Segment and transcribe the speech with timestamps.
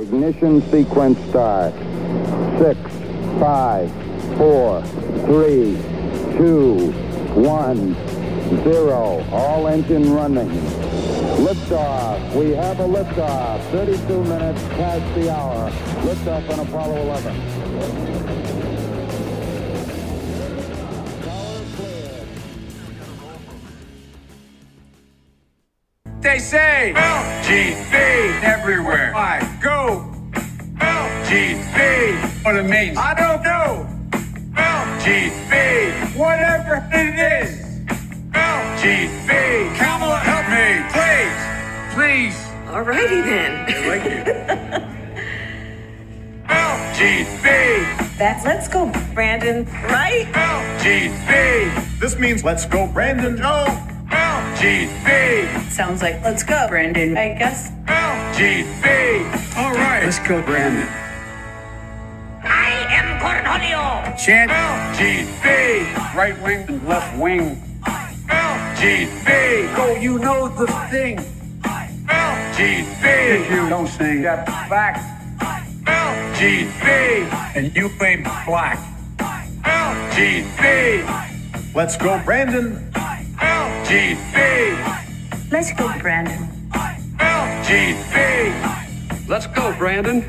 [0.00, 1.74] Ignition sequence start.
[2.58, 2.80] Six,
[3.38, 3.92] five,
[4.38, 4.82] four,
[5.26, 5.76] three,
[6.38, 6.90] two,
[7.34, 7.94] one,
[8.64, 9.22] zero.
[9.30, 10.48] All engine running.
[11.44, 12.34] Liftoff.
[12.34, 13.60] We have a liftoff.
[13.72, 15.70] 32 minutes past the hour.
[15.70, 18.19] Liftoff on Apollo 11.
[26.40, 29.14] Say LGB everywhere.
[29.14, 30.10] I go
[30.78, 32.44] LGB.
[32.44, 32.96] What it means?
[32.98, 33.86] I don't know.
[34.54, 36.16] LGB.
[36.16, 37.60] Whatever it is.
[38.32, 39.76] LGB.
[39.76, 41.40] Kamala, help me, please.
[41.94, 42.36] Please.
[42.66, 43.66] Alrighty then.
[43.84, 44.20] Thank you.
[46.48, 48.18] LGB.
[48.18, 49.66] That's let's go, Brandon.
[49.84, 50.26] Right?
[50.32, 52.00] LGB.
[52.00, 53.36] This means let's go, Brandon.
[53.36, 53.89] Go.
[54.60, 55.70] LGB.
[55.70, 57.16] Sounds like let's go, Brandon.
[57.16, 57.70] I guess.
[57.86, 59.56] LGB.
[59.56, 60.02] All right.
[60.04, 60.86] Let's go, Brandon.
[62.44, 64.18] I am Cornholio.
[64.22, 66.14] Chant LGB.
[66.14, 67.56] Right wing and left wing.
[68.28, 69.74] LGB.
[69.78, 71.16] Oh, you know the thing.
[71.62, 73.40] LGB.
[73.40, 75.00] If you don't sing that back.
[75.86, 77.56] LGB.
[77.56, 78.78] And you ain't black.
[79.64, 81.06] LGB.
[81.74, 82.89] Let's go, Brandon.
[83.40, 85.50] LGB.
[85.50, 86.48] Let's go, Brandon.
[87.18, 89.28] LGB.
[89.28, 90.22] Let's go, Brandon.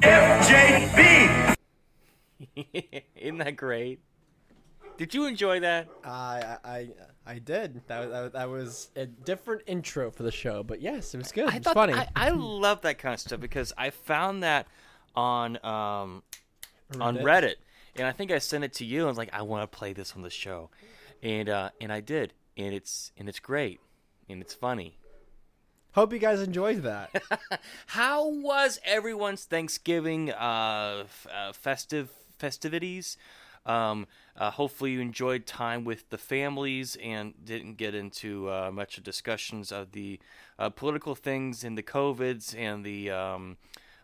[0.00, 1.56] FJB.
[3.16, 4.00] Isn't that great?
[4.96, 5.88] Did you enjoy that?
[6.04, 6.88] I I
[7.26, 7.82] I did.
[7.88, 11.48] That, that that was a different intro for the show, but yes, it was good.
[11.48, 11.92] I It was thought funny.
[11.92, 14.66] I, I love that kind of stuff because I found that
[15.14, 16.22] on um,
[17.00, 17.22] on Reddit?
[17.24, 17.54] Reddit,
[17.96, 19.04] and I think I sent it to you.
[19.04, 20.70] I was like, I want to play this on the show,
[21.26, 23.80] and uh, and I did, and it's and it's great,
[24.28, 24.96] and it's funny.
[25.92, 27.10] Hope you guys enjoyed that.
[27.86, 33.16] How was everyone's Thanksgiving uh, f- uh, festive festivities?
[33.64, 38.96] Um, uh, hopefully, you enjoyed time with the families and didn't get into uh, much
[38.96, 40.20] of discussions of the
[40.60, 43.56] uh, political things and the covids and the um,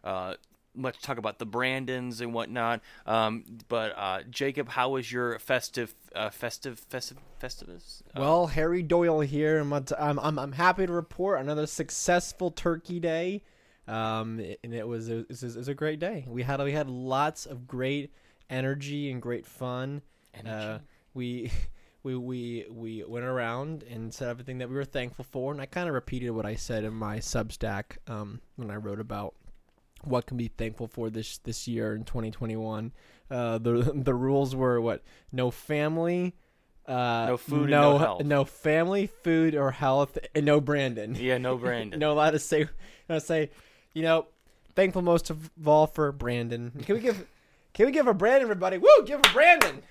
[0.02, 0.34] uh,
[0.74, 2.80] much talk about the Brandons and whatnot.
[3.06, 8.02] Um, but uh, Jacob, how was your festive uh, festive festive festivus?
[8.16, 9.58] Uh, well, Harry Doyle here.
[9.58, 13.42] I'm, I'm I'm I'm happy to report another successful Turkey Day.
[13.88, 16.24] Um, and it was it was, it was a great day.
[16.28, 18.12] We had we had lots of great
[18.48, 20.02] energy and great fun.
[20.46, 20.78] Uh,
[21.14, 21.50] we.
[22.04, 25.66] We, we we went around and said everything that we were thankful for, and I
[25.66, 29.36] kind of repeated what I said in my Substack um, when I wrote about
[30.04, 32.92] what can be thankful for this this year in 2021.
[33.30, 35.02] Uh, the the rules were what
[35.32, 36.34] no family,
[36.86, 38.22] uh, No food no health.
[38.24, 41.14] no family, food or health, and no Brandon.
[41.18, 41.98] yeah, no Brandon.
[41.98, 42.68] no allowed to say,
[43.08, 43.50] I say,
[43.94, 44.26] you know,
[44.74, 46.72] thankful most of all for Brandon.
[46.84, 47.26] Can we give,
[47.74, 48.78] can we give a Brandon, everybody?
[48.78, 48.88] Woo!
[49.06, 49.82] Give a Brandon.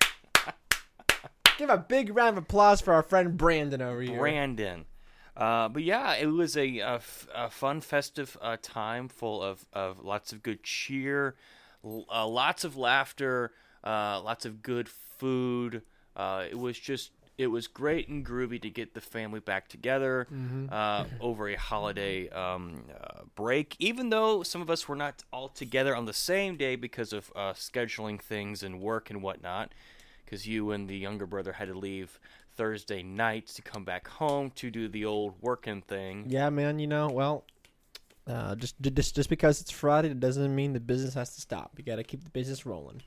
[1.57, 4.19] give a big round of applause for our friend Brandon over here.
[4.19, 4.85] Brandon.
[5.35, 9.65] Uh, but yeah, it was a, a f- a fun, festive uh, time full of,
[9.73, 11.35] of lots of good cheer,
[11.85, 13.51] l- uh, lots of laughter,
[13.83, 15.81] uh, lots of good food.
[16.15, 20.27] Uh, it was just, it was great and groovy to get the family back together
[20.69, 23.75] uh, over a holiday um, uh, break.
[23.79, 27.31] Even though some of us were not all together on the same day because of
[27.35, 29.71] uh, scheduling things and work and whatnot
[30.25, 32.19] because you and the younger brother had to leave
[32.55, 36.25] Thursday night to come back home to do the old working thing.
[36.27, 36.79] Yeah, man.
[36.79, 37.45] You know, well,
[38.27, 41.73] uh, just just just because it's Friday, it doesn't mean the business has to stop.
[41.77, 43.01] You got to keep the business rolling.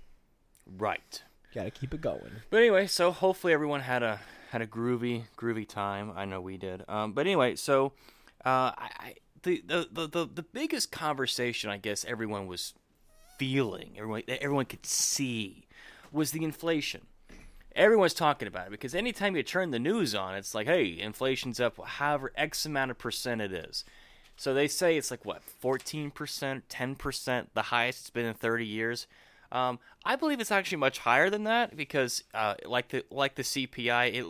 [0.78, 1.22] Right.
[1.52, 2.32] You got to keep it going.
[2.50, 6.12] But anyway, so hopefully everyone had a had a groovy groovy time.
[6.14, 6.84] I know we did.
[6.88, 7.92] Um, but anyway, so
[8.44, 12.74] uh, I, I the, the the the the biggest conversation I guess everyone was
[13.38, 15.66] feeling, everyone that everyone could see,
[16.12, 17.02] was the inflation.
[17.74, 21.60] Everyone's talking about it because anytime you turn the news on, it's like, hey, inflation's
[21.60, 23.84] up however X amount of percent it is.
[24.36, 29.06] So they say it's like what, 14%, 10%, the highest it's been in 30 years.
[29.52, 33.42] Um, I believe it's actually much higher than that because, uh, like the like the
[33.42, 34.26] CPI, it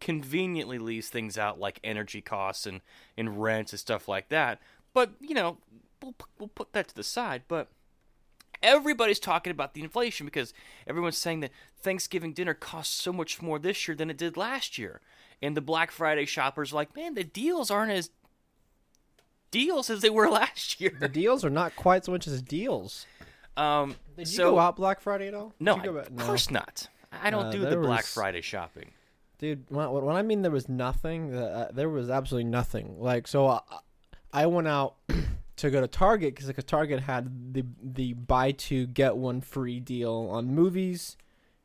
[0.00, 2.82] conveniently leaves things out like energy costs and,
[3.16, 4.60] and rents and stuff like that.
[4.92, 5.56] But you know,
[6.02, 7.42] we'll we'll put that to the side.
[7.48, 7.68] But
[8.66, 10.52] everybody's talking about the inflation because
[10.86, 14.76] everyone's saying that Thanksgiving dinner costs so much more this year than it did last
[14.76, 15.00] year.
[15.40, 18.10] And the Black Friday shoppers are like, man, the deals aren't as
[19.50, 20.96] deals as they were last year.
[20.98, 23.06] The deals are not quite so much as deals.
[23.56, 25.54] Um, Did you so, go out Black Friday at all?
[25.60, 26.88] No, Did you go I- out- of course not.
[27.12, 28.90] I don't Uh, do the there Black was- Friday shopping.
[29.38, 29.64] dude.
[29.70, 32.96] When, when I mean there was nothing, uh, there was absolutely nothing.
[33.00, 33.60] Like so, I,
[34.32, 34.96] I went out
[35.56, 39.80] to go to Target because like Target had the the buy two get one free
[39.80, 41.16] deal on movies,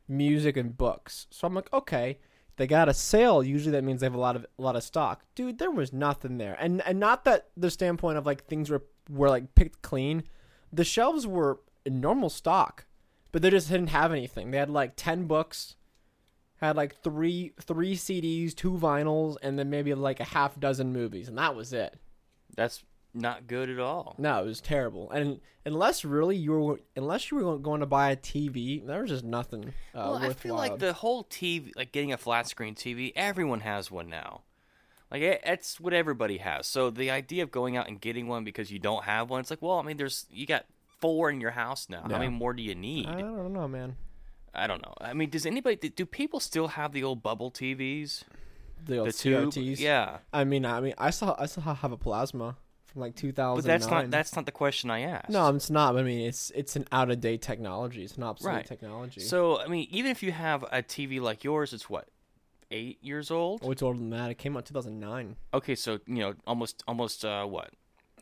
[0.08, 1.26] music, and books.
[1.30, 2.18] So I'm like, okay,
[2.56, 3.42] they got a sale.
[3.42, 5.24] Usually that means they have a lot of a lot of stock.
[5.34, 8.82] Dude, there was nothing there, and and not that the standpoint of like things were
[9.10, 10.24] were like picked clean.
[10.72, 12.86] The shelves were in normal stock,
[13.30, 14.50] but they just didn't have anything.
[14.50, 15.76] They had like ten books,
[16.56, 21.28] had like three three CDs, two vinyls, and then maybe like a half dozen movies,
[21.28, 21.98] and that was it.
[22.56, 24.14] That's not good at all.
[24.18, 25.10] No, it was terrible.
[25.10, 29.10] And unless really you were, unless you were going to buy a TV, there was
[29.10, 29.68] just nothing.
[29.94, 33.60] Uh, well, I feel like the whole TV, like getting a flat screen TV, everyone
[33.60, 34.42] has one now.
[35.10, 36.66] Like it, it's what everybody has.
[36.66, 39.50] So the idea of going out and getting one because you don't have one, it's
[39.50, 40.64] like, well, I mean, there's you got
[41.00, 42.02] four in your house now.
[42.02, 43.06] How many more do you need?
[43.06, 43.96] I don't know, man.
[44.54, 44.94] I don't know.
[45.00, 45.76] I mean, does anybody?
[45.76, 48.24] Do people still have the old bubble TVs?
[48.84, 49.50] The, old The tube?
[49.50, 49.78] CRTs.
[49.80, 52.56] Yeah, I mean, I mean, I saw, I saw have a plasma
[52.94, 53.56] like 2009.
[53.56, 55.30] but that's not that's not the question I asked.
[55.30, 55.96] No, it's not.
[55.96, 58.04] I mean, it's it's an out of date technology.
[58.04, 58.66] It's an obsolete Right.
[58.66, 59.20] technology.
[59.22, 62.08] So I mean, even if you have a TV like yours, it's what
[62.70, 63.60] eight years old.
[63.64, 64.30] oh, it's older than that.
[64.30, 65.36] It came out 2009.
[65.54, 67.70] Okay, so you know, almost almost uh, what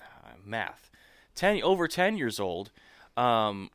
[0.00, 0.02] uh,
[0.44, 0.90] math,
[1.34, 2.70] ten over ten years old.
[3.16, 3.70] Um,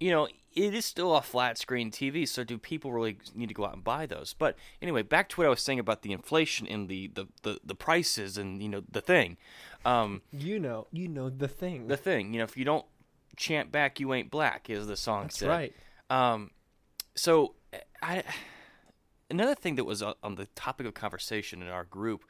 [0.00, 2.26] you know, it is still a flat screen TV.
[2.26, 4.34] So do people really need to go out and buy those?
[4.38, 7.60] But anyway, back to what I was saying about the inflation and the the the,
[7.64, 9.36] the prices and you know the thing.
[9.84, 11.88] Um, You know, you know the thing.
[11.88, 12.32] the thing.
[12.32, 12.86] You know, if you don't
[13.36, 15.48] chant back, you ain't black, is the song That's said.
[15.48, 15.74] right.
[16.10, 16.50] Um,
[17.14, 17.54] so
[18.02, 18.22] I
[19.30, 22.24] another thing that was on on the topic of conversation in our group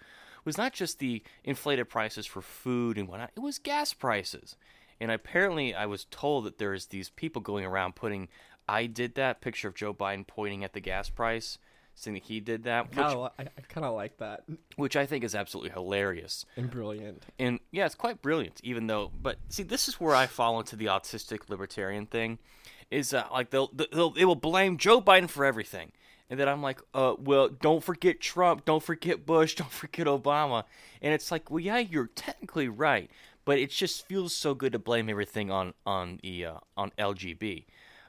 [0.44, 4.56] was not just the inflated prices for food and whatnot; it was gas prices.
[5.00, 8.28] And apparently, I was told that there's these people going around putting
[8.68, 11.58] "I did that" picture of Joe Biden pointing at the gas price,
[11.94, 14.44] saying that he did that, which, Kinda, I, I kind of like that
[14.76, 16.44] which I think is absolutely hilarious.
[16.56, 17.24] and brilliant.
[17.38, 18.60] And yeah, it's quite brilliant.
[18.62, 22.38] Even though, but see, this is where I fall into the autistic libertarian thing.
[22.90, 25.90] Is uh, like they'll, they'll they will blame Joe Biden for everything,
[26.30, 30.62] and then I'm like, uh, well, don't forget Trump, don't forget Bush, don't forget Obama,
[31.02, 33.10] and it's like, well, yeah, you're technically right,
[33.46, 37.64] but it just feels so good to blame everything on on the uh, on LGB.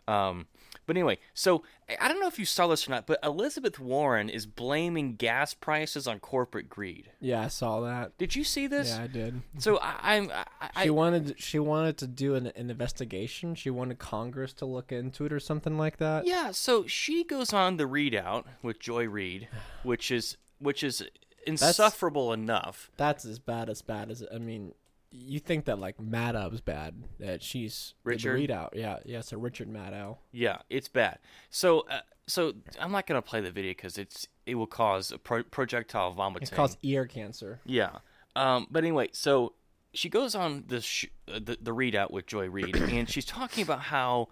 [0.09, 0.47] Um,
[0.85, 1.63] but anyway, so
[1.99, 5.53] I- don't know if you saw this or not, but Elizabeth Warren is blaming gas
[5.53, 7.11] prices on corporate greed.
[7.19, 8.17] Yeah, I saw that.
[8.17, 8.87] Did you see this?
[8.95, 9.41] Yeah, I did.
[9.57, 10.31] So I, I'm.
[10.31, 10.45] I,
[10.77, 13.53] I, She wanted she wanted to do an, an investigation.
[13.53, 16.25] She wanted Congress to look into it or something like that.
[16.25, 16.51] yeah.
[16.51, 19.49] So she goes on the ReidOut with Joy Reid,
[19.83, 21.03] which is which is
[21.45, 22.91] insufferable enough.
[22.97, 24.73] That's as bad as bad as I mean.
[25.11, 28.39] You think that like Maddow's bad that she's Richard?
[28.39, 28.69] ReidOut?
[28.73, 29.21] Yeah, yeah.
[29.21, 30.17] So Richard Maddow.
[30.31, 31.19] Yeah, it's bad.
[31.49, 35.17] So uh, so I'm not gonna play the video because it's it will cause a
[35.17, 36.47] pro- projectile vomiting.
[36.47, 37.61] It caused ear cancer.
[37.65, 37.99] Yeah.
[38.35, 39.53] Um, but anyway, so
[39.93, 43.63] she goes on the, sh- uh, the the ReidOut with Joy Reid, and she's talking
[43.63, 44.27] about how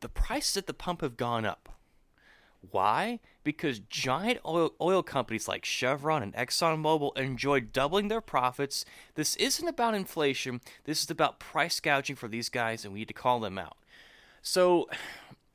[0.00, 1.68] the prices at the pump have gone up.
[2.70, 3.20] Why?
[3.44, 8.84] Because giant oil, oil companies like Chevron and ExxonMobil enjoy doubling their profits.
[9.14, 10.60] This isn't about inflation.
[10.84, 13.76] This is about price gouging for these guys, and we need to call them out.
[14.42, 14.88] So,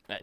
[0.09, 0.15] uh,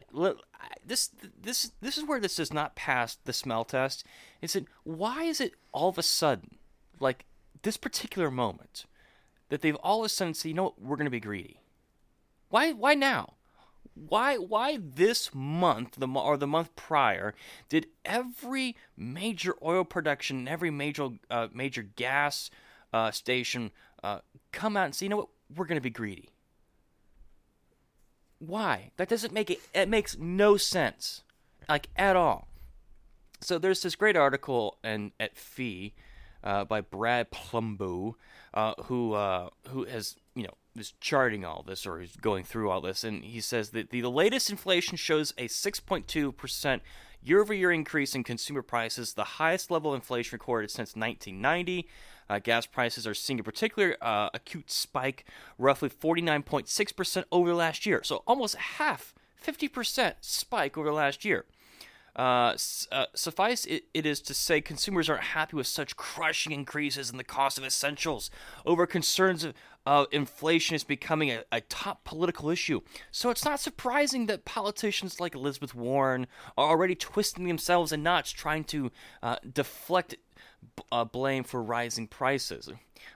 [0.85, 1.11] this
[1.41, 4.05] this this is where this does not pass the smell test.
[4.41, 6.57] Is it why is it all of a sudden,
[6.99, 7.27] like
[7.63, 8.87] this particular moment,
[9.49, 11.61] that they've all of a sudden said, you know what, we're going to be greedy.
[12.49, 13.35] Why why now?
[14.09, 17.35] Why why this month the or the month prior
[17.69, 22.51] did every major oil production and every major uh, major gas
[22.93, 23.71] uh, station
[24.03, 24.21] uh,
[24.53, 26.31] come out and say you know what we're going to be greedy.
[28.39, 28.93] Why?
[28.97, 29.61] That doesn't make it.
[29.75, 31.23] It makes no sense,
[31.69, 32.49] like at all.
[33.43, 35.95] So there's this great article in at Fee
[36.43, 38.15] uh, by Brad Polumbo,
[38.55, 42.71] uh, who uh, who has you know is charting all this or is going through
[42.71, 46.83] all this, and he says that the, the latest inflation shows a 6.2 percent
[47.23, 51.87] year-over-year increase in consumer prices, the highest level of inflation recorded since 1990.
[52.29, 55.27] Uh, gas prices are seeing a particular uh, acute spike,
[55.59, 58.03] roughly 49.6% over the last year.
[58.05, 61.45] So almost half, 50% spike over the last year.
[62.17, 62.57] Uh,
[62.91, 67.17] uh, suffice it, it is to say, consumers aren't happy with such crushing increases in
[67.17, 68.31] the cost of essentials.
[68.67, 69.55] Over concerns of
[69.87, 72.81] uh, inflation is becoming a, a top political issue.
[73.11, 78.31] So it's not surprising that politicians like Elizabeth Warren are already twisting themselves in knots,
[78.31, 78.91] trying to
[79.23, 80.17] uh, deflect
[80.93, 82.71] uh, blame for rising prices.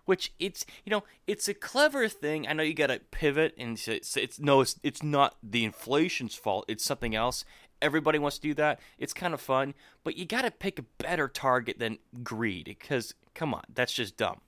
[0.07, 2.49] Which it's you know it's a clever thing.
[2.49, 5.65] I know you got to pivot and say, say it's no, it's it's not the
[5.65, 6.65] inflation's fault.
[6.69, 7.45] It's something else.
[7.83, 8.81] Everybody wants to do that.
[8.99, 13.15] It's kind of fun, but you got to pick a better target than greed because
[13.35, 14.41] come on, that's just dumb.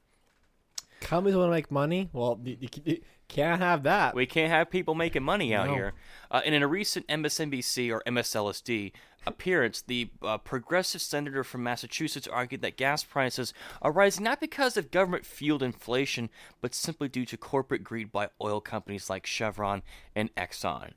[1.00, 2.08] Companies want to make money.
[2.12, 4.14] Well, you, you- can't have that.
[4.14, 5.74] We can't have people making money out No.
[5.74, 5.92] here.
[6.30, 8.92] Uh, and in a recent MSNBC or MSLSD
[9.26, 14.76] appearance, the uh, progressive senator from Massachusetts argued that gas prices are rising not because
[14.76, 19.82] of government fueled inflation, but simply due to corporate greed by oil companies like Chevron
[20.14, 20.92] and Exxon.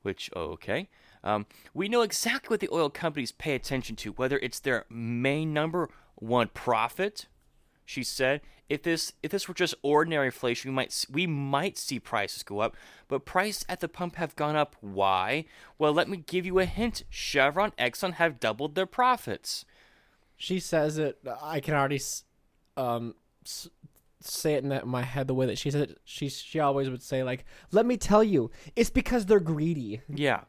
[0.00, 0.88] Which, okay.
[1.22, 1.44] Um,
[1.74, 5.90] we know exactly what the oil companies pay attention to, whether it's their main number
[6.16, 7.26] one profit
[7.84, 12.00] she said, "If this if this were just ordinary inflation, we might we might see
[12.00, 12.76] prices go up,
[13.08, 14.76] but prices at the pump have gone up.
[14.80, 15.44] Why?
[15.78, 17.04] Well, let me give you a hint.
[17.10, 19.64] Chevron, Exxon have doubled their profits.
[20.36, 21.18] She says it.
[21.42, 22.00] I can already
[22.76, 23.14] um,
[23.44, 23.68] s-
[24.20, 25.98] say it in, that, in my head the way that she said it.
[26.04, 30.00] She she always would say like, "Let me tell you, it's because they're greedy.
[30.08, 30.44] Yeah,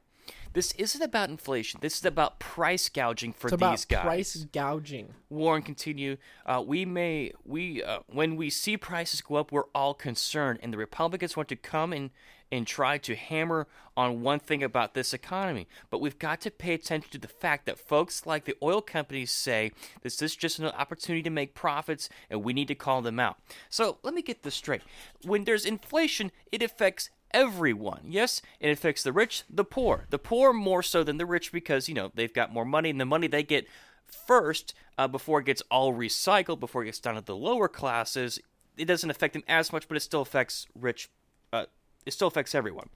[0.55, 1.79] this isn't about inflation.
[1.81, 4.03] This is about price gouging for It's these about guys.
[4.03, 6.15] price gouging." Warren continue.
[6.45, 10.71] Uh, we may we uh, when we see prices go up, we're all concerned, and
[10.73, 12.09] the Republicans want to come and
[12.51, 15.67] and try to hammer on one thing about this economy.
[15.89, 19.31] But we've got to pay attention to the fact that folks like the oil companies
[19.31, 19.71] say
[20.03, 23.37] this is just an opportunity to make profits, and we need to call them out.
[23.69, 24.81] So let me get this straight:
[25.23, 28.01] when there's inflation, it affects everyone.
[28.07, 30.05] Yes, it affects the rich, the poor.
[30.09, 32.99] The poor more so than the rich because, you know, they've got more money and
[32.99, 33.67] the money they get
[34.07, 38.39] first uh, before it gets all recycled, before it gets down to the lower classes,
[38.77, 41.09] it doesn't affect them as much, but it still affects rich.
[41.51, 41.65] Uh,
[42.05, 42.89] it still affects everyone.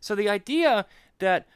[0.00, 0.86] So the idea
[1.18, 1.46] that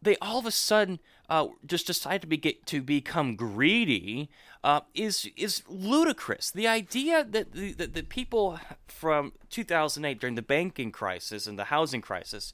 [0.00, 4.30] they all of a sudden uh, just decide to be get, to become greedy
[4.64, 6.50] uh, is is ludicrous.
[6.50, 11.64] The idea that the, that the people from 2008 during the banking crisis and the
[11.64, 12.52] housing crisis,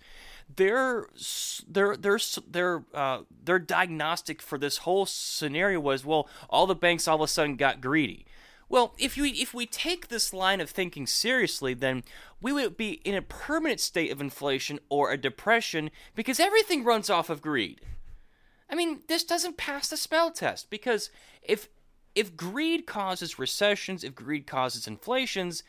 [0.54, 1.06] their
[1.68, 7.06] their their their uh, their diagnostic for this whole scenario was well, all the banks
[7.06, 8.26] all of a sudden got greedy.
[8.68, 12.02] Well, if you if we take this line of thinking seriously, then
[12.40, 17.08] we would be in a permanent state of inflation or a depression because everything runs
[17.08, 17.80] off of greed.
[18.74, 21.08] I mean, this doesn't pass the smell test because
[21.44, 21.68] if
[22.16, 25.62] if greed causes recessions, if greed causes inflations,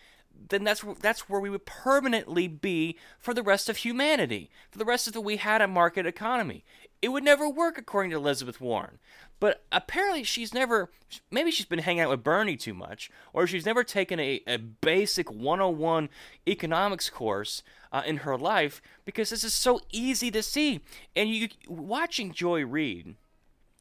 [0.50, 4.50] then that's that's where we would permanently be for the rest of humanity.
[4.72, 6.66] For the rest of the we had a market economy.
[7.00, 8.98] It would never work according to Elizabeth Warren.
[9.40, 10.90] But apparently she's never
[11.30, 14.58] maybe she's been hanging out with Bernie too much or she's never taken a, a
[14.58, 16.10] basic 101
[16.48, 17.62] economics course
[17.92, 20.82] uh, in her life because this is so easy to see.
[21.16, 23.16] And you watching Joy Reid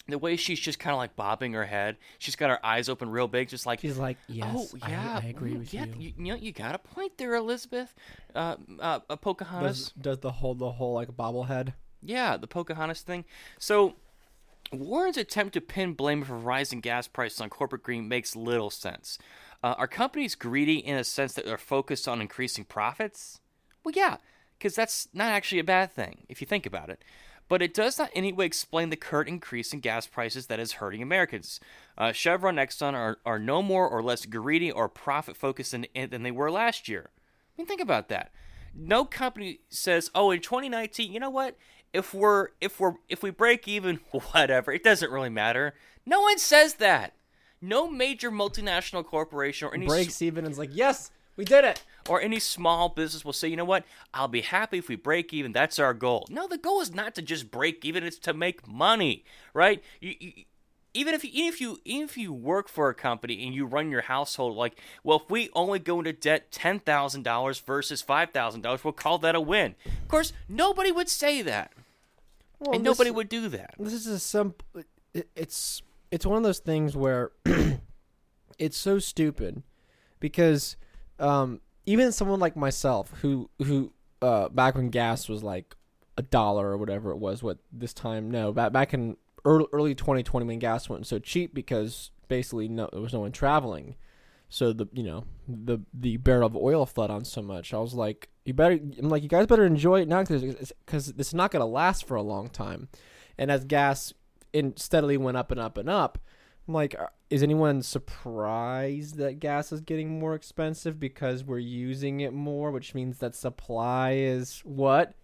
[0.06, 3.08] the way she's just kind of like bobbing her head, she's got her eyes open
[3.10, 6.12] real big, just like She's like, "Yes, oh yeah, I agree mm, with yeah, you."
[6.16, 7.94] You know, you got a point there, Elizabeth.
[8.34, 9.92] Uh, uh, uh, Pocahontas.
[9.92, 11.72] Does does the whole the whole like bobblehead?
[12.02, 13.24] Yeah, the Pocahontas thing.
[13.58, 13.94] So,
[14.80, 19.18] Warren's attempt to pin blame for rising gas prices on corporate greed makes little sense.
[19.62, 23.40] Uh, are companies greedy in a sense that they're focused on increasing profits?
[23.84, 24.18] Well, yeah,
[24.58, 27.02] because that's not actually a bad thing if you think about it.
[27.48, 30.60] But it does not in any way explain the current increase in gas prices that
[30.60, 31.60] is hurting Americans.
[31.96, 35.86] Uh, Chevron and Exxon are, are no more or less greedy or profit focused than,
[35.94, 37.10] than they were last year.
[37.16, 38.32] I mean, think about that.
[38.74, 41.56] No company says, "Oh, in 2019, you know what?
[41.94, 44.00] If we're if we're if we break even,
[44.32, 45.74] whatever, it doesn't really matter."
[46.04, 47.14] No one says that.
[47.62, 51.82] No major multinational corporation or any Breaks even and is like, "Yes, we did it."
[52.08, 55.32] or any small business will say, you know what, I'll be happy if we break
[55.32, 55.52] even.
[55.52, 56.26] That's our goal.
[56.28, 59.82] No, the goal is not to just break even; it's to make money, right?
[60.00, 60.32] You, you,
[60.92, 63.66] even if you, even if you even if you work for a company and you
[63.66, 68.02] run your household, like, well, if we only go into debt ten thousand dollars versus
[68.02, 69.74] five thousand dollars, we'll call that a win.
[69.86, 71.72] Of course, nobody would say that,
[72.60, 73.74] Well, and this- nobody would do that.
[73.78, 74.66] this is a simple
[75.12, 77.32] it, it's it's one of those things where
[78.58, 79.62] it's so stupid
[80.20, 80.76] because
[81.18, 83.92] um even someone like myself who who
[84.22, 85.74] uh back when gas was like
[86.16, 89.94] a dollar or whatever it was what this time no back back in early, early
[89.94, 93.96] 2020 when gas went so cheap because basically no there was no one traveling
[94.48, 97.94] so the you know the the barrel of oil fled on so much i was
[97.94, 101.34] like you better i'm like you guys better enjoy it now because because this is
[101.34, 102.88] not going to last for a long time.
[103.36, 104.12] And as gas
[104.52, 106.18] in steadily went up and up and up
[106.68, 106.94] i'm like
[107.30, 112.94] is anyone surprised that gas is getting more expensive because we're using it more which
[112.94, 115.14] means that supply is what?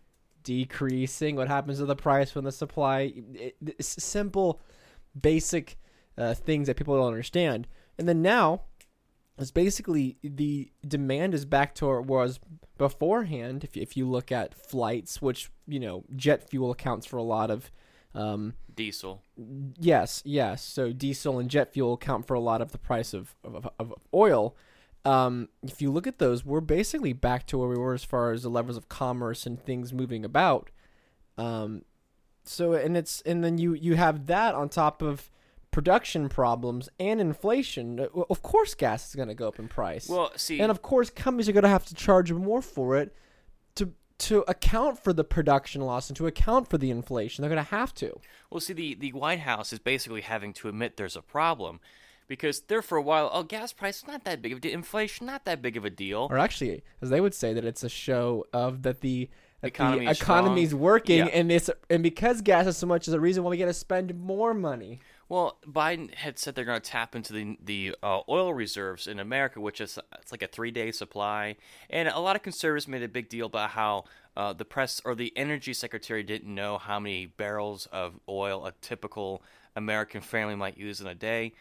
[0.42, 1.36] Decreasing.
[1.36, 4.60] What happens to the price when the supply it, it's simple
[5.20, 5.78] basic
[6.16, 7.66] uh, things that people don't understand.
[7.98, 8.62] And then now
[9.38, 12.40] it's basically the demand is back to where it was
[12.78, 17.22] beforehand if, if you look at flights which you know jet fuel accounts for a
[17.22, 17.70] lot of
[18.14, 19.22] um, Diesel.
[19.78, 23.34] yes yes so diesel and jet fuel account for a lot of the price of,
[23.44, 24.56] of, of oil
[25.04, 28.32] um, if you look at those, we're basically back to where we were as far
[28.32, 30.70] as the levels of commerce and things moving about.
[31.38, 31.84] Um,
[32.44, 35.30] so and it's and then you you have that on top of
[35.70, 38.00] production problems and inflation.
[38.00, 40.08] Uh, Of course, gas is going to go up in price.
[40.08, 43.14] Well, see, and of course, companies are going to have to charge more for it
[43.76, 47.40] to to account for the production loss and to account for the inflation.
[47.42, 48.20] They're going to have to.
[48.50, 51.80] Well, see, the, the White House is basically having to admit there's a problem
[52.28, 55.26] because there for a while, oh, gas price not that big of a deal, inflation
[55.26, 56.28] not that big of a deal.
[56.30, 59.30] Or actually, as they would say, that it's a show of that the
[59.62, 60.80] Economy the is economy's strong.
[60.82, 61.26] working, Yeah.
[61.26, 63.72] and it's and because gas is so much is a reason why we got to
[63.74, 65.00] spend more money.
[65.30, 69.20] Well, Biden had said they're going to tap into the the uh, oil reserves in
[69.20, 71.54] America, which is it's like a three day supply.
[71.88, 74.04] And a lot of conservatives made a big deal about how
[74.36, 78.72] uh, the press or the energy secretary didn't know how many barrels of oil a
[78.80, 79.40] typical
[79.76, 81.52] American family might use in a day.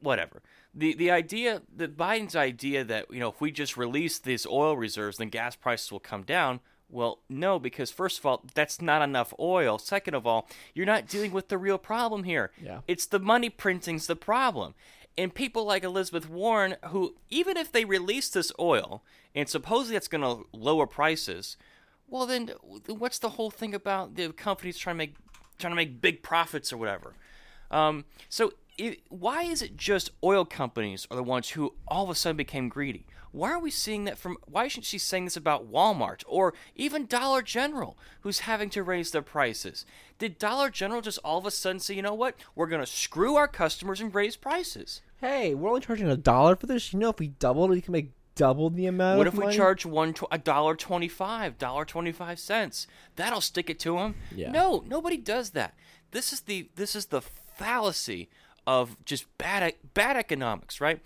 [0.00, 0.42] Whatever.
[0.74, 4.76] The the idea that Biden's idea that you know if we just release these oil
[4.76, 6.60] reserves, then gas prices will come down.
[6.90, 9.78] Well, no, because first of all, that's not enough oil.
[9.78, 12.50] Second of all, you're not dealing with the real problem here.
[12.62, 12.80] Yeah.
[12.88, 14.74] It's the money printing's the problem.
[15.16, 19.02] And people like Elizabeth Warren, who even if they release this oil
[19.34, 21.56] and supposedly that's going to lower prices,
[22.08, 22.52] well then
[22.86, 25.16] what's the whole thing about the companies trying to make
[25.58, 27.14] trying to make big profits or whatever?
[27.70, 32.10] Um, so i why is it just oil companies are the ones who all of
[32.10, 33.04] a sudden became greedy?
[33.32, 34.36] Why are we seeing that from?
[34.46, 39.10] Why isn't she saying this about Walmart or even Dollar General, who's having to raise
[39.10, 39.86] their prices?
[40.18, 42.86] Did Dollar General just all of a sudden say, you know what, we're going to
[42.86, 45.00] screw our customers and raise prices?
[45.20, 46.92] Hey, we're only charging a dollar for this.
[46.92, 49.18] You know, if we doubled, it, we can make double the amount.
[49.18, 49.56] What if we money?
[49.56, 52.86] charge one a dollar twenty five, dollar twenty five cents?
[53.16, 54.14] That'll stick it to them.
[54.34, 54.50] Yeah.
[54.50, 55.74] No, nobody does that.
[56.10, 58.28] This is the this is the fallacy
[58.66, 61.00] of just bad bad economics, right?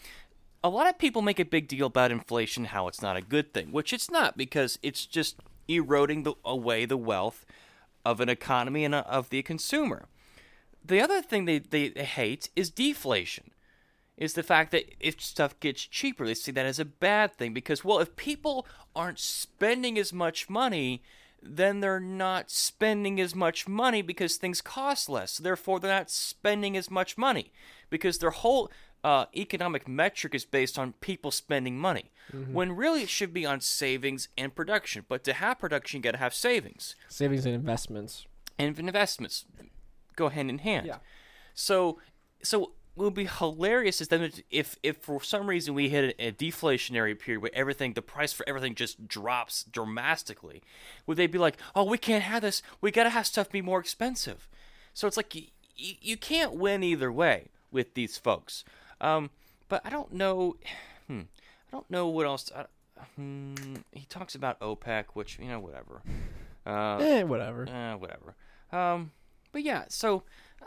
[0.65, 3.53] A lot of people make a big deal about inflation, how it's not a good
[3.53, 5.37] thing, which it's not because it's just
[5.69, 7.45] eroding the, away the wealth
[8.03, 10.07] of an economy and uh, of the consumer.
[10.83, 13.51] The other thing they, they hate is deflation
[14.17, 17.53] is the fact that if stuff gets cheaper, they see that as a bad thing
[17.53, 21.03] because, well, if people aren't spending as much money,
[21.43, 25.37] then they're not spending as much money because things cost less.
[25.37, 27.53] Therefore, they're not spending as much money
[27.91, 28.71] because their whole
[29.05, 32.11] uh, economic metric is based on people spending money.
[32.53, 35.05] When really it should be on savings and production.
[35.09, 38.27] But to have production, you got to have savings savings and investments.
[38.59, 39.45] and investments
[40.17, 40.87] go hand in hand.
[40.87, 40.97] Yeah.
[41.53, 42.01] So,
[42.43, 46.29] so what would be hilarious is then if if for some reason we hit a,
[46.29, 50.63] a deflationary period where everything the price for everything just drops dramatically,
[51.07, 52.63] would they be like, oh, we can't have this.
[52.81, 54.49] We got to have stuff be more expensive.
[54.95, 55.45] So it's like you,
[55.77, 58.65] you can't win either way with these folks.
[59.05, 59.31] Um,
[59.69, 60.57] but I don't know.
[61.07, 61.21] Hmm,
[61.69, 62.51] I don't know what else.
[62.57, 62.65] I,
[63.17, 63.55] hmm,
[63.93, 66.01] he talks about OPEC, which you know, whatever.
[66.65, 67.69] Uh, Eh, whatever.
[67.69, 68.35] uh, whatever.
[68.73, 69.11] Um,
[69.53, 70.23] but yeah, so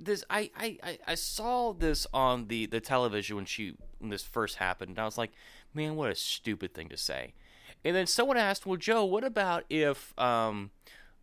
[0.00, 4.22] this I, I, I, I saw this on the, the television when she when this
[4.22, 5.32] first happened, and I was like,
[5.74, 7.34] man, what a stupid thing to say.
[7.84, 10.70] And then someone asked, well, Joe, what about if um,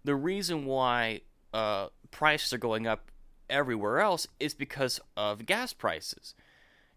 [0.03, 1.21] the reason why
[1.53, 3.10] uh, prices are going up
[3.51, 6.33] everywhere else is because of gas prices?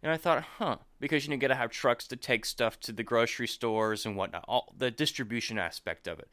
[0.02, 2.92] And I thought, huh, because you know, you gotta have trucks to take stuff to
[2.92, 6.28] the grocery stores and whatnot, all the distribution aspect of it.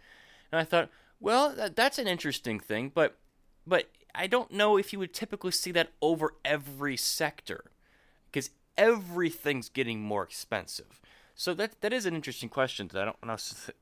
[0.52, 3.18] And I thought, well, that, that's an interesting thing, but
[3.66, 7.72] but I don't know if you would typically see that over every sector,
[8.26, 11.00] because everything's getting more expensive.
[11.36, 13.24] So that that is an interesting question that I don't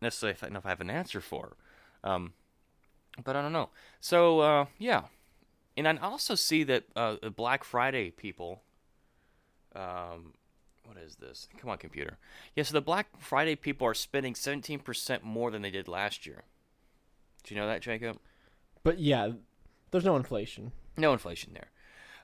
[0.01, 1.55] necessarily know if I have an answer for.
[2.03, 2.33] Um,
[3.23, 3.69] but I don't know.
[3.99, 5.03] So uh, yeah,
[5.87, 8.63] and I also see that uh, the Black Friday people.
[9.75, 10.33] Um,
[10.83, 11.47] what is this?
[11.57, 12.17] Come on, computer.
[12.55, 16.43] Yeah, so the Black Friday people are spending 17% more than they did last year.
[17.43, 18.17] Do you know that, Jacob?
[18.83, 19.29] But yeah,
[19.91, 20.71] there's no inflation.
[20.97, 21.69] No inflation there.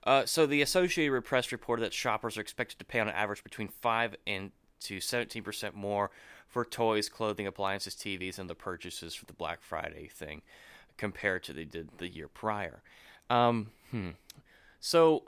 [0.04, 3.68] Uh, so the Associated Press reported that shoppers are expected to pay on average between
[3.68, 6.12] five and to 17% more
[6.48, 10.42] for toys, clothing, appliances, TVs, and the purchases for the Black Friday thing
[10.98, 12.82] compared to they did the year prior.
[13.30, 14.10] Um, hmm.
[14.80, 15.24] So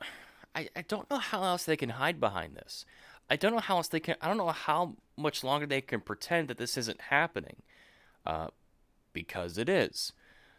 [0.55, 2.85] I, I don't know how else they can hide behind this.
[3.29, 4.15] I don't know how else they can.
[4.21, 7.57] I don't know how much longer they can pretend that this isn't happening,
[8.25, 8.47] uh,
[9.13, 10.13] because it is.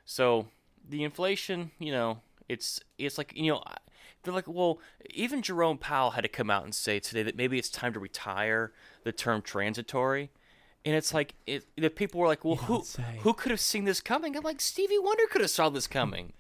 [0.05, 0.49] So
[0.87, 3.63] the inflation, you know, it's it's like you know,
[4.23, 7.59] they're like, well, even Jerome Powell had to come out and say today that maybe
[7.59, 8.73] it's time to retire
[9.05, 10.31] the term transitory.
[10.85, 13.19] And it's like it, the people were like, "Well, who say.
[13.21, 16.33] who could have seen this coming?" I'm like, Stevie Wonder could have saw this coming.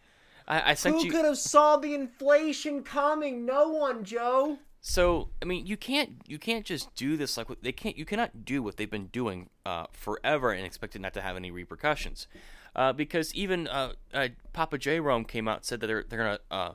[0.48, 1.12] I, I sent Who you.
[1.12, 3.44] could have saw the inflation coming?
[3.44, 4.58] No one, Joe.
[4.80, 8.44] So I mean, you can't you can't just do this like they can't you cannot
[8.44, 12.26] do what they've been doing uh, forever and expect it not to have any repercussions,
[12.74, 16.18] uh, because even uh, uh, Papa J Rome came out and said that they're they're
[16.18, 16.72] gonna uh,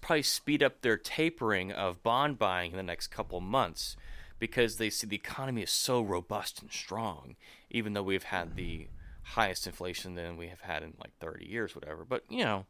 [0.00, 3.96] probably speed up their tapering of bond buying in the next couple months
[4.38, 7.36] because they see the economy is so robust and strong,
[7.70, 8.88] even though we've had the
[9.22, 12.04] highest inflation than we have had in like 30 years, whatever.
[12.04, 12.66] But you know,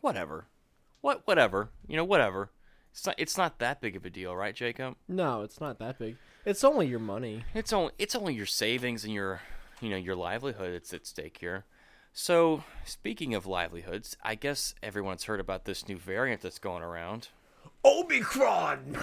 [0.00, 0.46] whatever,
[1.00, 2.50] what whatever, you know, whatever.
[2.90, 4.96] It's not it's not that big of a deal, right, Jacob?
[5.06, 6.16] No, it's not that big.
[6.44, 7.44] It's only your money.
[7.54, 9.42] It's only it's only your savings and your
[9.80, 11.64] you know your livelihood that's at stake here.
[12.12, 17.28] So speaking of livelihoods, I guess everyone's heard about this new variant that's going around.
[17.84, 18.96] Omicron.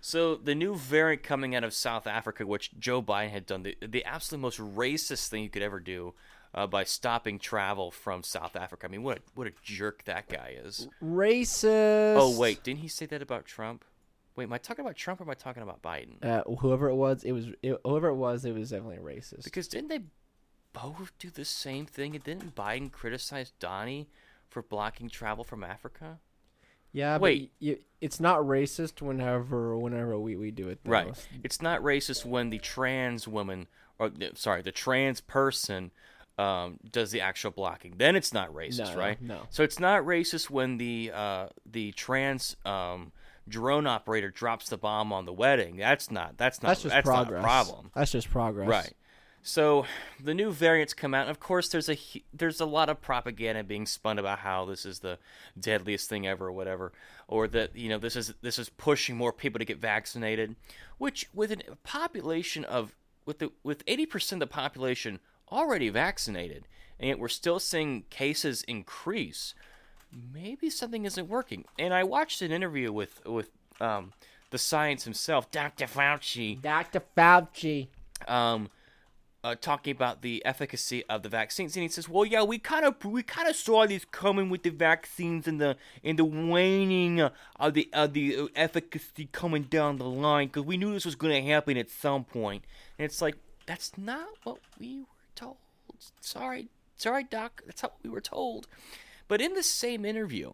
[0.00, 3.76] So the new variant coming out of South Africa, which Joe Biden had done the
[3.86, 6.14] the absolute most racist thing you could ever do.
[6.58, 10.28] Uh, by stopping travel from South Africa, I mean, what a, what a jerk that
[10.28, 10.88] guy is.
[11.00, 12.16] Racist.
[12.16, 13.84] Oh wait, didn't he say that about Trump?
[14.34, 16.24] Wait, am I talking about Trump or am I talking about Biden?
[16.24, 19.44] Uh, whoever it was, it was it, whoever it was, it was definitely racist.
[19.44, 20.00] Because didn't they
[20.72, 22.16] both do the same thing?
[22.16, 24.08] And didn't Biden criticize Donnie
[24.48, 26.18] for blocking travel from Africa?
[26.90, 27.52] yeah, wait.
[27.60, 30.80] but y it's not racist whenever whenever we, we do it.
[30.82, 30.90] Though.
[30.90, 31.28] Right.
[31.44, 35.92] It's not racist when the trans woman, or sorry, the trans person
[36.38, 37.94] um, does the actual blocking.
[37.98, 39.20] Then it's not racist, No, right?
[39.20, 39.40] no.
[39.50, 43.12] So it's not racist when the uh, the trans um,
[43.48, 45.76] drone operator drops the bomb on the wedding.
[45.76, 46.36] That's not.
[46.38, 46.68] That's not.
[46.70, 47.30] That's just that's progress.
[47.30, 47.90] not a problem.
[47.94, 48.68] That's just progress.
[48.68, 48.92] Right.
[49.42, 49.86] So
[50.22, 51.22] the new variants come out.
[51.22, 51.96] And of course, there's a
[52.32, 55.18] there's a lot of propaganda being spun about how this is the
[55.58, 56.92] deadliest thing ever, or whatever,
[57.28, 60.54] or that you know this is this is pushing more people to get vaccinated.
[60.98, 62.94] Which with a population of
[63.26, 65.18] with the with 80 percent of the population
[65.50, 66.66] already vaccinated,
[66.98, 69.54] and yet we're still seeing cases increase.
[70.10, 71.64] Maybe something isn't working.
[71.78, 74.12] And I watched an interview with with um,
[74.50, 75.86] the science himself, Dr.
[75.86, 77.02] Fauci Dr.
[77.16, 77.88] Fauci.
[78.26, 78.70] um,
[79.44, 82.84] uh, talking about the efficacy of the vaccines, and he says, "Well, yeah, we kind
[82.84, 87.20] of we kind of saw this coming with the vaccines and the and the waning
[87.20, 91.44] of the of the efficacy coming down the line because we knew this was going
[91.44, 92.64] to happen at some point."
[92.98, 95.04] And it's like that's not what we
[95.38, 95.56] told.
[96.20, 98.66] Sorry, sorry, doc, that's what we were told.
[99.28, 100.52] But in the same interview,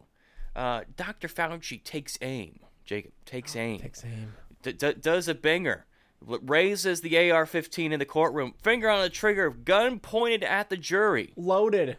[0.57, 1.29] uh, Dr.
[1.29, 2.61] Fauci takes aim.
[2.85, 4.35] Jacob takes aim Takes aim.
[4.63, 5.87] d- d- does a banger,
[6.21, 11.33] raises the AR-15 in the courtroom, finger on the trigger, gun pointed at the jury,
[11.37, 11.97] Loaded.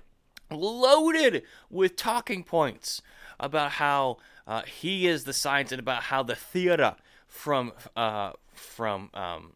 [0.51, 3.01] loaded with talking points
[3.39, 4.17] about how
[4.47, 6.95] uh, he is the science and about how the theater
[7.27, 9.53] from uh, from um,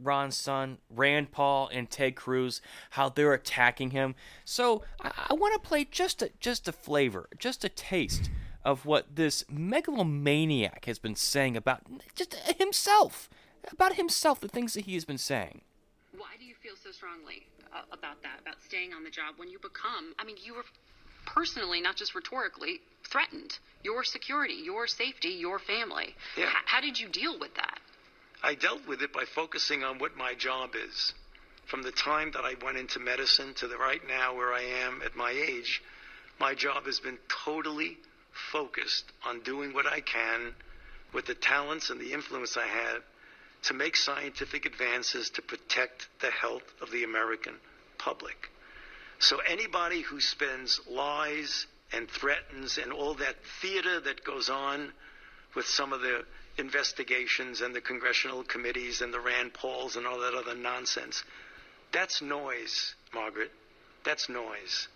[0.00, 4.14] Ron's son, Rand Paul, and Ted Cruz, how they're attacking him.
[4.44, 8.30] So I, I want to play just a just a flavor, just a taste
[8.64, 11.82] of what this megalomaniac has been saying about
[12.14, 13.28] just himself,
[13.70, 15.62] about himself, the things that he has been saying.
[16.16, 19.48] Why do you feel so strongly uh, about that, about staying on the job when
[19.48, 20.64] you become, I mean, you were
[21.26, 23.58] personally, not just rhetorically, threatened.
[23.82, 26.14] Your security, your safety, your family.
[26.36, 26.44] Yeah.
[26.44, 27.78] H- how did you deal with that?
[28.42, 31.14] I dealt with it by focusing on what my job is.
[31.66, 35.00] From the time that I went into medicine to the right now where I am
[35.04, 35.80] at my age,
[36.40, 37.98] my job has been totally
[38.50, 40.54] focused on doing what I can
[41.12, 43.02] with the talents and the influence I have
[43.64, 47.54] to make scientific advances to protect the health of the American
[47.98, 48.50] public.
[49.20, 54.92] So anybody who spends lies and threatens and all that theater that goes on
[55.54, 56.24] with some of the
[56.58, 61.24] investigations and the congressional committees and the Rand Pauls and all that other nonsense,
[61.92, 63.52] that's noise, Margaret.
[64.04, 64.88] That's noise.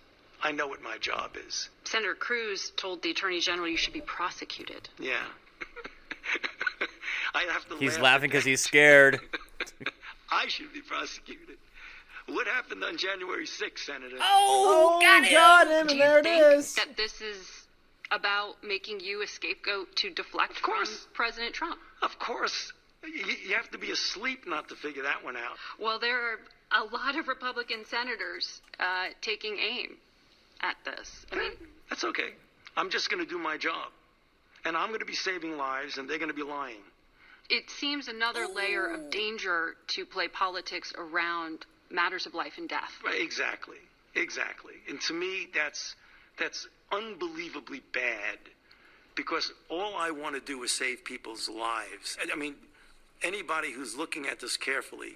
[0.42, 1.70] I know what my job is.
[1.84, 4.88] Senator Cruz told the Attorney General you should be prosecuted.
[4.98, 5.16] Yeah.
[7.34, 9.20] I have to He's laugh laughing because he's scared.
[10.30, 11.56] I should be prosecuted.
[12.28, 14.16] What happened on January 6th, Senator?
[14.20, 15.32] Oh, got oh, him.
[15.32, 16.74] Got him, Do you there it think is.
[16.74, 17.48] that this is
[18.10, 20.88] about making you a scapegoat to deflect Of course.
[20.88, 21.78] from President Trump?
[22.02, 22.72] Of course.
[23.04, 25.56] You, have to be asleep not to figure that one out.
[25.80, 26.38] Well, there are
[26.72, 29.96] a lot of Republican senators uh, taking aim
[30.62, 31.26] at this.
[31.30, 31.52] I mean,
[31.90, 32.30] That's okay.
[32.76, 33.90] I'm just going to do my job.
[34.64, 36.82] And I'm going to be saving lives, and they're going to be lying.
[37.48, 42.90] it seems another layer of danger to play politics around matters of life and death.
[43.14, 43.76] Exactly.
[44.16, 44.72] Exactly.
[44.88, 45.94] And to me, that's
[46.38, 48.38] that's unbelievably bad
[49.14, 52.18] because all I want to do is save people's lives.
[52.32, 52.54] I mean,
[53.22, 55.14] anybody who's looking at this carefully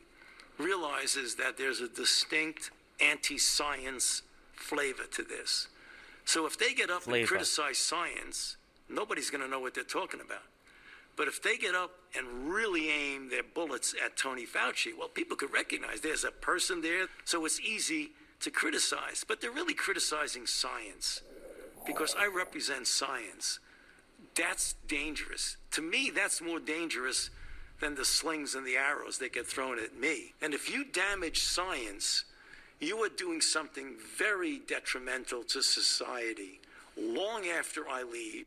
[0.59, 4.23] realizes that there's a distinct anti-science
[4.55, 5.69] flavor to this.
[6.25, 7.19] So if they get up Flavor.
[7.19, 8.57] and criticize science,
[8.89, 10.43] nobody's going to know what they're talking about.
[11.17, 15.37] But if they get up and really aim their bullets at Tony Fauci, well, people
[15.37, 19.25] could recognize there's a person there, so it's easy to criticize.
[19.27, 21.23] But they're really criticizing science
[21.87, 23.59] because I represent science.
[24.35, 25.57] That's dangerous.
[25.73, 27.31] To me, that's more dangerous
[27.81, 30.35] than the slings and the arrows that get thrown at me.
[30.43, 32.25] And if you damage science,
[32.79, 36.61] you are doing something very detrimental to society
[36.99, 38.47] long after I leave.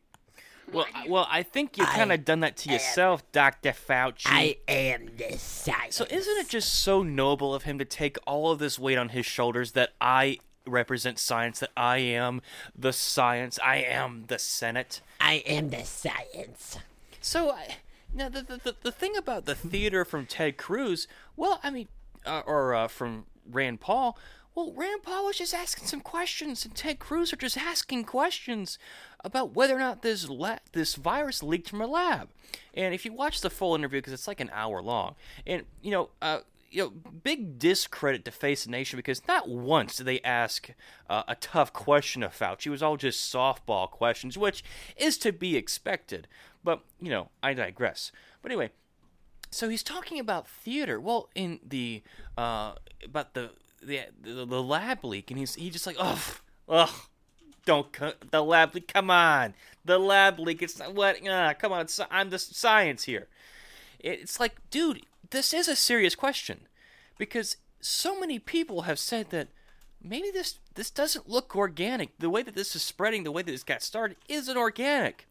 [0.72, 4.28] Well, I- well, I think you've kind of done that to yourself, Doctor Fauci.
[4.28, 5.96] I am the science.
[5.96, 9.10] So isn't it just so noble of him to take all of this weight on
[9.10, 12.42] his shoulders that I represent science, that I am
[12.78, 15.02] the science, I am the Senate?
[15.20, 16.78] I am the science.
[17.22, 17.78] So, I,
[18.14, 21.88] now the, the the the thing about the theater from Ted Cruz, well, I mean,
[22.26, 24.18] uh, or uh, from Rand Paul.
[24.56, 28.78] Well, Rand Paul was just asking some questions, and Ted Cruz are just asking questions
[29.24, 32.30] about whether or not this la- this virus leaked from a lab.
[32.76, 35.16] And if you watch the full interview, because it's like an hour long,
[35.48, 36.42] and you know, uh,
[36.74, 36.90] you know,
[37.24, 40.72] big discredit to Face the Nation because not once did they ask
[41.08, 42.68] uh, a tough question of Fauci.
[42.68, 44.64] It was all just softball questions, which
[44.98, 46.28] is to be expected.
[46.64, 48.12] But you know, I digress.
[48.42, 48.72] But anyway,
[49.52, 51.00] so he's talking about theater.
[51.00, 52.02] Well, in the
[52.38, 56.90] uh, about the the the, the lab leak, and he's he just like, ugh, ugh,
[57.66, 57.88] don't
[58.32, 58.92] the lab leak.
[58.92, 59.54] Come on,
[59.86, 60.64] the lab leak.
[60.64, 61.26] It's not what?
[61.28, 63.28] Uh, come on, I'm the science here.
[64.00, 66.68] It's like, dude, this is a serious question
[67.18, 69.50] because so many people have said that
[70.02, 72.18] maybe this this doesn't look organic.
[72.20, 75.28] The way that this is spreading, the way that this got started, isn't organic.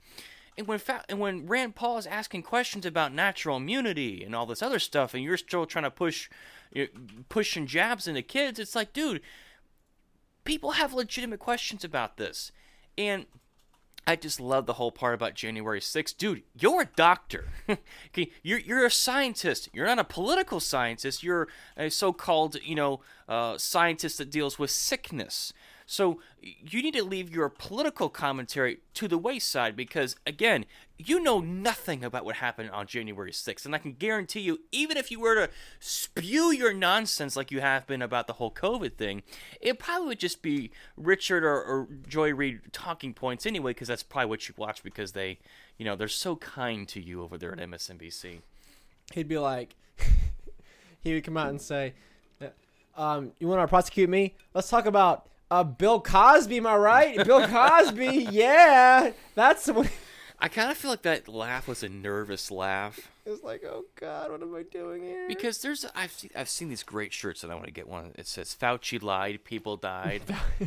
[0.59, 4.45] And when fa- and when Rand Paul is asking questions about natural immunity and all
[4.45, 6.29] this other stuff, and you're still trying to push,
[6.73, 6.89] you
[7.29, 9.23] pushing jabs into kids, it's like, dude,
[10.45, 12.53] people have legitimate questions about this,
[12.99, 13.27] and
[14.07, 16.17] I just love the whole part about January 6th.
[16.17, 17.47] Dude, you're a doctor.
[17.69, 19.69] okay, you're you're a scientist.
[19.73, 21.23] You're not a political scientist.
[21.23, 25.53] You're a so-called, you know, uh, scientist that deals with sickness.
[25.93, 30.65] So you need to leave your political commentary to the wayside because, again,
[30.97, 33.67] you know nothing about what happened on January 6th.
[33.67, 35.51] And I can guarantee you, even if you were to
[35.81, 39.23] spew your nonsense like you have been about the whole COVID thing,
[39.61, 44.03] it probably would just be Richard or, or Joy Reid talking points anyway, because that's
[44.03, 45.41] probably what you watch because they,
[45.77, 48.41] you know, they're so kind to you over there at MSNBC.
[49.13, 49.77] He'd be like,
[51.03, 51.93] he would come out and say,
[52.97, 54.37] um, "You want to prosecute me?
[54.55, 56.57] Let's talk about uh, Bill Cosby.
[56.57, 57.25] Am I right?
[57.27, 58.29] Bill Cosby?
[58.31, 59.91] Yeah, that's what."
[60.39, 63.13] I kind of feel like that laugh was a nervous laugh.
[63.25, 65.29] It's like, oh God, what am I doing here?
[65.29, 68.11] Because there's I've seen, I've seen these great shirts and I want to get one.
[68.17, 70.23] It says Fauci lied, people died.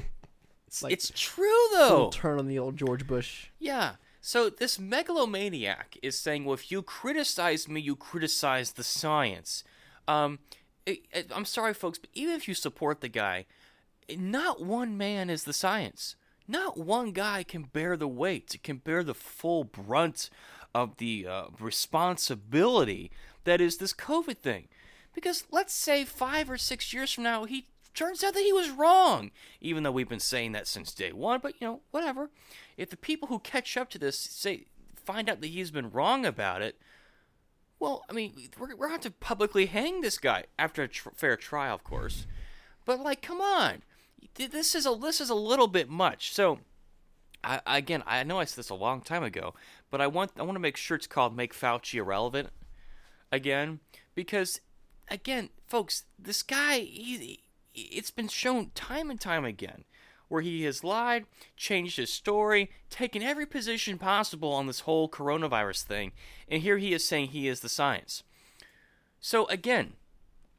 [0.67, 2.09] it's, like- it's true though.
[2.13, 3.47] turn on the old George Bush.
[3.59, 3.95] Yeah.
[4.21, 9.65] So this megalomaniac is saying, well, if you criticize me, you criticize the science.
[10.07, 10.39] Um,
[11.33, 13.45] I'm sorry, folks, but even if you support the guy,
[14.17, 16.15] not one man is the science.
[16.47, 20.29] Not one guy can bear the weight, can bear the full brunt
[20.73, 23.11] of the uh, responsibility
[23.45, 24.67] that is this COVID thing.
[25.13, 28.69] Because let's say five or six years from now, he turns out that he was
[28.69, 31.39] wrong, even though we've been saying that since day one.
[31.41, 32.29] But you know, whatever.
[32.77, 34.65] If the people who catch up to this say
[34.95, 36.77] find out that he's been wrong about it,
[37.79, 41.09] well, I mean, we're, going to have to publicly hang this guy after a tr-
[41.15, 42.25] fair trial, of course.
[42.85, 43.83] But like, come on,
[44.33, 46.33] this is a this is a little bit much.
[46.33, 46.59] So,
[47.43, 49.53] I, again, I know I said this a long time ago,
[49.91, 52.49] but I want I want to make sure it's called "Make Fauci Irrelevant"
[53.31, 53.79] again
[54.13, 54.61] because,
[55.09, 57.41] again, folks, this guy he
[57.73, 59.83] it's been shown time and time again
[60.27, 65.83] where he has lied, changed his story, taken every position possible on this whole coronavirus
[65.83, 66.11] thing,
[66.47, 68.23] and here he is saying he is the science.
[69.19, 69.93] So again,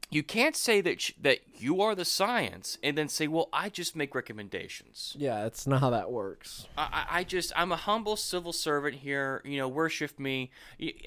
[0.09, 3.69] you can't say that sh- that you are the science and then say, "Well, I
[3.69, 6.67] just make recommendations." Yeah, that's not how that works.
[6.77, 9.41] I, I I just I'm a humble civil servant here.
[9.43, 10.51] You know, worship me.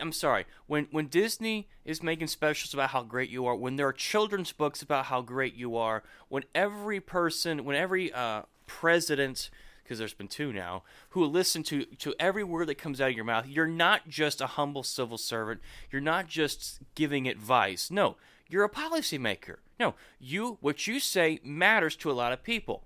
[0.00, 0.44] I'm sorry.
[0.66, 4.52] When when Disney is making specials about how great you are, when there are children's
[4.52, 9.48] books about how great you are, when every person, when every uh, president,
[9.82, 13.16] because there's been two now, who listen to to every word that comes out of
[13.16, 15.62] your mouth, you're not just a humble civil servant.
[15.90, 17.90] You're not just giving advice.
[17.90, 18.16] No,
[18.50, 19.56] you're a policymaker.
[19.78, 22.84] No, you what you say matters to a lot of people.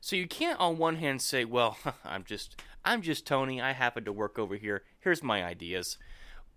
[0.00, 3.60] So you can't on one hand say, "Well, I'm just I'm just Tony.
[3.60, 4.82] I happen to work over here.
[5.00, 5.98] Here's my ideas."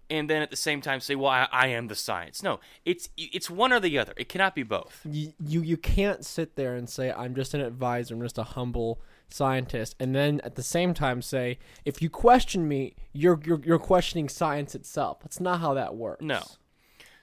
[0.09, 3.09] and then at the same time say, "Well, I, I am the science." No, it's
[3.17, 4.13] it's one or the other.
[4.17, 5.01] It cannot be both.
[5.09, 8.43] you, you you can't sit there and say I'm just an advisor, I'm just a
[8.43, 13.61] humble scientist, and then at the same time say if you question me, you're you're,
[13.63, 15.19] you're questioning science itself.
[15.21, 16.23] That's not how that works.
[16.23, 16.43] No.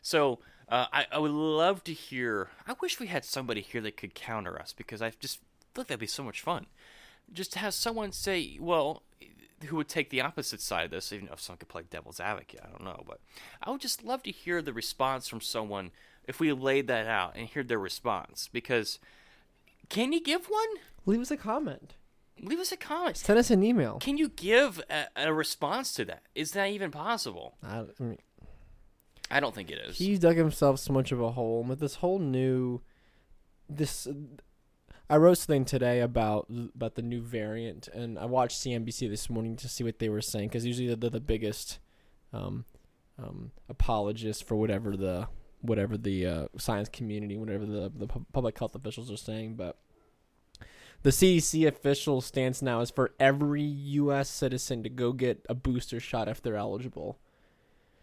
[0.02, 0.38] So
[0.70, 2.48] uh, I, I would love to hear.
[2.66, 5.38] I wish we had somebody here that could counter us because I just
[5.74, 6.66] feel like that'd be so much fun.
[7.32, 9.02] Just to have someone say, well,
[9.66, 12.60] who would take the opposite side of this, even if someone could play devil's advocate.
[12.64, 13.20] I don't know, but
[13.62, 15.90] I would just love to hear the response from someone
[16.26, 18.48] if we laid that out and hear their response.
[18.52, 18.98] Because
[19.88, 20.68] can you give one?
[21.06, 21.94] Leave us a comment.
[22.42, 23.18] Leave us a comment.
[23.18, 23.98] Send us an email.
[24.00, 26.22] Can you give a, a response to that?
[26.34, 27.56] Is that even possible?
[27.62, 28.18] I, I mean,
[29.30, 29.98] I don't think it is.
[29.98, 32.80] he's dug himself so much of a hole with this whole new
[33.68, 34.08] this
[35.08, 39.56] I wrote something today about about the new variant and I watched CNBC this morning
[39.56, 41.78] to see what they were saying cuz usually they're the biggest
[42.32, 42.64] um,
[43.18, 45.28] um, apologist for whatever the
[45.60, 49.78] whatever the uh, science community whatever the the public health officials are saying but
[51.02, 55.98] the CDC official stance now is for every US citizen to go get a booster
[55.98, 57.18] shot if they're eligible.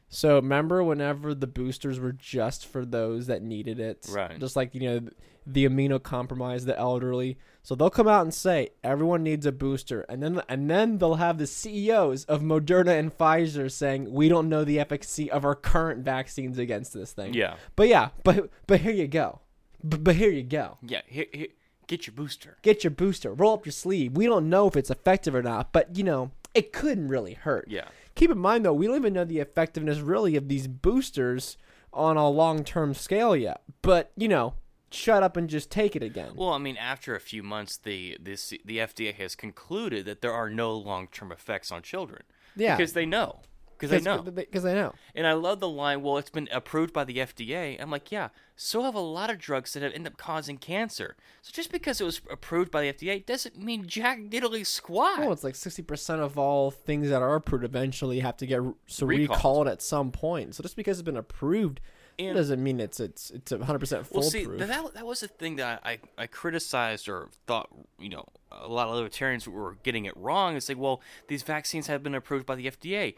[0.10, 4.40] So remember whenever the boosters were just for those that needed it, Right.
[4.40, 5.10] Just like you know
[5.46, 7.38] the amino immunocompromised, the elderly.
[7.64, 11.16] So they'll come out and say everyone needs a booster, and then and then they'll
[11.16, 15.56] have the CEOs of Moderna and Pfizer saying we don't know the efficacy of our
[15.56, 17.34] current vaccines against this thing.
[17.34, 17.56] Yeah.
[17.76, 19.42] But yeah, but but here you go.
[19.84, 20.78] But, but here you go.
[20.82, 21.48] Yeah, here, here,
[21.88, 22.58] get your booster.
[22.62, 23.34] Get your booster.
[23.34, 24.14] Roll up your sleeve.
[24.14, 27.68] We don't know if it's effective or not, but you know it couldn't really hurt.
[27.70, 27.90] Yeah.
[28.18, 31.56] Keep in mind though, we don't even know the effectiveness really of these boosters
[31.94, 33.62] on a long term scale yet.
[33.84, 34.56] But you know,
[34.92, 36.32] shut up and just take it again.
[36.36, 40.34] Well, I mean, after a few months, the this the FDA has concluded that there
[40.34, 42.24] are no long term effects on children.
[42.56, 42.76] Yeah.
[42.76, 43.42] because they know.
[43.78, 44.22] Because they know.
[44.22, 44.94] Because they know.
[45.16, 47.78] And I love the line, well, it's been approved by the FDA.
[47.80, 51.16] I'm like, yeah, so have a lot of drugs that have end up causing cancer.
[51.44, 55.20] So just because it was approved by the FDA doesn't mean jack diddly squat.
[55.20, 58.62] Well, it's like sixty percent of all things that are approved eventually have to get
[58.88, 59.30] so Recalled.
[59.38, 60.56] recalled at some point.
[60.56, 61.80] So just because it's been approved
[62.18, 65.58] And- doesn't mean it's it's it's hundred percent Well, see, that that was the thing
[65.58, 70.18] that I, I criticized or thought, you know, a lot of libertarians were getting it
[70.18, 70.56] wrong.
[70.56, 73.14] It's like, well, these vaccines have been approved by the FDA.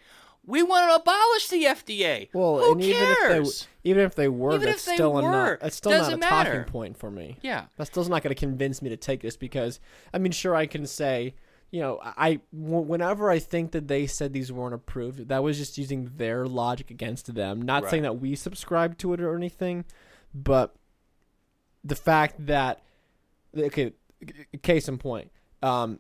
[0.46, 2.30] We want to abolish the FDA.
[2.34, 3.62] well, Who and even cares?
[3.62, 5.92] if they even if they were, Even that's if they still were, not that's still
[5.92, 7.38] not a doesn't talking point for me.
[7.42, 7.66] Yeah.
[7.78, 9.80] that's still not going to convince me to take this because
[10.14, 11.36] I mean, sure, I can say,
[11.72, 15.78] you know, I whenever I think that they said these weren't approved, that was just
[15.78, 17.62] using their logic against them.
[17.62, 19.86] Not saying that we subscribe to it or anything,
[20.34, 20.76] but
[21.84, 22.82] the fact that
[23.56, 23.94] okay,
[24.64, 26.00] case in point, um,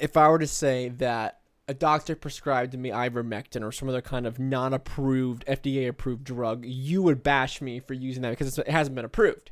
[0.00, 4.00] if I were to say that a doctor prescribed to me ivermectin or some other
[4.00, 8.70] kind of non-approved FDA-approved drug, you would bash me for using that because it's, it
[8.70, 9.50] hasn't been approved.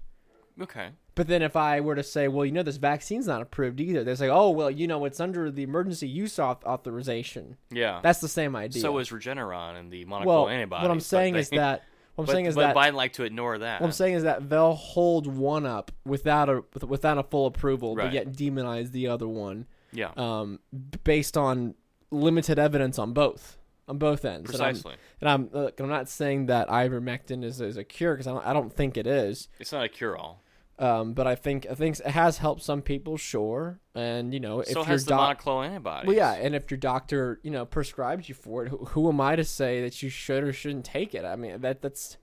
[0.60, 0.88] Okay.
[1.14, 4.04] But then if I were to say, well, you know, this vaccine's not approved either,
[4.04, 7.56] they say, oh, well, you know, it's under the emergency use auth- authorization.
[7.70, 8.00] Yeah.
[8.02, 8.80] That's the same idea.
[8.82, 10.82] so is Regeneron and the monoclonal well, antibodies.
[10.82, 13.12] what I'm saying they- is that what I'm but, saying is but that Biden like
[13.14, 13.80] to ignore that.
[13.80, 17.94] what I'm saying is that they'll hold one up without a without a full approval,
[17.94, 20.12] but yet demonize the other one, yeah.
[20.16, 20.60] um,
[21.04, 21.74] based on
[22.10, 24.50] limited evidence on both on both ends.
[24.52, 24.96] And I'm- Precisely.
[25.20, 28.46] And I'm look, I'm not saying that ivermectin is, is a cure because I don't,
[28.46, 29.48] I don't think it is.
[29.60, 30.42] it's not a cure-all.
[30.78, 33.80] Um, but I think I think it has helped some people, sure.
[33.94, 36.06] And you know, if so your has the doc, monoclonal antibodies.
[36.08, 39.18] well, yeah, and if your doctor, you know, prescribes you for it, who, who am
[39.20, 41.24] I to say that you should or shouldn't take it?
[41.24, 42.18] I mean, that that's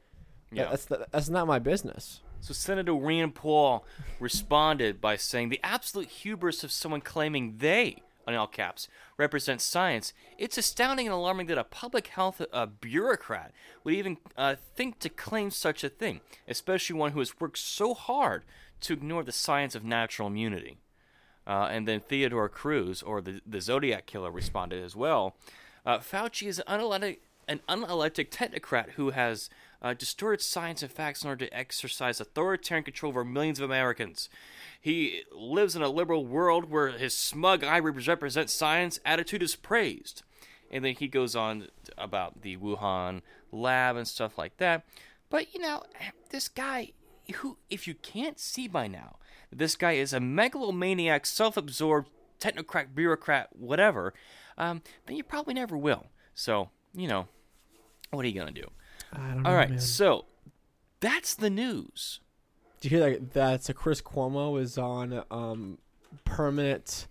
[0.52, 0.70] Yeah.
[0.70, 2.22] that's that's not my business.
[2.42, 3.86] So Senator Rand Paul
[4.20, 10.14] responded by saying the absolute hubris of someone claiming they, on all caps, represents science.
[10.38, 13.52] It's astounding and alarming that a public health uh, bureaucrat
[13.84, 17.94] would even uh, think to claim such a thing, especially one who has worked so
[17.94, 18.44] hard
[18.82, 20.78] to ignore the science of natural immunity.
[21.46, 25.36] Uh, and then Theodore Cruz, or the, the Zodiac Killer, responded as well.
[25.86, 29.50] Uh, Fauci is an unelected, an unelected technocrat who has
[29.84, 34.30] uh, distorted science and facts in order to exercise authoritarian control over millions of Americans.
[34.80, 40.24] He lives in a liberal world where his smug I represent science attitude is praised.
[40.72, 41.68] And then he goes on
[41.98, 43.22] about the Wuhan
[43.52, 44.86] lab and stuff like that.
[45.30, 45.84] But, you know,
[46.30, 46.94] this guy,
[47.36, 49.18] who, if you can't see by now,
[49.52, 52.10] this guy is a megalomaniac, self absorbed,
[52.40, 54.14] technocrat, bureaucrat, whatever,
[54.58, 56.08] um, then you probably never will.
[56.34, 57.28] So, you know,
[58.10, 58.70] what are you going to do?
[59.14, 59.50] I don't know.
[59.50, 59.80] All right, man.
[59.80, 60.26] so
[61.00, 62.20] that's the news.
[62.82, 63.34] Do you hear that?
[63.34, 65.78] That's a Chris Cuomo is on um
[66.26, 67.08] permanent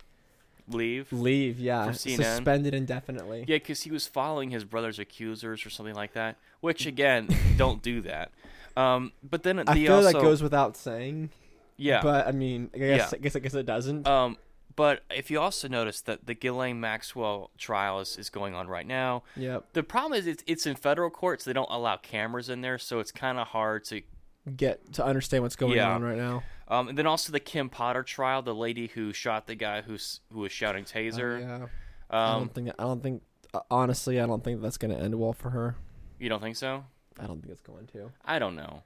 [0.69, 1.11] leave.
[1.11, 1.59] leave.
[1.59, 3.45] Yeah, suspended indefinitely.
[3.47, 6.37] Yeah, because he was following his brother's accusers or something like that.
[6.61, 7.27] Which again,
[7.57, 8.31] don't do that.
[8.75, 11.29] Um, but then I the feel also, that goes without saying.
[11.77, 12.01] yeah.
[12.01, 13.17] But I mean, I guess Yeah.
[13.17, 14.07] I guess I guess it doesn't.
[14.07, 14.37] um,
[14.75, 18.85] but if you also notice that the Ghislaine Maxwell trial is, is going on right
[18.87, 19.65] now, yep.
[19.73, 21.43] the problem is it's it's in federal courts.
[21.45, 24.01] They don't allow cameras in there, so it's kind of hard to.
[24.57, 25.93] Get to understand what's going Yeah.
[25.95, 26.43] on right now.
[26.67, 30.19] Um, and then also the Kim Potter trial, the lady who shot the guy who's
[30.33, 31.37] who was shouting taser.
[31.37, 31.67] Oh, yeah.
[32.09, 32.69] I Um, don't think.
[32.77, 33.23] I don't think.
[33.53, 35.75] uh, Honestly, I don't think that's going to end well for her.
[36.19, 36.83] you don't think so?
[37.19, 38.11] I don't think it's going to.
[38.25, 38.83] I don't know.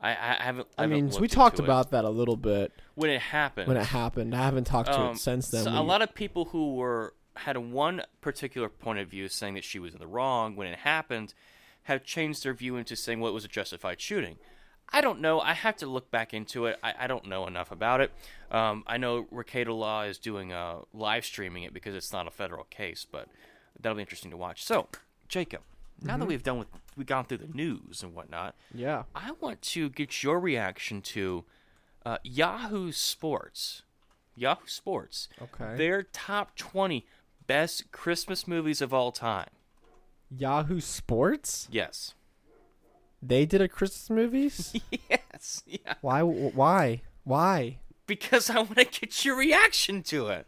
[0.00, 0.68] I, I haven't.
[0.78, 1.66] I haven't mean, we talked into it.
[1.66, 3.66] about that a little bit when it happened.
[3.68, 4.34] when it happened.
[4.34, 5.64] I haven't talked to Um, it since then.
[5.64, 9.54] so We- a lot of people who were had one particular point of view saying
[9.54, 11.34] that she was in the wrong when it happened
[11.84, 14.38] have changed their view into saying well it was a justified shooting.
[14.90, 15.38] I don't know.
[15.40, 16.78] I have to look back into it.
[16.82, 18.10] I, I don't know enough about it.
[18.50, 22.30] Um, I know Rekieta Law is doing uh, live streaming it because it's not a
[22.30, 23.28] federal case, but
[23.78, 24.64] that'll be interesting to watch.
[24.64, 24.88] So,
[25.28, 25.60] Jacob,
[26.02, 26.20] now Mm-hmm.
[26.20, 29.04] that we've done with we've gone through the news and whatnot, yeah.
[29.14, 31.44] I want to get your reaction to
[32.06, 33.82] uh, Yahoo Sports.
[34.36, 35.28] Yahoo Sports.
[35.42, 35.76] Okay.
[35.76, 37.04] Their top 20
[37.46, 39.48] best Christmas movies of all time.
[40.30, 41.68] Yahoo Sports.
[41.70, 42.14] Yes.
[43.22, 44.74] They did a Christmas movies.
[45.10, 45.62] yes.
[45.66, 45.94] Yeah.
[46.02, 46.22] why?
[46.22, 47.02] Why?
[47.24, 47.78] Why?
[48.06, 50.46] Because I want to get your reaction to it.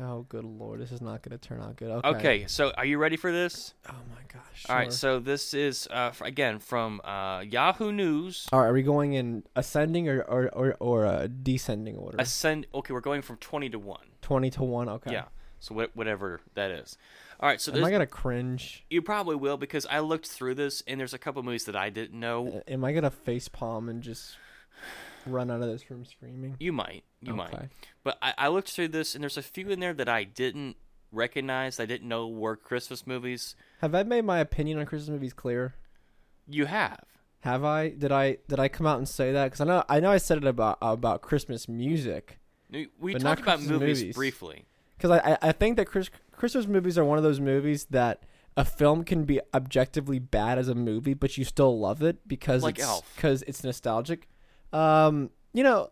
[0.00, 0.80] Oh, good lord!
[0.80, 1.90] This is not going to turn out good.
[1.90, 2.08] Okay.
[2.08, 3.74] Okay, so are you ready for this?
[3.88, 4.66] Oh my gosh.
[4.68, 8.46] All right, so this is, uh, f- again, from uh, Yahoo News.
[8.52, 12.16] All right, are we going in ascending or or or, or a descending order?
[12.20, 12.66] Ascend.
[12.74, 13.98] Okay, we're going from 20 to 1.
[14.22, 14.88] Twenty to one.
[14.88, 15.12] Okay.
[15.12, 15.24] Yeah.
[15.60, 16.96] So wh- whatever that is.
[17.40, 18.84] All right, so Am I gonna cringe?
[18.90, 21.88] you probably will because I looked through this and there's a couple movies that I
[21.90, 22.62] didn't know.
[22.68, 24.36] Am I gonna face palm and just
[25.30, 26.56] run out of this room screaming?
[26.58, 27.04] You might.
[27.20, 27.70] You might.
[28.04, 30.76] But I, I looked through this, and there's a few in there that I didn't
[31.12, 31.80] recognize.
[31.80, 33.56] I didn't know were Christmas movies.
[33.80, 35.74] Have I made my opinion on Christmas movies clear?
[36.48, 37.04] You have.
[37.40, 37.90] Have I?
[37.90, 38.38] Did I?
[38.48, 39.46] Did I come out and say that?
[39.46, 42.38] Because I know I know I said it about about Christmas music.
[43.00, 44.14] We talked about movies, movies.
[44.14, 44.66] briefly.
[44.96, 48.24] Because I, I think that Chris, Christmas movies are one of those movies that
[48.56, 52.64] a film can be objectively bad as a movie, but you still love it because
[52.64, 54.28] Like it's because it's nostalgic.
[54.72, 55.88] Um, you know,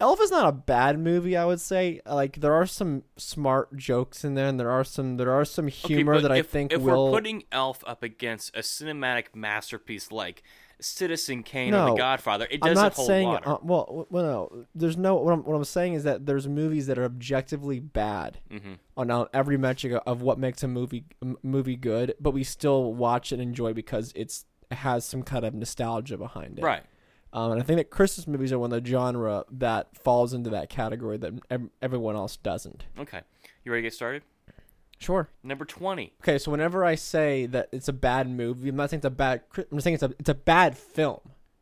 [0.00, 1.36] Elf is not a bad movie.
[1.36, 5.16] I would say like there are some smart jokes in there, and there are some
[5.16, 7.06] there are some humor okay, that I if, think if will.
[7.10, 10.44] we're putting Elf up against a cinematic masterpiece like
[10.80, 13.48] Citizen Kane or The Godfather, it I'm doesn't not hold saying water.
[13.48, 14.64] uh, well, well, no.
[14.76, 15.16] There's no.
[15.16, 18.74] What I'm, what I'm saying is that there's movies that are objectively bad Mm-hmm.
[18.96, 22.94] on uh, every metric of- what makes a movie m- movie good, but we still
[22.94, 26.62] watch and enjoy because it's it has some kind of nostalgia behind it.
[26.62, 26.84] right.
[27.32, 30.50] Um, and I think that Christmas movies are one of the genre that falls into
[30.50, 32.84] that category that ev- everyone else doesn't.
[32.98, 33.20] Okay.
[33.64, 34.22] You ready to get started?
[34.98, 35.28] Sure.
[35.42, 36.14] Number 20.
[36.22, 39.10] Okay, so whenever I say that it's a bad movie, I'm not saying it's a
[39.10, 39.42] bad.
[39.70, 41.20] I'm saying it's a it's a bad film.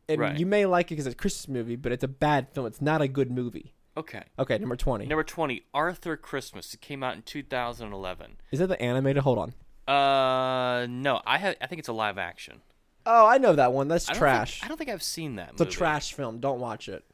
[0.09, 0.39] And Right.
[0.39, 2.65] You may like it because it's a Christmas movie, but it's a bad film.
[2.65, 3.73] It's not a good movie.
[3.97, 4.23] Okay.
[4.39, 5.05] Okay, number twenty.
[5.05, 6.73] Number 20, Arthur Christmas.
[6.73, 8.37] It came out in 2011.
[8.51, 9.23] Is that the animated?
[9.23, 9.53] Hold on.
[9.93, 11.55] Uh, no, I have.
[11.61, 12.61] I think it's a live action.
[13.09, 13.87] Oh, I know that one.
[13.87, 14.55] That's I trash.
[14.59, 15.51] Think, I don't think I've seen that.
[15.53, 16.39] it's a trash film.
[16.39, 17.05] Don't watch it.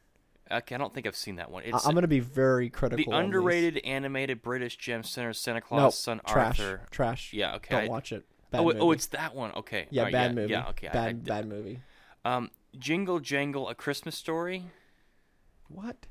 [0.51, 1.63] Okay, I don't think I've seen that one.
[1.63, 3.03] I- It's I'm gonna be very critical.
[3.03, 3.25] the on these.
[3.25, 6.59] underrated animated British gem center Santa Claus Nope, son trash.
[6.59, 6.81] Arthur.
[6.91, 7.31] Trash.
[7.33, 7.75] Yeah, okay.
[7.75, 8.25] Don't I- watch it.
[8.51, 8.79] Bad Oh, movie.
[8.79, 9.51] oh, it's that one.
[9.55, 9.87] Okay.
[9.89, 10.51] yeah, Alright, bad yeah, movie.
[10.51, 10.87] Yeah, okay.
[10.89, 11.79] I- Bad, I, bad movie.
[12.25, 14.65] Um, Jingle Jangle: A Christmas Story.
[15.67, 16.07] What?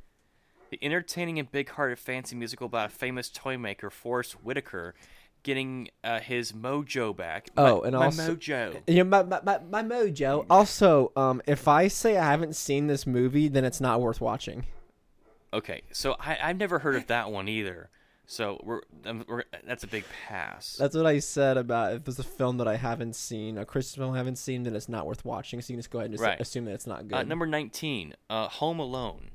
[0.70, 4.94] The entertaining and big-hearted fancy musical about a famous toy maker, Forest Whitaker,
[5.43, 7.49] getting uh, his mojo back.
[7.57, 8.80] Oh, My- and my also- mojo.
[8.86, 10.47] Yeah, my, my, my, my mojo.
[10.51, 14.66] Also, um, if I say I haven't seen this movie, then it's not worth watching.
[15.55, 17.90] Okay, so I, I've never heard of that one either.
[18.24, 20.76] So we're, um, we're that's a big pass.
[20.78, 23.97] That's what I said about if there's a film that I haven't seen, a Christmas
[23.97, 25.61] film I haven't seen, then it's not worth watching.
[25.61, 26.40] So you can just go ahead and just Right.
[26.40, 27.14] assume that it's not good.
[27.16, 29.32] uh, number nineteen, uh, Home Alone.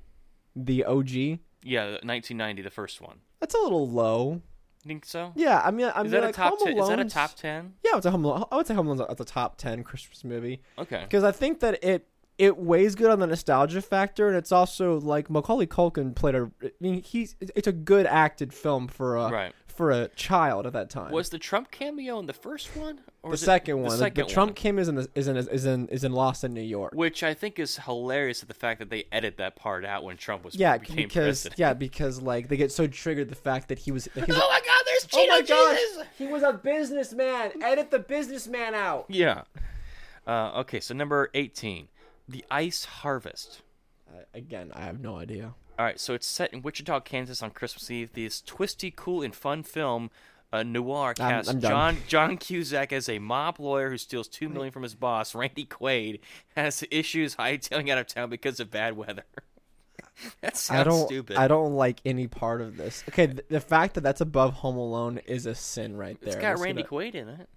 [0.56, 1.40] the OG.
[1.64, 3.20] Yeah, 1990, the first one.
[3.40, 4.42] That's a little low.
[4.88, 5.34] Think so?
[5.36, 6.78] Yeah, I mean, I Is mean, that like a top Home?
[6.78, 7.74] Is that a top ten?
[7.84, 8.46] Yeah, it's a Home Alone.
[8.52, 11.02] I would say Home Alone's a, it's a top ten Christmas movie Okay.
[11.04, 12.08] because I think that it
[12.38, 16.52] it weighs good on the nostalgia factor, and it's also like Macaulay Culkin played a.
[16.64, 19.54] I mean, he's it's a good acted film for a Right.
[19.68, 21.12] for a child at that time.
[21.12, 23.86] Was the Trump cameo in the first one, or the was it second one?
[23.86, 24.54] The The, second the Trump one?
[24.56, 26.94] came is in the, is in is in is in Lost in New York.
[26.94, 28.44] which I think is hilarious.
[28.44, 31.14] At the fact that they edit that part out when Trump was Yeah, became because
[31.42, 31.58] president.
[31.60, 34.08] yeah, because like they get so triggered the fact that he was.
[34.14, 34.77] He's Oh my God!
[35.02, 37.62] There's oh Cheeto my gosh, he was a businessman.
[37.62, 39.06] Edit the businessman out.
[39.08, 39.44] Yeah.
[40.26, 41.88] Uh, okay, so number eighteen,
[42.28, 43.62] the Ice Harvest.
[44.10, 45.54] Uh, again, I have no idea.
[45.80, 48.14] All right, so it's set in Wichita, Kansas on Christmas Eve.
[48.14, 50.10] This twisty, cool, and fun film,
[50.52, 51.72] uh, noir, casts I'm done.
[51.72, 55.66] John John Cusack as a mob lawyer who steals two million from his boss, Randy
[55.66, 56.20] Quaid,
[56.56, 59.24] has issues hightailing out of town because of bad weather.
[60.42, 61.06] that sounds I don't.
[61.08, 61.38] stupid.
[61.38, 63.04] I don't like any part of this.
[63.10, 66.28] Okay, th- the fact that that's above Home Alone is a sin right there.
[66.34, 67.50] It's got Let's Randy get Quaid in it.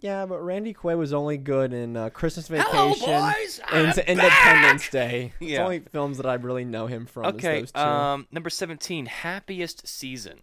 [0.00, 5.32] Yeah, but Randy Quaid was only good in uh, Christmas Vacation boys, and Independence Day.
[5.40, 7.24] It's only films that I really know him from.
[7.24, 7.80] is Okay, those two.
[7.80, 10.40] um, number seventeen, happiest season.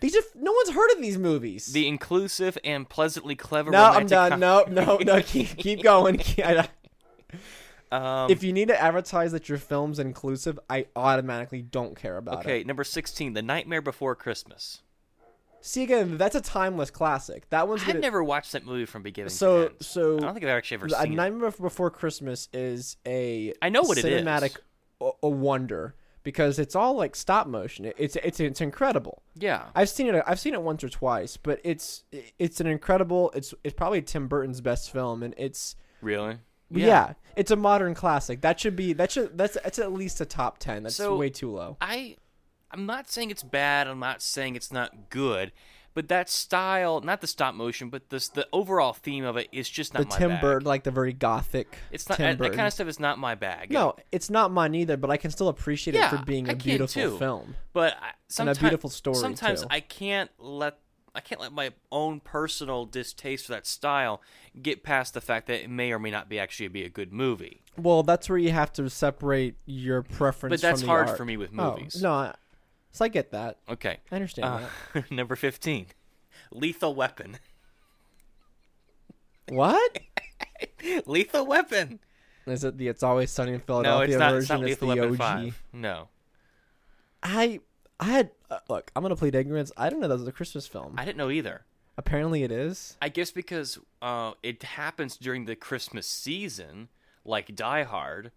[0.00, 1.72] these are no one's heard of these movies.
[1.72, 3.72] The inclusive and pleasantly clever.
[3.72, 4.32] no, I'm done.
[4.32, 5.20] com- No, no, no.
[5.26, 6.20] Keep keep going.
[7.94, 12.38] Um, if you need to advertise that your film's inclusive, I automatically don't care about
[12.40, 12.54] okay, it.
[12.60, 14.82] Okay, number sixteen, The Nightmare Before Christmas.
[15.60, 17.48] See again, that's a timeless classic.
[17.48, 19.76] That one's I've never watched that movie from beginning so to end.
[19.80, 20.16] so.
[20.16, 21.16] I don't think I've actually ever A seen it.
[21.16, 24.22] Nightmare Before Christmas is a I know what it is.
[24.22, 24.58] cinematic
[25.00, 27.90] a, a wonder because it's all like stop motion.
[27.96, 29.22] It's it's it's incredible.
[29.36, 29.64] Yeah.
[29.74, 30.22] I've seen it.
[30.26, 32.04] I've seen it once or twice, but it's
[32.38, 33.30] it's an incredible.
[33.34, 36.38] It's it's probably Tim Burton's best film, and it's Really?
[36.82, 38.40] Yeah, it's a modern classic.
[38.42, 40.82] That should be that should that's that's at least a top ten.
[40.84, 41.76] That's So- way too low.
[41.80, 42.16] I
[42.70, 43.86] I'm not saying it's bad.
[43.86, 45.52] I'm not saying it's not good.
[45.94, 49.70] But that style, not the stop motion, but this the overall theme of it is
[49.70, 50.40] just not The my Tim bag.
[50.40, 51.78] Burton, like the very gothic.
[51.92, 53.70] It's not that, that kind of stuff is not my bag.
[53.70, 56.56] No, it's not mine either, but I can still appreciate Yeah, it for being a
[56.56, 57.16] beautiful too.
[57.18, 57.54] film.
[57.72, 59.68] But I, sometimes, beautiful story, Sometimes too.
[59.70, 60.78] I can't let
[61.14, 64.20] I can't let my own personal distaste for that style
[64.60, 67.12] get past the fact that it may or may not be actually be a good
[67.12, 67.60] movie.
[67.76, 70.54] Well, that's where you have to separate your preference.
[70.54, 71.16] But that's from the hard art.
[71.16, 72.02] for me with Oh, movies.
[72.02, 72.34] no, I,
[72.90, 73.58] so I get that.
[73.68, 73.98] Okay.
[74.10, 75.86] I understand Uh, number fifteen,
[76.50, 77.38] Lethal Weapon.
[79.48, 79.98] What
[81.06, 82.00] Lethal Weapon.
[82.46, 82.78] is it?
[82.78, 84.32] The It's Always Sunny in No, Philadelphia it's not.
[84.32, 84.40] version.
[84.40, 85.18] It's not Lethal the Weapon OG.
[85.18, 85.62] Five.
[85.72, 86.08] No,
[87.22, 87.60] I
[88.04, 88.90] I had uh, look.
[88.94, 89.72] I'm gonna plead ignorance.
[89.78, 90.94] I didn't know that was a Christmas film.
[90.98, 91.64] I didn't know either.
[91.96, 92.98] Apparently, it is.
[93.00, 96.88] I guess because uh, it happens during the Christmas season,
[97.24, 98.30] like Die Hard.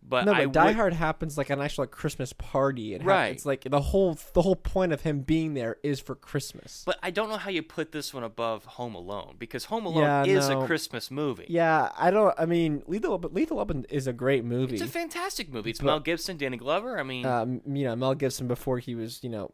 [0.00, 2.94] But no, I Die would- Hard happens like an actual like, Christmas party.
[2.94, 3.26] It hap- Right.
[3.32, 6.82] It's like the whole the whole point of him being there is for Christmas.
[6.86, 10.04] But I don't know how you put this one above Home Alone because Home Alone
[10.04, 10.62] Yeah, is no.
[10.62, 11.44] a Christmas movie.
[11.50, 12.34] yeah, I don't.
[12.38, 14.74] I mean, Lethal Lethal Weapon is a great movie.
[14.74, 15.70] It's a fantastic movie.
[15.70, 16.98] It's But- Mel Gibson, Danny Glover.
[16.98, 19.50] I mean, um, you know, Mel Gibson before he was, you know,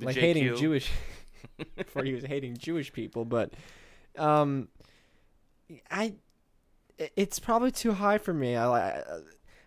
[0.00, 0.20] like JQ.
[0.20, 0.90] hating Jewish,
[1.76, 3.24] before he was hating Jewish people.
[3.24, 3.54] But,
[4.18, 4.68] um,
[5.90, 6.14] I,
[7.16, 8.54] it's probably too high for me.
[8.56, 8.66] I,
[8.98, 9.02] I,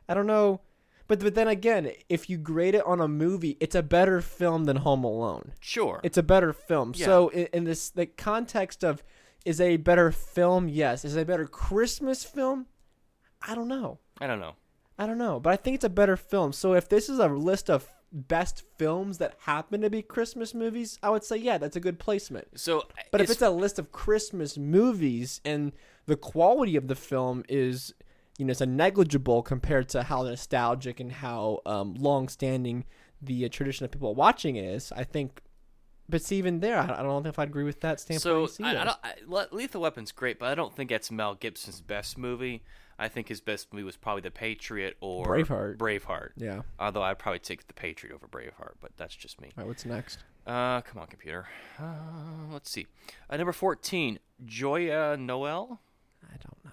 [0.10, 0.62] I don't know,
[1.08, 4.66] but but then again, if you grade it on a movie, it's a better film
[4.66, 5.53] than Home Alone.
[5.60, 5.99] sure.
[6.03, 6.93] It's a better film.
[6.95, 7.05] Yeah.
[7.05, 9.03] So in, in this the context of,
[9.45, 10.68] is a better film?
[10.68, 11.05] Yes.
[11.05, 12.68] Is it a better Christmas film?
[13.41, 13.99] I don't know.
[14.20, 14.55] I don't know.
[14.99, 16.51] I don't know, but I think it's a better film.
[16.51, 20.97] So if this is a list of best films that happen to be Christmas movies,
[21.03, 22.47] I would say yeah, that's a good placement.
[22.60, 25.72] So, But if it's a list of Christmas movies and
[26.08, 27.93] the quality of the film is,
[28.38, 32.85] you know, it's a negligible compared to how nostalgic and how um, long-standing
[33.21, 35.41] the uh, tradition of people watching is, I think.
[36.09, 38.49] But see, even there, I I don't know if I would agree with that standpoint.
[38.51, 41.35] so I, I don't, I, Le- Lethal Weapon's great, but I don't think that's Mel
[41.35, 42.63] Gibson's best movie.
[42.99, 45.77] I think his best movie was probably The Patriot or Braveheart.
[45.77, 46.29] Braveheart.
[46.38, 46.61] Yeah.
[46.79, 49.49] Although I'd probably take The Patriot over Braveheart, but that's just me.
[49.57, 50.19] All right, what's next?
[50.47, 51.45] Uh, come on, computer.
[51.77, 51.83] Uh,
[52.51, 52.88] let's see.
[53.29, 55.79] Uh, number fourteen, Joyeux Noël.
[56.23, 56.71] I don't know.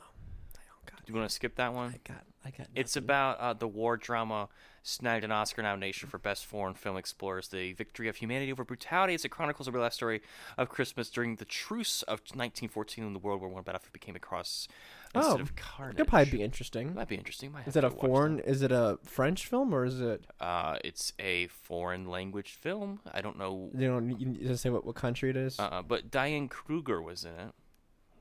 [1.05, 1.07] I don't got.
[1.07, 1.88] Do you want to skip that one?
[1.94, 2.22] I got.
[2.44, 2.66] I got.
[2.74, 4.48] It's about uh, the war drama
[4.82, 9.14] snagged an Oscar nomination for Best Foreign Film explores the victory of humanity over brutality
[9.14, 10.20] as it chronicles a real life story
[10.59, 14.18] of Christmas during the truce of 1914 when the World War One battlefield became a
[14.18, 14.68] cross
[15.14, 15.96] instead Oh, of carnage.
[15.96, 16.94] Could probably be interesting.
[16.94, 17.55] Might be interesting.
[17.66, 18.40] Is it a foreign?
[18.40, 20.26] Is it a French film or is it?
[20.38, 23.00] Uh, it's a foreign language film.
[23.12, 23.70] I don't know.
[23.74, 24.20] You don't.
[24.20, 25.59] You doesn't say what, what country it is.
[25.59, 27.52] Uh, but Diane Kruger was in it.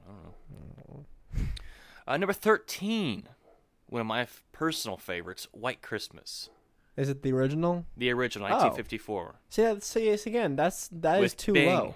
[0.06, 1.06] I don't know.
[2.08, 3.28] Uh, number 13,
[3.88, 6.50] one of my f- personal favorites, White Christmas.
[6.98, 7.86] is it the original?
[7.98, 8.52] The original, Oh.
[8.52, 9.36] 1954.
[9.50, 11.68] See, that, see, yes, again, that's that is With too Bing.
[11.70, 11.96] low.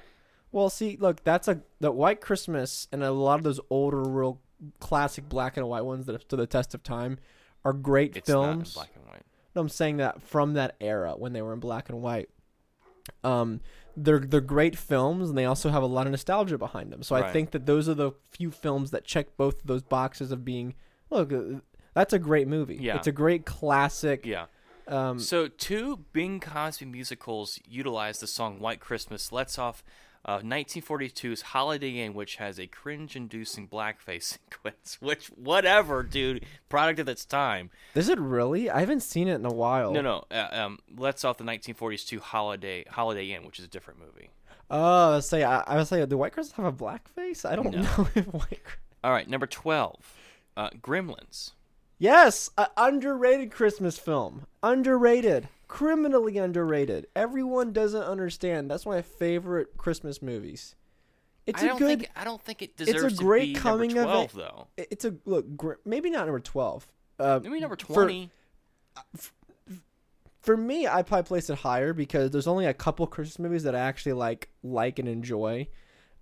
[0.51, 4.39] Well, see, look, that's a the White Christmas and a lot of those older, real
[4.79, 7.19] classic black and white ones that have stood the test of time
[7.65, 8.73] are great It's not in films.
[8.73, 9.23] black and white.
[9.55, 12.29] No, I'm saying that from that era when they were in black and white.
[13.23, 13.61] Um,
[13.97, 17.01] they're they're great films, and they also have a lot of nostalgia behind them.
[17.03, 20.31] So I think that those are the few films that check both of those boxes
[20.31, 20.75] of being
[21.09, 21.33] look.
[21.33, 21.59] uh,
[21.93, 22.77] That's a great movie.
[22.79, 22.95] Yeah.
[22.95, 24.25] it's a great classic.
[24.25, 24.45] Yeah.
[24.87, 29.83] Um, So two Bing Crosby musicals utilize the song "White Christmas." Let's off
[30.27, 34.97] Uh, 1942's Holiday Inn, which has a cringe-inducing blackface sequence.
[34.99, 37.69] Which, whatever, dude, product of its time.
[37.95, 38.69] Is it really?
[38.69, 39.93] I haven't seen it in a while.
[39.93, 40.23] No, no.
[40.29, 44.29] Uh, um, let's off the 1942 Holiday Holiday Inn, which is a different movie.
[44.69, 47.45] Oh, say I, I was saying, do white girls have a blackface?
[47.49, 47.81] I don't No.
[47.97, 48.59] know if white.
[49.03, 49.95] All right, number 12,
[50.57, 51.51] uh, Gremlins.
[51.99, 54.45] Yes, a underrated Christmas film.
[54.61, 57.07] Underrated, criminally underrated.
[57.15, 58.69] Everyone doesn't understand.
[58.69, 60.75] That's my favorite Christmas movies.
[61.47, 61.99] It's I a don't good.
[61.99, 64.29] think I don't think it it's deserves a great to be coming number 12, of
[64.31, 64.37] it.
[64.37, 64.67] though.
[64.77, 65.55] It's a look.
[65.57, 66.85] Gr- maybe not number twelve.
[67.19, 68.29] Uh, Maybe number for- 20.
[70.41, 73.75] for me, I probably place it higher because there's only a couple Christmas movies that
[73.75, 75.67] I actually like, like and enjoy.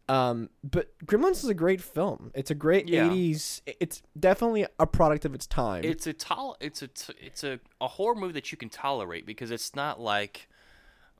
[0.08, 2.32] Um, but Gremlins is a great film.
[2.36, 3.10] It's a great Yeah.
[3.10, 3.62] '80s.
[3.80, 5.84] It's definitely a product of its time.
[5.84, 9.26] It's a tol- it's a t- it's a, a horror movie that you can tolerate
[9.26, 10.47] because it's not like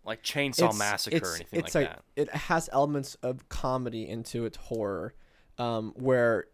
[0.06, 2.04] like Chainsaw It's- Massacre or anything it's like that.
[2.16, 5.16] It has elements of comedy into its horror,
[5.58, 6.46] um, where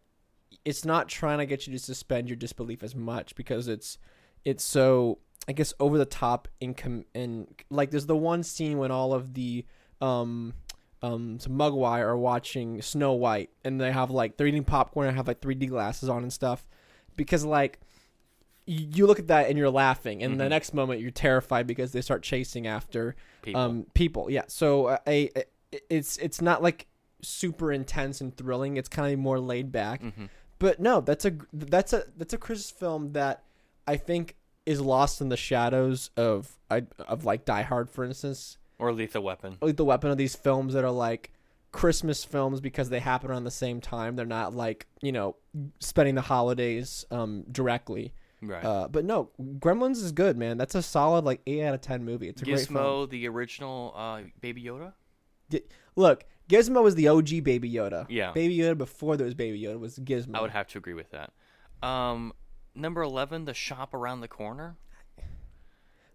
[0.64, 3.98] it's not trying to get you to suspend your disbelief as much because it's
[4.46, 5.20] it's so
[5.50, 9.14] I guess over the top in com- in like there's the one scene when all
[9.14, 9.66] of the
[10.00, 10.54] um
[11.02, 15.18] um some Mogwai are watching Snow White and they have like they're eating popcorn and
[15.18, 16.68] have like 3D glasses on and stuff.
[17.16, 17.80] Because like
[18.66, 21.92] you you look at that and you're laughing and the next moment you're terrified because
[21.92, 23.62] they start chasing after People.
[23.62, 24.30] um people.
[24.30, 25.44] Yeah so uh, a, a
[25.90, 26.88] it's it's not like
[27.22, 28.78] super intense and thrilling.
[28.78, 30.02] It's kind of more laid back.
[30.60, 33.44] But no that's a that's a that's a Christmas film that
[33.88, 34.36] I think
[34.68, 39.24] is lost in the shadows of I of like Die Hard for instance or Lethal
[39.24, 39.58] Weapon.
[39.62, 41.32] the weapon of these films that are like
[41.72, 44.16] Christmas films because they happen around the same time.
[44.16, 45.36] They're not like you know
[45.80, 48.14] spending the holidays um, directly.
[48.42, 48.66] Right.
[48.66, 50.58] Uh, but no, Gremlins is good, man.
[50.58, 52.28] That's a solid like eight out of ten movie.
[52.28, 52.80] It's a great film.
[52.80, 54.94] Gizmo, the original uh, Baby Yoda.
[55.52, 55.64] Gi-
[55.96, 58.08] Look, Gizmo was the OG Baby Yoda.
[58.10, 58.32] Yeah.
[58.32, 60.36] Baby Yoda before there was Baby Yoda was Gizmo.
[60.36, 61.32] I would have to agree with that.
[61.88, 62.34] Um,
[62.74, 64.76] number eleven, The Shop Around the Corner.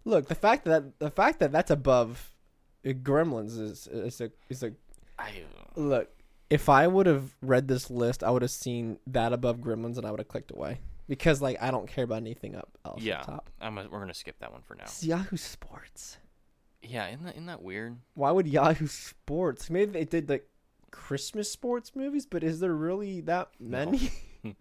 [0.05, 2.33] Look, the fact that the fact that that's above
[2.93, 4.73] Gremlins is is a is a
[5.19, 5.31] I
[5.75, 6.09] look.
[6.49, 10.05] If I would have read this list, I would have seen that above Gremlins, and
[10.05, 13.21] I would have clicked away because like I don't care about anything up else yeah,
[13.21, 13.49] top.
[13.59, 14.83] I'm a, we're gonna skip that one for now.
[14.83, 16.17] It's Yahoo Sports.
[16.81, 17.97] Yeah, isn't that, isn't that weird?
[18.13, 19.69] Why would Yahoo Sports?
[19.69, 20.47] Maybe they did like
[20.91, 24.11] Christmas sports movies, but is there really that many?
[24.45, 24.53] All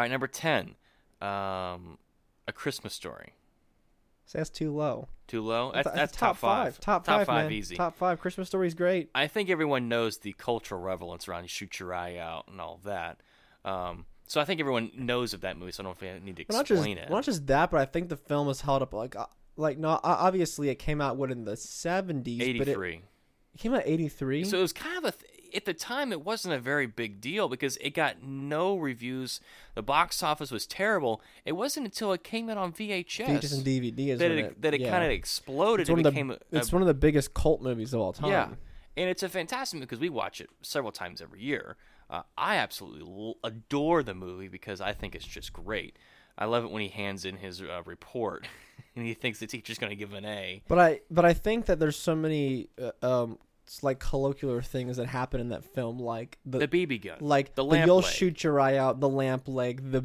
[0.00, 0.74] right, number ten,
[1.20, 1.98] um,
[2.48, 3.34] A Christmas Story.
[4.32, 5.08] So that's too low.
[5.28, 5.72] Too low.
[5.72, 6.80] That's, That's- that's top five.
[6.80, 7.26] Top five.
[7.26, 7.52] five man.
[7.52, 7.76] easy.
[7.76, 8.18] Top five.
[8.18, 9.10] Christmas story's great.
[9.14, 13.20] I think everyone knows the cultural relevance around "Shoot Your Eye Out" and all that.
[13.64, 15.72] Um, so I think everyone knows of that movie.
[15.72, 17.08] So I don't if I need to Well, not just explain it.
[17.10, 19.26] well, not just that, but I think the film is held up like uh,
[19.56, 20.00] like no.
[20.02, 23.02] Obviously, it came out what in the seventies, but it, Eighty-three.
[23.54, 24.44] it came out eighty three.
[24.44, 27.20] So it was kind of a th- at the time it wasn't a very big
[27.20, 29.40] deal because it got no reviews.
[29.74, 31.20] The box office was terrible.
[31.44, 34.62] It wasn't until it came out on VHS, VHS and DVD is that when it,
[34.62, 34.90] that it yeah.
[34.90, 35.82] kind of exploded.
[35.82, 37.92] It's one and of the became a, it's a- one of the biggest cult movies
[37.94, 38.30] of all time.
[38.30, 38.48] yeah,
[38.96, 41.76] and it's a fantastic movie because we watch it several times every year.
[42.10, 45.96] Uh, I absolutely adore the movie because I think it's just great.
[46.36, 48.46] I love it when he hands in his uh, report
[48.96, 50.62] and he thinks the teacher's going to give him an A.
[50.68, 53.38] But I but I think that there's so many uh, um
[53.82, 57.64] like colloquial things that happen in that film, like the, The BB gun, like the
[57.64, 58.04] the, you'll leg.
[58.12, 60.04] shoot your eye out, the lamp leg, the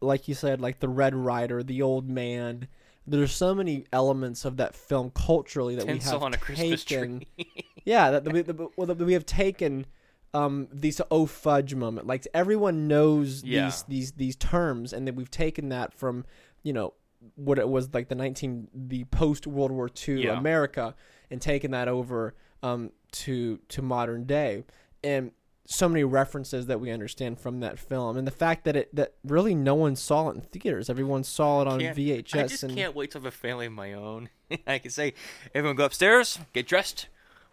[0.00, 2.68] like you said, like the Red Ryder, the old man.
[3.06, 7.22] There's so many elements of that film culturally that Tinsel we have on a taken.
[7.84, 9.86] yeah, that, that, we, that, well, that we have taken
[10.34, 12.06] um these oh fudge moment.
[12.08, 13.66] Like everyone knows Yeah.
[13.66, 16.24] these these these terms, and then we've taken that from
[16.64, 16.94] you know
[17.36, 20.36] what it was like the 19 the post World War II Yeah.
[20.38, 20.94] America,
[21.30, 22.90] and taken that over um
[23.24, 24.64] to to modern day,
[25.02, 25.32] and
[25.66, 29.14] so many references that we understand from that film, and the fact that it that
[29.24, 30.88] really no one saw it in theaters.
[30.88, 32.38] Everyone saw it on Can't- VHS.
[32.38, 34.28] I just and can't wait to have a family of my own.
[34.66, 35.14] I can say,
[35.54, 37.08] everyone go upstairs, get dressed,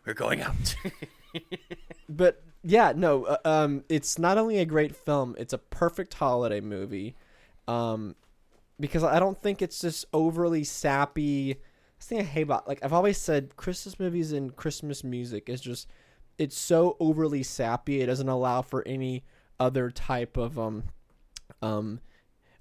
[0.06, 0.76] we're going out.
[2.10, 6.62] but yeah, no, uh, um, it's not only a great film; it's a perfect holiday
[6.62, 7.16] movie.
[7.68, 8.16] Um,
[8.80, 11.58] because I don't think it's just overly sappy.
[12.04, 15.88] Thing I hate about like I've always said, Christmas movies and Christmas music is just
[16.38, 18.02] it's so overly sappy.
[18.02, 19.24] It doesn't allow for any
[19.60, 20.84] other type of um
[21.62, 22.02] um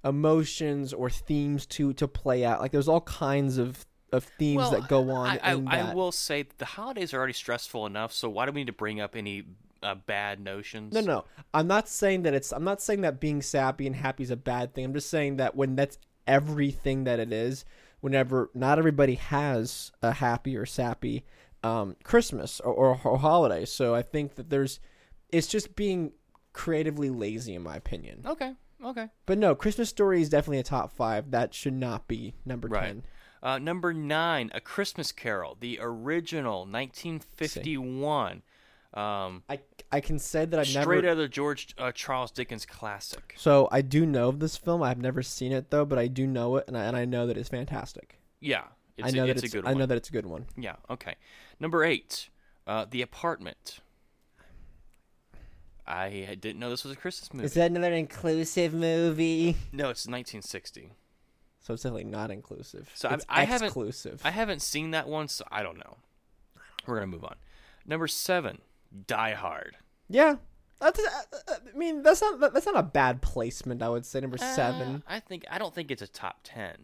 [0.03, 2.61] emotions or themes to to play out.
[2.61, 6.45] Like there's all kinds of of themes that go on I, I, I will say
[6.57, 9.43] the holidays are already stressful enough, so why do we need to bring up any
[9.81, 10.93] uh, bad notions?
[10.93, 11.25] No, no.
[11.53, 12.51] I'm not saying that it's.
[12.51, 14.85] I'm not saying that being sappy and happy is a bad thing.
[14.85, 17.65] I'm just saying that when that's everything that it is,
[18.03, 21.23] whenever not everybody has a happy or sappy,
[21.63, 23.63] um, Christmas or, or, or holiday.
[23.63, 24.81] So I think that there's,
[25.29, 26.11] it's just being
[26.51, 28.21] creatively lazy in my opinion.
[28.25, 28.55] Okay.
[28.83, 29.07] Okay.
[29.25, 31.31] But no, Christmas Story is definitely a top five.
[31.31, 32.87] That should not be number Right.
[32.87, 33.03] ten.
[33.41, 38.41] Uh, number nine, A Christmas Carol, the original 1951.
[38.93, 39.59] Um, I
[39.91, 40.97] I can say that I've straight never.
[40.97, 43.33] out of the George uh, Charles Dickens classic.
[43.37, 44.83] So I do know of this film.
[44.83, 47.25] I've never seen it though, but I do know it, and I, and I know
[47.25, 48.19] that it's fantastic.
[48.39, 48.63] Yeah,
[48.97, 49.79] it's, I know a, that it's, it's a good I one.
[49.79, 50.45] know that it's a good one.
[50.57, 50.75] Yeah.
[50.91, 51.15] Okay.
[51.59, 52.29] Number eight,
[52.67, 53.79] uh, The Apartment.
[55.85, 57.45] I didn't know this was a Christmas movie.
[57.45, 59.57] Is that another inclusive movie?
[59.71, 60.91] no, it's 1960.
[61.59, 62.91] So it's definitely not inclusive.
[62.93, 63.75] So I- it's I haven't-
[64.23, 65.97] I haven't seen that one, so I don't know.
[66.85, 67.35] We're gonna move on.
[67.85, 68.61] Number seven,
[69.07, 69.77] Die Hard.
[70.09, 70.35] yeah,
[70.79, 70.99] that's.
[70.99, 73.81] Uh, uh, I mean, that's not that's not a bad placement.
[73.81, 75.03] I would say number seven.
[75.07, 76.75] Uh, I think I don't think it's a top ten.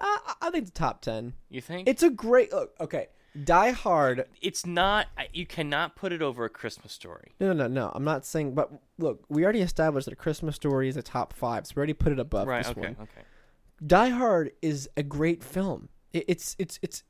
[0.00, 1.34] Uh, I- I think it's top ten.
[1.48, 1.88] You think?
[1.88, 2.52] It's a great.
[2.52, 3.06] Look, okay,
[3.44, 4.26] Die Hard.
[4.40, 5.06] it's not.
[5.32, 7.32] You cannot put it over a Christmas Story.
[7.40, 7.92] No, no, no, no.
[7.94, 8.54] I'm not saying.
[8.54, 11.80] But look, we already established that a Christmas Story is a top five, so we
[11.80, 12.62] already put it above right.
[12.64, 12.80] this Okay.
[12.80, 12.96] one.
[13.02, 13.22] Okay.
[13.86, 15.88] Die Hard is a great film.
[16.12, 17.02] It, it's it's it's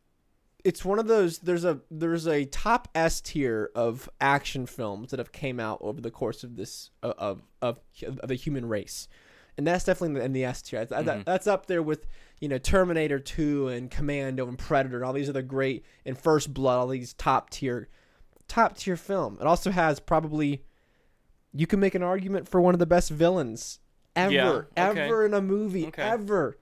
[0.65, 1.39] it's one of those.
[1.39, 6.01] There's a there's a top S tier of action films that have came out over
[6.01, 9.09] the course of this uh, of of of the human race,
[9.59, 10.85] and that's definitely in the, S tier.
[10.85, 12.07] That- that- that's up there with
[12.41, 16.53] you know Terminator Two and Commando and Predator and all these other great and First
[16.55, 16.77] Blood.
[16.79, 17.89] All these top tier
[18.49, 19.39] top tier film.
[19.41, 20.65] It also has probably
[21.55, 23.79] you can make an argument for one of the best villains
[24.15, 24.51] ever Yeah,
[24.91, 25.01] okay.
[25.07, 26.03] ever in a movie Okay.
[26.03, 26.59] ever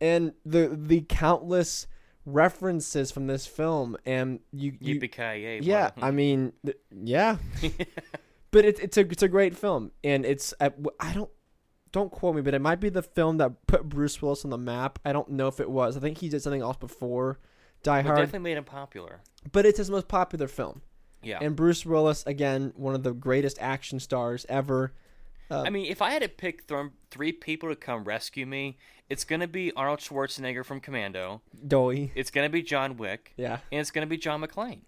[0.00, 1.86] and the the countless
[2.26, 5.10] references from this film and you, you Yippee
[5.62, 7.36] yeah i mean th- yeah.
[8.50, 10.70] But it's it's a it's a great film and it's I,
[11.00, 11.30] I don't
[11.90, 14.58] don't quote me but it might be the film that put bruce willis on the
[14.58, 15.00] map.
[15.04, 15.96] I don't know if it was.
[15.96, 17.40] I think he did something else before
[17.82, 18.16] die hard.
[18.16, 19.22] definitely made him popular.
[19.50, 20.82] but it's his most popular film.
[21.20, 21.38] Yeah.
[21.42, 24.92] and bruce willis again one of the greatest action stars ever
[25.50, 28.78] Uh, I mean, if I had to pick th- three people to come rescue me,
[29.10, 31.42] it's gonna be Arnold Schwarzenegger from Commando.
[31.66, 33.32] doy It's gonna be John Wick.
[33.36, 33.58] Yeah.
[33.70, 34.80] And it's gonna be John McClane.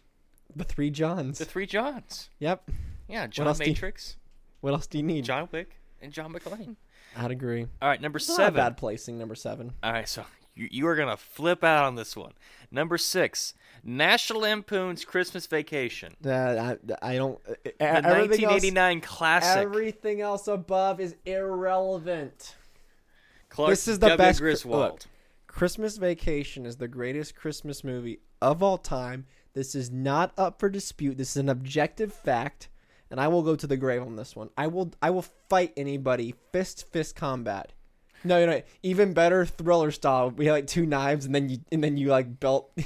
[0.55, 2.31] the three johns The three Johns.
[2.39, 2.71] yep
[3.09, 4.17] Yeah, John else do you- Matrix,
[4.61, 6.77] what else do you need John Wick, and John McClane.
[7.17, 8.55] i'd agree All right, number It's seven.
[8.55, 10.25] bad placing number seven All right, so
[10.57, 12.33] you, you are gonna flip out on this one.
[12.71, 13.55] Number six,
[13.85, 17.39] National Lampoon's Christmas Vacation, Uh, I, I don't.
[17.49, 19.63] Uh, the everything else, 1989 classic.
[19.63, 22.57] everything else above is irrelevant.
[23.49, 24.19] Clark this is the W.
[24.19, 24.41] best.
[24.41, 24.79] Griswold.
[24.81, 25.01] Look,
[25.47, 29.27] Christmas Vacation is the greatest Christmas movie of all time.
[29.55, 31.17] This is not up for dispute.
[31.17, 32.69] This is an objective fact,
[33.11, 34.51] and I will go to the grave on this one.
[34.57, 34.93] I will.
[35.01, 37.73] I will fight anybody fist fist combat.
[38.27, 40.31] No, you know, even better thriller style.
[40.31, 42.73] We had like two knives, and then you and then you like belt.
[42.77, 42.85] you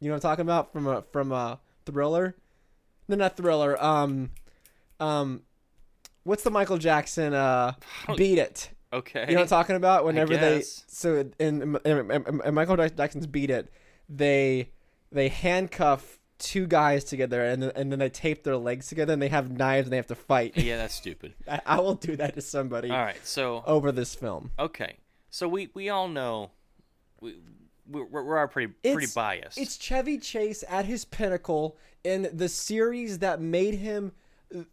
[0.00, 2.36] know what I'm talking about from a from a thriller.
[3.08, 3.82] No, not thriller.
[3.82, 4.30] Um,
[5.00, 5.42] um,
[6.24, 7.34] what's the Michael Jackson?
[7.34, 7.74] Uh,
[8.16, 8.70] beat it.
[8.92, 9.20] Okay.
[9.20, 10.04] You know what I'm talking about?
[10.04, 13.70] Whenever they so in, in, in, in Michael Jackson's Beat It,
[14.08, 14.70] they
[15.10, 19.22] they handcuff two guys together and then, and then they tape their legs together and
[19.22, 20.56] they have knives and they have to fight.
[20.56, 21.34] Yeah, that's stupid.
[21.50, 24.50] I, I will do that to somebody All right, so over this film.
[24.58, 24.96] okay,
[25.30, 26.50] so we we all know
[27.20, 27.36] we
[27.88, 29.58] we're, we're pretty pretty It's- biased.
[29.58, 34.12] It's Chevy Chase at his pinnacle in the series that made him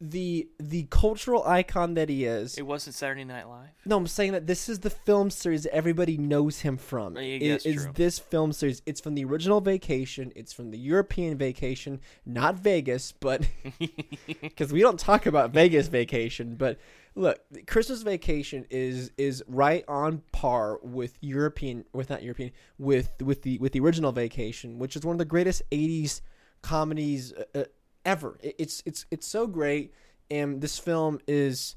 [0.02, 2.58] the the cultural icon that he is.
[2.58, 3.70] it wasn't Saturday Night Live.
[3.86, 7.16] No, I'm saying that this is the film series everybody knows him from.
[7.16, 7.92] Yeah, It- it's true.
[7.96, 8.82] this film series.
[8.86, 10.32] It's from the original Vacation.
[10.36, 13.48] It's from the European Vacation, not Vegas, but
[14.42, 16.56] because we don't talk about Vegas Vacation.
[16.56, 16.78] But
[17.16, 23.44] look, Christmas Vacation is is right on par with European, with not European, with with
[23.44, 26.22] the with the original Vacation, which is one of the greatest '80s
[26.62, 27.64] comedies uh, uh,
[28.10, 28.38] ever.
[28.42, 29.94] It's it's it's so great,
[30.32, 31.76] and this film is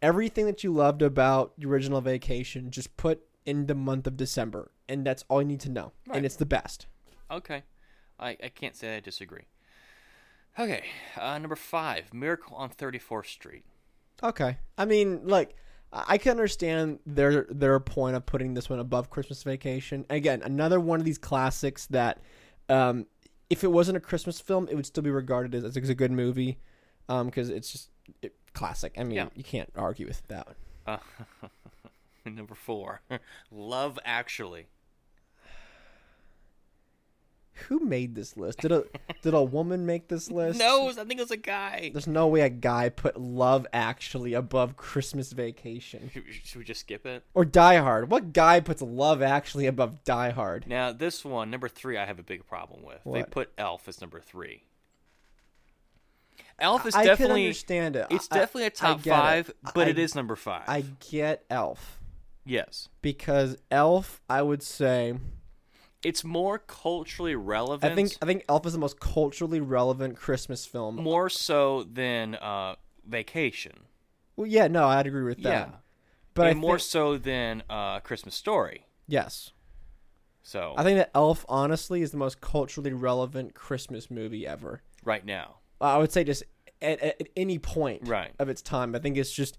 [0.00, 2.70] everything that you loved about the original Vacation.
[2.70, 6.16] Just put in the month of December, and that's all you need to know, Right.
[6.18, 6.86] and it's the best.
[7.30, 7.62] Okay,
[8.18, 9.46] I I can't say I disagree.
[10.58, 10.84] Okay,
[11.16, 13.64] uh, number five, Miracle on 34th Street.
[14.22, 14.58] Okay.
[14.76, 15.56] I mean, like,
[15.92, 20.04] I I can understand their their point of putting this one above Christmas Vacation.
[20.10, 22.20] Again, another one of these classics that,
[22.68, 23.06] um,
[23.52, 26.10] if it wasn't a Christmas film, it would still be regarded as, as a good
[26.10, 26.58] movie,
[27.08, 27.90] um, because it's just
[28.22, 28.94] it, classic.
[28.98, 29.28] I mean, Yeah.
[29.34, 30.56] you can't argue with that one.
[32.24, 33.02] Uh, number four,
[33.50, 34.66] Love Actually.
[37.68, 38.60] Who made this list?
[38.60, 38.84] Did a
[39.22, 40.58] did a woman make this list?
[40.58, 41.90] No, I think it was a guy.
[41.92, 46.80] There's no way a guy put Love Actually above Christmas Vacation Should should we just
[46.80, 47.24] skip it?
[47.34, 48.10] or Die Hard.
[48.10, 50.66] What guy puts Love Actually above Die Hard?
[50.66, 53.00] Now, this one, number three, I have a big problem with.
[53.04, 54.64] They put Elf as number three.
[56.58, 58.06] Elf is I can definitely understand it.
[58.10, 59.16] It's I- definitely a top get it.
[59.20, 60.62] five, but I- it is number five.
[60.68, 62.00] I get Elf
[62.44, 65.14] yes, because Elf, I would say,
[66.02, 67.92] it's more culturally relevant.
[67.92, 70.96] I think I think Elf is the most culturally relevant Christmas film.
[70.96, 72.74] more so than uh,
[73.06, 73.72] Vacation.
[74.36, 75.48] Well, yeah, no, I'd agree with that.
[75.48, 75.68] Yeah,
[76.34, 78.86] but and I more think, so than uh, Christmas Story.
[79.06, 79.52] yes,
[80.42, 84.82] So I think that Elf honestly is the most culturally relevant Christmas movie ever.
[85.04, 86.42] right now, I would say just
[86.80, 88.32] at, at, at any point Right.
[88.38, 88.94] of its time.
[88.94, 89.58] I think it's just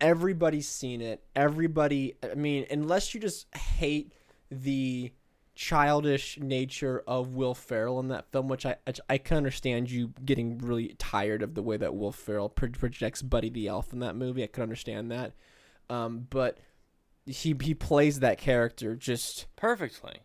[0.00, 1.24] everybody's seen it.
[1.34, 4.12] Everybody, I mean, unless you just hate
[4.50, 5.12] the
[5.60, 8.76] childish nature of Will Ferrell in that film, which I
[9.10, 13.20] I can understand you getting really tired of the way that Will Ferrell pro- projects
[13.20, 14.42] Buddy the Elf in that movie.
[14.42, 15.34] I can understand that,
[15.90, 16.60] um, but
[17.26, 20.22] he he plays that character just perfectly.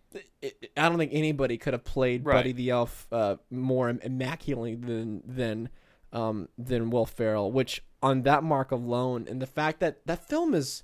[0.77, 2.35] I don't think anybody could have played Right.
[2.35, 5.67] Buddy the Elf uh, more immaculately than than
[6.13, 7.51] um, than Will Ferrell.
[7.51, 10.83] Which on that mark alone, and the fact that that film is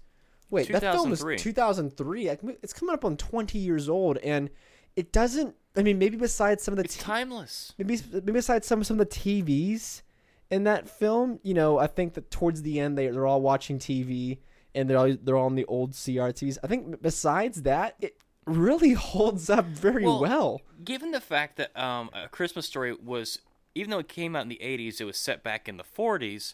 [0.51, 1.37] wait, that film is 2003.
[1.37, 2.57] 2003.
[2.61, 4.49] It's coming up on 20 years old, and
[4.95, 5.55] it doesn't.
[5.75, 7.73] I mean, maybe besides some of the It's t- timeless.
[7.77, 10.01] maybe maybe besides some some of the TVs
[10.49, 13.79] in that film, you know, I think that towards the end they they're all watching
[13.79, 14.39] TV
[14.75, 16.57] and they're all, they're all on the old CRTs.
[16.63, 20.61] I think besides that, it really holds up very Well, well.
[20.83, 23.39] Given the fact that um, A Christmas Story was,
[23.75, 26.53] even though it came out in the 80s, it was set back in the 40s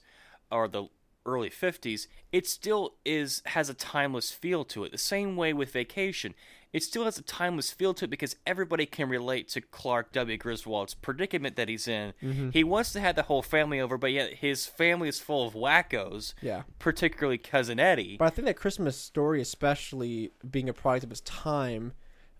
[0.51, 0.85] or the
[1.27, 4.91] early 50s, it still is has a timeless feel to it.
[4.91, 6.33] The same way with Vacation.
[6.73, 10.37] It still has a timeless feel to it because everybody can relate to Clark W.
[10.37, 12.13] Griswold's predicament that he's in.
[12.21, 12.49] Mm-hmm.
[12.49, 15.53] He wants to have the whole family over, but yet his family is full of
[15.53, 16.63] wackos, Yeah.
[16.77, 18.17] particularly Cousin Eddie.
[18.17, 21.93] But I think that Christmas story, especially being a product of its time,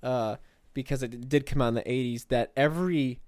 [0.03, 0.35] uh,
[0.73, 3.21] because it did come out in the '80s, that every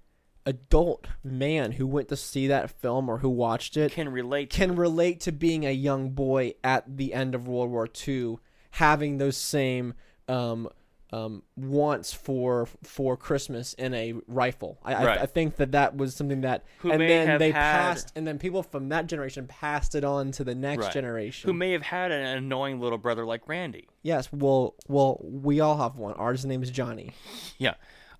[0.46, 4.56] adult man who went to see that film or who watched it Can relate to
[4.56, 4.76] can it.
[4.76, 8.36] relate to being a young boy at the end of World War II,
[8.70, 9.94] having those same
[10.28, 10.68] um,
[11.12, 14.78] um, wants for for Christmas in a rifle.
[14.84, 15.18] I, Right.
[15.18, 17.54] I, I think that that was something that, Who and may then have they had-
[17.60, 20.92] passed, and then people from that generation passed it on to the next Right.
[20.92, 21.48] generation.
[21.50, 23.88] Who may have had an annoying little brother like Randy.
[24.02, 26.14] Yes, well, well, we all have one.
[26.14, 27.10] Ours name is Johnny.
[27.58, 27.74] Yeah.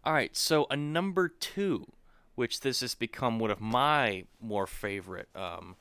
[0.04, 0.36] All right.
[0.36, 1.86] So a number two,
[2.41, 5.76] which this has become one of my more favorite um,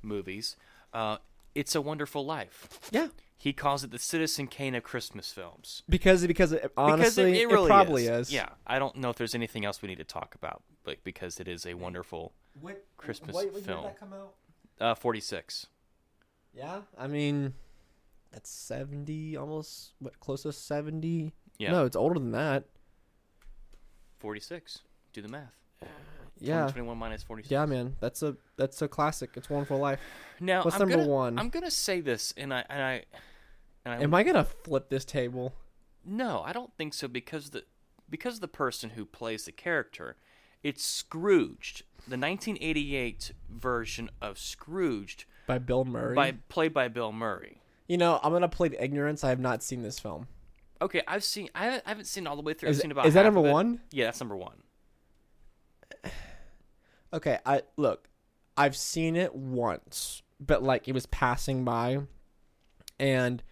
[0.00, 0.56] movies.
[0.94, 1.18] Uh,
[1.54, 2.80] it's a Wonderful Life.
[2.90, 5.82] Yeah, He calls it the Citizen Kane of Christmas films.
[5.86, 8.28] because because it, honestly, because it, it really probably is.
[8.28, 8.32] is.
[8.32, 8.48] Yeah.
[8.66, 11.46] I don't know if there's anything else we need to talk about, but because it
[11.46, 13.82] is a wonderful What, Christmas what, what film.
[13.82, 14.32] Did that come out?
[14.80, 15.66] uh, 46.
[16.54, 17.52] Yeah, I mean,
[18.32, 21.34] that's seventy, almost what close to seventy.
[21.58, 21.72] Yeah.
[21.72, 22.64] No, it's older than that.
[24.20, 24.80] 46.
[25.12, 25.54] Do the math.
[26.42, 27.50] Yeah, 21 minus 46.
[27.50, 27.96] yeah, man.
[28.00, 29.30] That's a that's a classic.
[29.36, 30.00] It's Wonderful Life.
[30.42, 31.38] Now, What's I'm number gonna- one?
[31.38, 33.04] I'm gonna say this, and I and I
[33.84, 35.52] and I Am I gonna flip this table?
[36.02, 37.64] No, I don't think so because the
[38.08, 40.16] because the person who plays the character,
[40.62, 46.14] it's Scrooged, the 1988 version of Scrooged By Bill Murray.
[46.14, 47.60] by played by Bill Murray.
[47.86, 49.22] you know, I'm gonna plead ignorance.
[49.22, 50.26] I have not seen this film.
[50.80, 52.70] Okay, I've seen I haven't, I haven't seen all the way through.
[52.70, 53.82] Is- I've seen about is that number one?
[53.90, 54.62] Yeah, that's number one.
[57.12, 58.08] Okay, I look,
[58.56, 61.98] I've seen it once, but like it was passing by,
[63.00, 63.42] and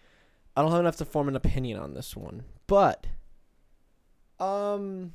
[0.55, 2.43] I don't have enough to form an opinion on this one.
[2.67, 3.05] But,
[4.39, 5.11] um,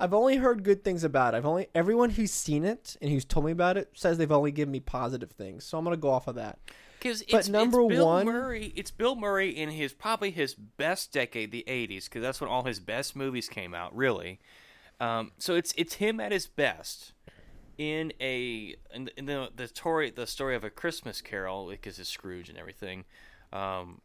[0.00, 1.36] I've only heard good things about it.
[1.36, 4.52] I've only everyone who's seen it and who's told me about it says they've only
[4.52, 5.64] given me positive things.
[5.64, 6.58] So I'm gonna go off of that.
[6.98, 8.72] Because But it's, number it's Bill one- Murray.
[8.74, 12.64] It's Bill Murray in his probably his best decade, the '80s, because that's when all
[12.64, 13.94] his best movies came out.
[13.94, 14.40] Really,
[15.00, 17.12] um, so it's it's him at his best
[17.76, 22.08] in a in, in the the story the story of a Christmas Carol because it's
[22.08, 23.04] Scrooge and everything.
[23.52, 24.00] Um,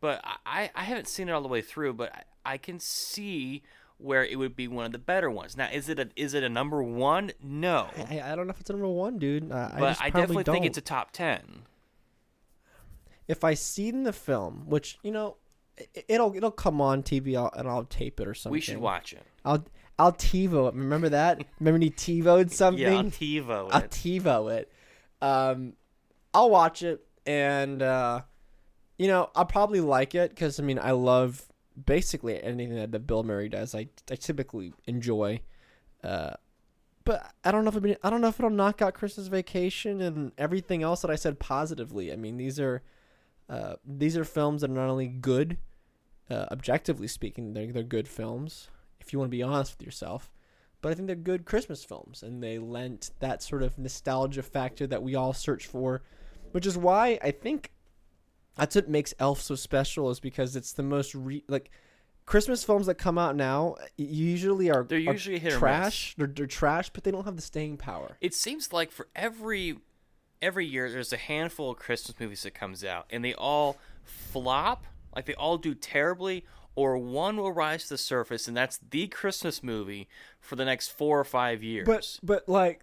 [0.00, 3.62] but I I haven't seen it all the way through, but I, I can see
[3.98, 5.56] where it would be one of the better ones.
[5.56, 7.32] Now, is it a is it a number one?
[7.42, 9.50] No, I, I don't know if it's a number one, dude.
[9.50, 10.66] I, I but just I, definitely think don't.
[10.66, 11.62] it's a top ten.
[13.28, 15.36] if I seen the film, which you know,
[15.78, 18.52] it, it'll it'll come on TV I'll, and I'll tape it or something.
[18.52, 19.22] We should watch it.
[19.44, 19.64] I'll
[19.98, 20.74] I'll TiVo it.
[20.74, 21.44] Remember that?
[21.60, 22.82] Remember when he TiVoed something?
[22.82, 23.68] Yeah, on TiVo.
[23.70, 23.90] I'll it.
[23.90, 24.72] TiVo it.
[25.22, 25.74] Um,
[26.32, 28.22] I'll watch it, and uh,
[28.98, 31.46] you know, I'll probably like it because I mean, I love
[31.86, 35.40] basically anything that, that Bill Murray does, I I typically enjoy.
[36.02, 36.34] Uh,
[37.04, 39.28] but I don't know if I mean, I don't know if it'll knock out Christmas
[39.28, 42.12] Vacation and everything else that I said positively.
[42.12, 42.82] I mean, these are
[43.48, 45.58] uh, these are films that are not only good,
[46.30, 48.68] uh, objectively speaking, they're they're good films.
[49.04, 50.32] If you want to be honest with yourself,
[50.80, 54.86] but I think they're good Christmas films, and they lent that sort of nostalgia factor
[54.86, 56.02] that we all search for,
[56.52, 57.70] which is why I think
[58.56, 61.70] that's what makes Elf so special is because it's the most re- like
[62.26, 65.54] Christmas films that come out now usually are They're usually miss.
[65.54, 66.14] trash.
[66.16, 68.16] They're, they're trash, but they don't have the staying power.
[68.20, 69.78] It seems like for every
[70.40, 74.84] every year there's a handful of Christmas movies that comes out and they all flop,
[75.14, 76.44] like they all do terribly
[76.76, 80.08] or one will rise to the surface and that's the Christmas movie
[80.40, 81.86] for the next 4 or 5 years.
[81.86, 82.82] But but like,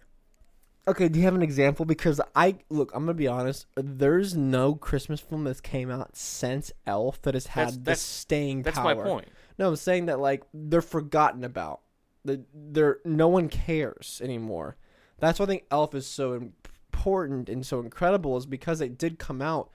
[0.88, 1.84] okay, do you have an example?
[1.84, 3.66] Because I look, I'm gonna be honest.
[3.76, 8.00] There's no Christmas film that's came out since Elf that has had That's- the that's-
[8.00, 8.94] staying that's power.
[8.94, 9.28] my point.
[9.58, 11.80] No, I'm saying that like they're forgotten about.
[12.24, 14.76] The they're no one cares anymore.
[15.18, 19.18] That's why I think Elf is so important and so incredible is because it did
[19.18, 19.70] come out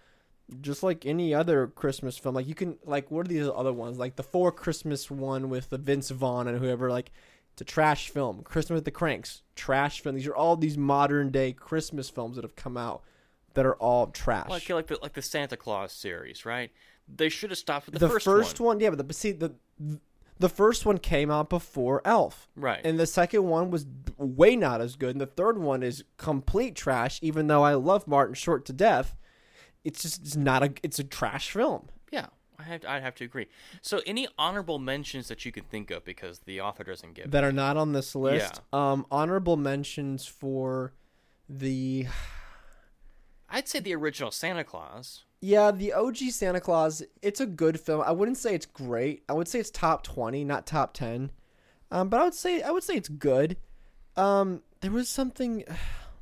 [0.62, 2.36] just like any other Christmas film.
[2.36, 3.98] Like you can like what are these other ones?
[3.98, 6.90] Like the Four Christmas one with the Vince Vaughn and whoever.
[6.90, 7.12] Like
[7.54, 8.44] it's a trash film.
[8.44, 10.16] Christmas with the Cranks, trash film.
[10.16, 13.04] These are all these modern day Christmas films that have come out
[13.56, 14.50] that are all trash.
[14.50, 16.72] like like the like the Santa Claus series, right?
[17.14, 18.68] They should have stopped with the, the first, first, one.
[18.68, 18.80] one.
[18.80, 19.56] yeah, but the see the
[20.40, 22.82] the first one came out before Elf, Right.
[22.84, 23.88] And the second one was
[24.18, 27.20] way not as good, and the third one is complete trash.
[27.22, 29.16] Even though I love Martin Short to death,
[29.88, 31.88] it's just it's not a it's a trash film.
[32.12, 32.28] Yeah,
[32.60, 33.48] I have I have to agree.
[33.82, 37.44] So any honorable mentions that you can think of because the author doesn't give that
[37.44, 38.62] are not on this list.
[38.74, 40.94] Um, honorable mentions for
[41.48, 42.08] the
[43.50, 45.24] I'd say the original Santa Claus.
[45.40, 47.02] yeah the OG Santa Claus.
[47.22, 48.04] It's a good film.
[48.06, 49.24] I wouldn't say it's great.
[49.30, 51.32] I would say it's top twenty, not top ten.
[51.90, 53.56] Um, but I would say I would say it's good.
[54.18, 55.64] Um, there was something.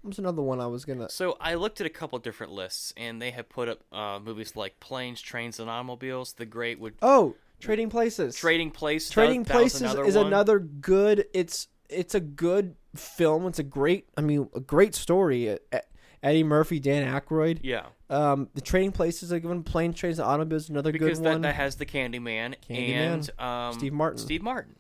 [0.06, 1.10] What was another one I was gonna?
[1.10, 4.56] So I looked at a couple different lists, and they have put up uh, movies
[4.56, 6.34] like Planes, Trains, and Automobiles.
[6.34, 8.36] The Great would Oh, Trading Places.
[8.36, 9.10] Trading Places.
[9.10, 10.28] Trading that, that Places another is one.
[10.28, 11.26] another good.
[11.34, 13.48] It's it's a good film.
[13.48, 14.08] It's a great.
[14.16, 15.50] I mean, a great story.
[15.50, 15.80] E- E-
[16.22, 17.62] Eddie Murphy, Dan Aykroyd.
[17.64, 20.70] Yeah, Um, the Trading Places are given Planes, Trains, and Automobiles.
[20.70, 21.42] Another because good that, one.
[21.42, 22.90] that has the Candyman, Candyman.
[22.90, 24.20] and um, Steve Martin.
[24.20, 24.76] Steve Martin.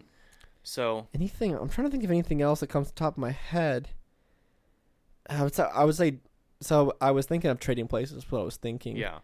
[0.61, 1.55] So anything?
[1.55, 3.89] I'm trying to think of anything else that comes to the top of my head.
[5.29, 6.17] I would say, I would say
[6.61, 6.93] so.
[7.01, 8.29] I was thinking of Trading Places.
[8.31, 8.95] What I was thinking.
[8.97, 9.19] yeah,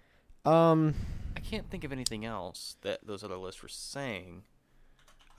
[0.46, 0.96] Um.
[1.36, 4.44] I can't think of anything else that those other lists were saying.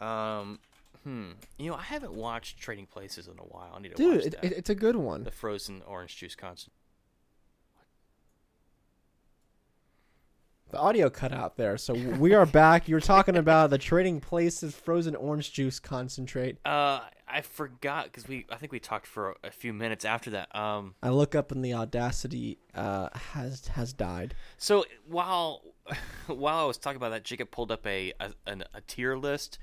[0.01, 0.59] Um,
[1.05, 1.33] hmm.
[1.59, 3.73] You know, I haven't watched Trading Places in a while.
[3.77, 4.45] I need to Dude, watch it, that.
[4.45, 5.25] it, it's a good one.
[5.25, 6.73] the frozen orange juice concert.
[10.73, 12.89] The audio cut out there, so we are back.
[12.89, 16.57] You were talking about the Trading Places frozen orange juice concentrate.
[16.65, 20.57] Uh, I forgot because we I think we talked for a, few minutes after that.
[20.57, 24.35] Um, I look up and the audacity uh, has has died.
[24.57, 25.61] so while
[26.27, 29.59] while I was talking about that, Jacob pulled up a a, an, a tier list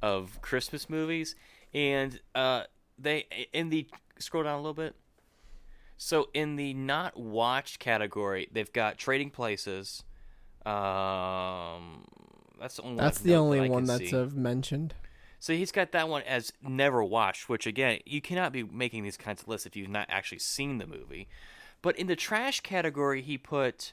[0.00, 1.36] of Christmas movies,
[1.74, 2.62] and uh,
[2.98, 3.86] they in the
[4.18, 4.96] scroll down a little bit.
[5.98, 10.04] So in the not watched category, they've got Trading Places.
[10.66, 12.04] Um,
[12.60, 14.16] that's the only That's one the only I one that's see.
[14.16, 14.94] uh, mentioned.
[15.38, 19.18] So he's got that one as never watched, which again, you cannot be making these
[19.18, 21.28] kinds of lists if you've not actually seen the movie.
[21.82, 23.92] But in the trash category, he put,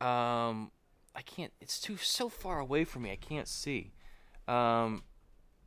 [0.00, 0.70] um,
[1.16, 1.52] I can't.
[1.60, 3.12] It's too so far away from me.
[3.12, 3.92] I can't see.
[4.46, 5.04] Um,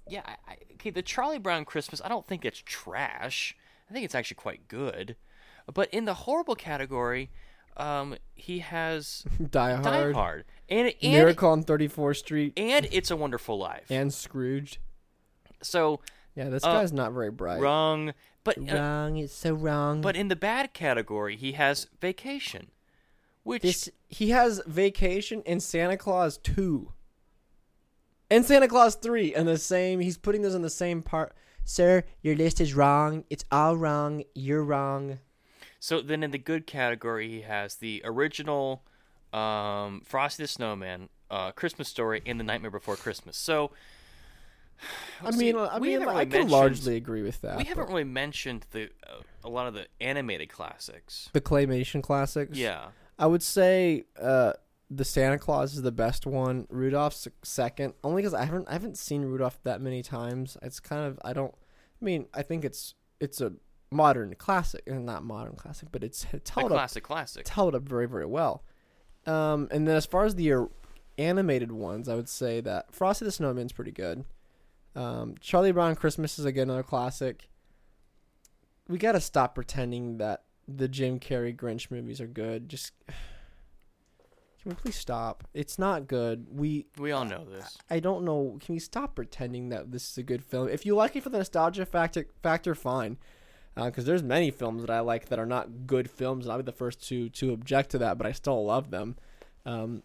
[0.08, 0.91] yeah, I, I, okay.
[0.91, 1.99] The Charlie Brown Christmas.
[2.06, 3.56] I don't think it's trash.
[3.89, 5.16] I think it's actually quite good.
[5.74, 7.32] But in the horrible category,
[7.78, 12.88] um, he has Die Hard, Die Hard, Hard and and, Miracle on 34th Street, and
[12.91, 13.86] It's a Wonderful Life.
[13.89, 14.78] and Scrooged.
[15.61, 15.99] so
[16.36, 17.61] Yeah, this Uh, guy's not very bright.
[17.61, 18.13] wrong.
[18.43, 19.17] But uh, Wrong.
[19.17, 20.01] It's so wrong.
[20.01, 22.71] But in the bad category, he has Vacation,
[23.43, 26.91] which This he has Vacation and Santa Claus 2.
[28.30, 31.34] And Santa Claus 3 and the same he's putting those in the same part.
[31.63, 33.24] Sir, your list is wrong.
[33.30, 34.24] It's all wrong.
[34.36, 35.19] You're wrong.
[35.84, 38.84] So then in the good category, he has the original
[39.34, 43.36] um, Frosty the Snowman, uh, Christmas Story, and The Nightmare Before Christmas.
[43.36, 43.72] So
[45.22, 47.58] I see, mean, I mean, haven't I really can largely agree with that.
[47.58, 51.30] we but- haven't really mentioned the uh, a lot of the animated classics.
[51.34, 52.58] the claymation classics.
[52.58, 52.86] Yeah,
[53.20, 54.54] I would say uh,
[54.90, 56.66] the Santa Claus is the best one.
[56.70, 60.56] Rudolph's second, only because I haven't I haven't seen Rudolph that many times.
[60.62, 61.54] It's kind of I don't.
[62.02, 63.52] I mean, I think it's it's a
[63.94, 67.41] modern classic, and not modern classic, but it's it's a held up classic, classic.
[67.41, 68.64] it's held up very very well.
[69.26, 70.68] Um, and then as far as the
[71.18, 74.26] animated ones, I would say that Frosty the Snowman's pretty good.
[74.96, 77.50] Um, Charlie Brown Christmas is again another classic.
[78.88, 82.70] We gotta stop pretending that the Jim Carrey Grinch movies are good.
[82.70, 85.48] Just can we please stop?
[85.54, 86.48] It's not good.
[86.50, 87.78] We We all know this.
[87.89, 88.58] I don't know.
[88.64, 90.70] Can we stop pretending that this is a good film?
[90.70, 93.18] If you like it for the nostalgia factor, factor fine.
[93.76, 96.63] Because there's many films that I like that are not good films, and I'll be
[96.63, 98.17] the first to to object to that.
[98.17, 99.15] But I still love them.
[99.65, 100.03] Um,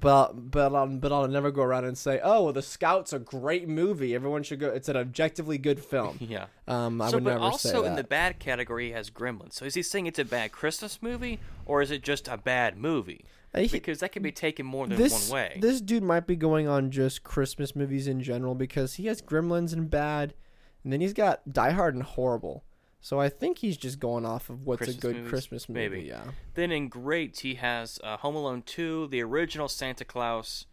[0.00, 3.18] but but um, but I'll never go around and say, oh, well, The Scout's a
[3.18, 4.14] great movie.
[4.14, 4.68] Everyone should go.
[4.70, 6.18] It's an objectively good film.
[6.24, 6.46] Yeah.
[6.66, 7.86] Um, I so, would but never also say that.
[7.86, 9.52] in the bad category he has Gremlins.
[9.54, 12.76] So is he saying it's a bad Christmas movie, or is it just a bad
[12.76, 13.24] movie?
[13.54, 15.58] Uh, Because that can be taken more than this one way.
[15.60, 19.72] this dude might be going on just Christmas movies in general because he has Gremlins
[19.72, 20.34] and Bad,
[20.82, 22.64] and then he's got Die Hard and Horrible.
[23.04, 25.28] So I think he's just going off of what's Christmas a good movies?
[25.28, 25.80] Christmas movie.
[25.90, 26.08] Maybe.
[26.08, 26.22] Yeah.
[26.54, 30.64] Then in great, he has uh, Home Alone 2, the original Santa Claus,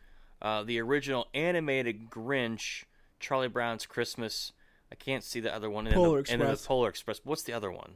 [0.42, 2.86] uh, the original animated Grinch,
[3.20, 4.54] Charlie Brown's Christmas.
[4.90, 5.88] I can't see the other one.
[5.88, 7.20] And Polar the, And then the Polar Express.
[7.26, 7.96] What's the other one?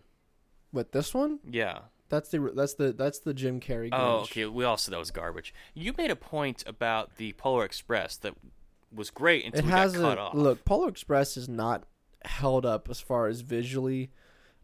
[0.71, 1.39] What this one?
[1.49, 1.79] Yeah.
[2.09, 3.87] That's the that's the that's the Jim Carrey.
[3.93, 4.45] Oh, okay.
[4.47, 5.53] We all said that was garbage.
[5.73, 8.33] You made a point about the Polar Express that
[8.93, 10.33] was great until It we has got cut a off.
[10.33, 10.65] look.
[10.65, 11.83] Polar Express is not
[12.25, 14.11] held up as far as visually.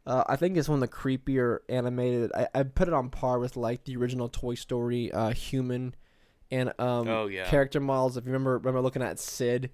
[0.05, 2.31] Uh, I think it's one of the creepier animated.
[2.33, 5.95] I, I put it on par with like the original Toy Story uh, human
[6.49, 7.45] and um Oh, yeah.
[7.49, 8.17] character models.
[8.17, 9.69] If you remember remember looking at Sid.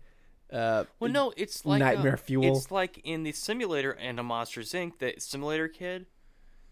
[0.52, 2.56] Uh, Well, no, it's like Nightmare uh, Fuel.
[2.58, 5.00] It's like in the simulator and a Monsters Inc.
[5.00, 6.06] The simulator kid.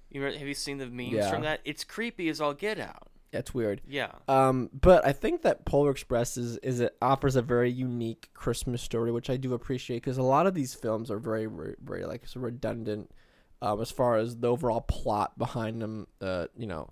[0.09, 1.29] You remember, have you seen the memes Yeah.
[1.29, 1.61] from that?
[1.65, 3.09] It's creepy as all get out.
[3.31, 3.81] That's weird.
[3.85, 4.11] Yeah.
[4.29, 8.81] Um, but I think that Polar Express is, is it offers a very unique Christmas
[8.81, 12.05] story, which I do appreciate because a lot of these films are very very, very
[12.05, 13.11] like of redundant
[13.65, 16.07] um, as far as the overall plot behind them.
[16.21, 16.89] Uh, you know,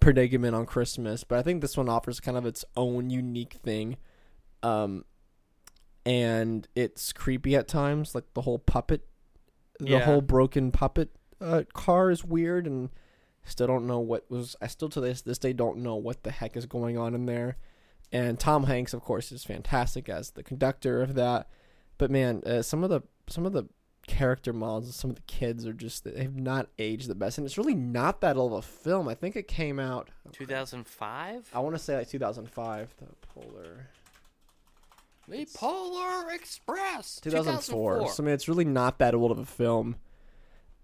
[0.00, 3.96] predicament on Christmas, but I think this one offers kind of its own unique thing.
[4.62, 5.04] Um,
[6.06, 9.06] and it's creepy at times, like the whole puppet,
[9.78, 10.04] the Yeah.
[10.04, 11.10] whole broken puppet
[11.40, 12.90] uh, car is weird and
[13.44, 16.30] still don't know what was I still to this this day don't know what the
[16.30, 17.56] heck is going on in there.
[18.12, 21.48] And Tom Hanks, of course, is fantastic as the conductor of that.
[21.96, 23.64] But man, uh, some of the some of the
[24.10, 27.46] character models some of the kids are just they have not aged the best, and
[27.46, 29.06] it's really not that old of a film.
[29.08, 30.10] I think it came out.
[30.32, 31.48] 2005.
[31.54, 32.94] I want to say like 2005.
[32.98, 33.86] The Polar.
[35.28, 37.20] The Polar Express.
[37.22, 38.08] 2004.
[38.08, 39.96] So I mean, it's really not that old of a film.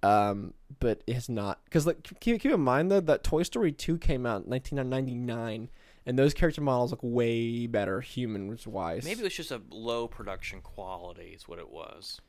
[0.03, 3.99] Um, but it's not because like keep, keep in mind though that Toy Story 2
[3.99, 5.69] came out in 1999,
[6.05, 9.05] and those character models look way better human wise.
[9.05, 12.21] Maybe it was just a low production quality, is what it was.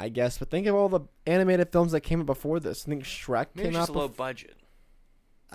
[0.00, 2.84] I guess, but think of all the animated films that came out before this.
[2.86, 3.96] I think Shrek Maybe came just out.
[3.96, 4.56] a low bef- budget.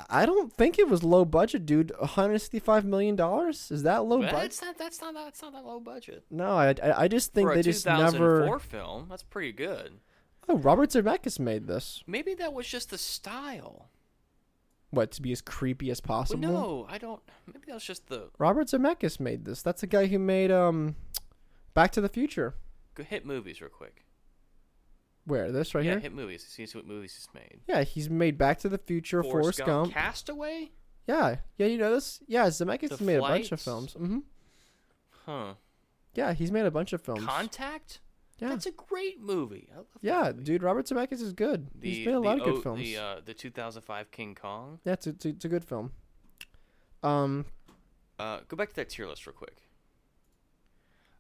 [0.10, 1.92] I don't think it was low budget, dude.
[2.00, 4.36] 165 million dollars is that low budget?
[4.36, 4.78] That's not.
[4.78, 5.14] That's not.
[5.14, 6.26] That's not that low budget.
[6.30, 8.60] No, I, I I just think For they just 2004 never.
[8.60, 10.00] film, that's pretty good.
[10.50, 12.04] Oh, Robert Zemeckis made this.
[12.06, 13.90] Maybe that was just the style.
[14.92, 16.42] What to be as creepy as Well, possible?
[16.42, 17.22] no, I don't.
[17.48, 19.62] Maybe that was just the Robert Zemeckis made this.
[19.62, 20.96] That's the guy who made um,
[21.74, 22.54] Back to the Future.
[22.96, 24.04] go hit movies real quick.
[25.26, 26.00] Where this right yeah, here?
[26.02, 26.46] hit movies.
[26.48, 27.62] See what movies he's made.
[27.68, 29.92] Yeah, he's made Back to the Future, Forrest, Gump.
[29.94, 30.72] Castaway.
[31.08, 32.20] Yeah, yeah, you know this.
[32.28, 33.64] Yeah, Zemeckis The has made a bunch of Flights?
[33.64, 33.94] films.
[33.94, 34.20] hmm
[35.26, 35.54] Huh.
[36.14, 37.26] Yeah, he's made a bunch of films.
[37.26, 38.00] Contact.
[38.40, 39.68] yeah, That's a great movie.
[39.74, 40.44] I love that yeah, movie.
[40.44, 40.64] dude.
[40.64, 41.68] Robert Zemeckis is good.
[41.76, 42.82] The, he's made a lot of good O- films.
[42.82, 44.80] The uh, the 2005 King Kong.
[44.86, 45.92] yeah, it's a, it's, a, it's a good film.
[47.04, 47.46] Um,
[48.20, 49.58] Uh, go back to that tier list real quick.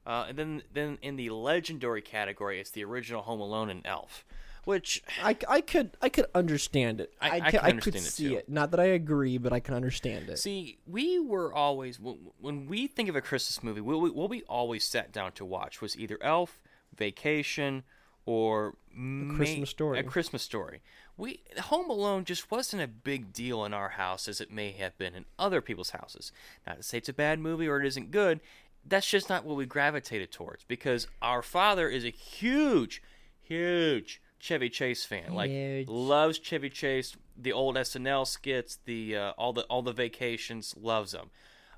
[0.05, 4.23] Uh, and then then in the legendary category, it's the original Home Alone and Elf,
[4.63, 7.11] which I, I could I could understand it.
[7.19, 8.37] I- I ca- can I could understand it, see too.
[8.37, 8.49] it.
[8.49, 10.37] Not that I agree, but I can understand it.
[10.37, 14.29] See, we were always when when we think of a Christmas movie, what we, what
[14.29, 16.61] we always sat down to watch was either Elf,
[16.95, 17.83] Vacation,
[18.25, 19.99] or a Christmas Story.
[19.99, 20.81] A Christmas Story.
[21.17, 24.97] We Home Alone just wasn't a big deal in our house as it may have
[24.97, 26.31] been in other people's houses.
[26.67, 28.41] Not to say it's a bad movie or it isn't good.
[28.85, 33.01] That's just not what we gravitated towards because our father is a huge,
[33.41, 35.33] huge Chevy Chase fan.
[35.33, 35.87] Like Huge.
[35.87, 41.13] loves Chevy Chase, the old SNL skits, the uh, all the all the vacations, loves
[41.13, 41.31] them,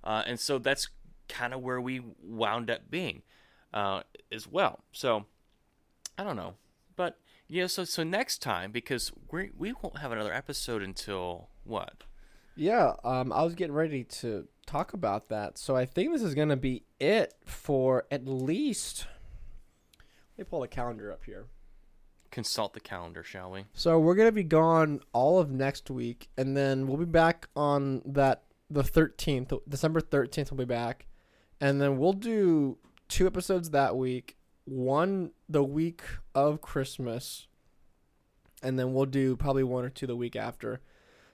[0.04, 0.90] uh, and so that's
[1.30, 3.22] kind of where we wound up being
[3.74, 4.02] uh,
[4.32, 4.84] as well.
[4.92, 5.26] So
[6.18, 6.56] I don't know,
[6.96, 7.68] but yeah.
[7.68, 12.04] So so next time because we we won't have another episode until what?
[12.58, 15.58] Yeah, um, I was getting ready to talk about that.
[15.60, 19.06] So I think this is going to be it for at least.
[20.38, 21.46] Let me pull the calendar up here.
[22.32, 23.66] Consult the calendar, shall we?
[23.74, 27.48] So we're going to be gone all of next week, and then we'll be back
[27.56, 31.06] on that the 13th, December 13th, we'll be back.
[31.62, 32.78] And then we'll do
[33.08, 34.36] two episodes that week,
[34.66, 36.02] one the week
[36.36, 37.48] of Christmas,
[38.62, 40.82] and then we'll do probably one or two the week after.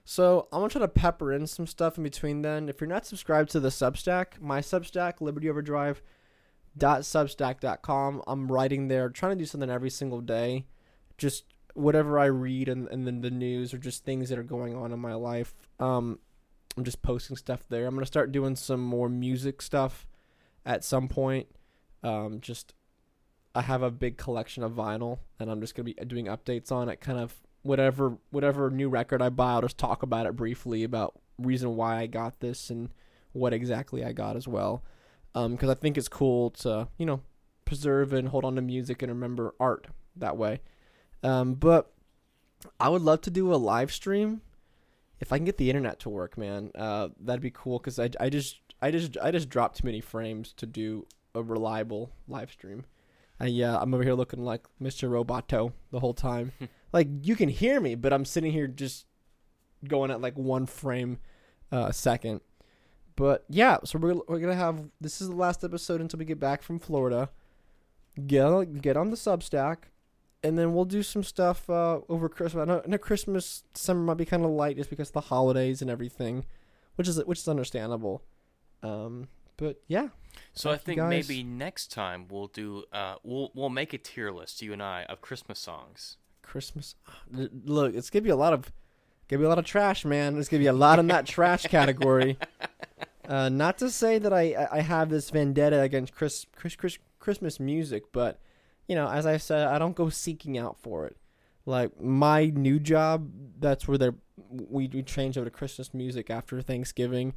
[0.04, 2.68] So I'm gonna try to pepper in some stuff in between then.
[2.68, 6.02] If you're not subscribed to the Substack, my Substack, Liberty Overdrive
[6.78, 10.66] substack.com i'm writing there trying to do something every single day.
[11.18, 11.44] Just
[11.74, 14.92] whatever i read and, and then the news or just things that are going on
[14.92, 16.20] in my life um
[16.76, 17.86] i'm just posting stuff there.
[17.86, 20.06] I'm going to start doing some more music stuff
[20.64, 21.46] at some point.
[22.02, 22.74] Um just
[23.54, 26.72] i have a big collection of vinyl and i'm just going to be doing updates
[26.72, 26.88] on.
[26.88, 30.84] It kind of whatever whatever new record i buy i'll just talk about it briefly
[30.84, 32.90] about reason why i got this and
[33.32, 34.84] what exactly i got as well
[35.34, 37.20] because I think it's cool to you know
[37.64, 40.60] preserve and hold on to music and remember art that way.
[41.22, 41.92] Um, but
[42.78, 44.42] I would love to do a live stream
[45.20, 46.70] if I can get the internet to work, man.
[46.74, 50.00] Uh, that'd be cool because I, I just I just I just dropped too many
[50.00, 52.84] frames to do a reliable live stream.
[53.44, 55.10] Yeah, I'm over here looking like Mr.
[55.10, 56.52] Roboto the whole time.
[56.94, 59.04] like you can hear me, but I'm sitting here just
[59.86, 61.18] going at like one frame
[61.72, 62.40] uh, a second.
[63.16, 66.40] But yeah, so we're we're gonna have this is the last episode until we get
[66.40, 67.30] back from Florida.
[68.26, 69.88] Get get on the Substack,
[70.44, 72.62] and then we'll do some stuff uh, over Christmas.
[72.62, 75.20] I know, I know Christmas summer might be kind of light just because of the
[75.22, 76.44] holidays and everything,
[76.94, 78.22] which is which is understandable.
[78.84, 79.26] Um,
[79.56, 80.08] but yeah.
[80.52, 84.62] So I think maybe next time we'll do uh we'll we'll make a tier list
[84.62, 86.18] you and I of Christmas songs.
[86.44, 86.94] Christmas.
[87.30, 88.72] Look, it's gonna be a lot of,
[89.28, 90.34] gonna be a lot of trash, man.
[90.34, 92.38] There's gonna be a lot in that trash category.
[93.26, 97.58] Uh, not to say that I I have this vendetta against Chris, Chris, Chris Christmas
[97.58, 98.38] music, but
[98.86, 101.16] you know, as I said, I don't go seeking out for it.
[101.66, 104.14] Like my new job, that's where they're
[104.50, 107.32] we we changed over to Christmas music after Thanksgiving,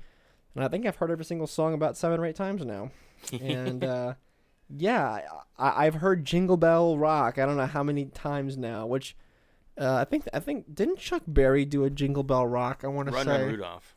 [0.55, 2.91] and I think I've heard every single song about seven or eight times now.
[3.41, 4.13] And uh,
[4.75, 5.21] yeah,
[5.57, 7.37] I, I've heard Jingle Bell Rock.
[7.37, 8.85] I don't know how many times now.
[8.85, 9.15] Which
[9.77, 12.81] uh, I think I think didn't Chuck Berry do a Jingle Bell Rock?
[12.83, 13.95] I want to Run say Run Rudolph.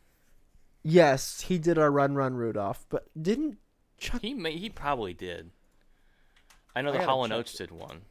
[0.82, 3.58] yes, he did a Run Run Rudolph, but didn't
[3.98, 5.50] Chuck He may, he probably did.
[6.74, 8.02] I know I the Hall and Oates did one.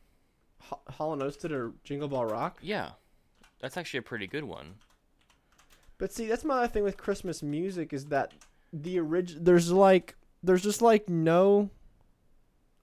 [0.63, 2.59] Ho- Hall and Oates did a Jingle Bell Rock?
[2.61, 2.91] Yeah,
[3.61, 4.75] that's actually a pretty good one.
[5.97, 8.33] But see, that's my other thing with Christmas music is that
[8.71, 11.69] the original there's like there's just like no.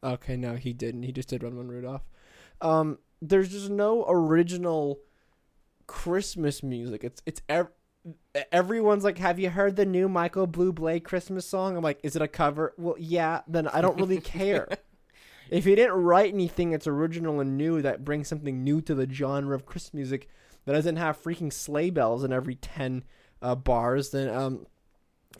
[0.02, 1.02] Okay, no, he didn't.
[1.02, 2.02] He just did Run Run Rudolph.
[2.60, 5.01] Um, there's just no original
[5.86, 7.05] Christmas music.
[7.05, 7.70] It's it's ev-
[8.52, 12.16] everyone's like, "Have you heard the new Michael Blue Bublé Christmas song?" I'm like, "Is
[12.16, 13.43] it a cover?" Well, yeah.
[13.48, 14.68] Then I don't really care.
[15.51, 19.09] if he didn't write anything that's original and new that brings something new to the
[19.10, 20.28] genre of Christmas music
[20.64, 23.05] that doesn't have freaking sleigh bells in every ten
[23.43, 24.66] uh, bars, then um,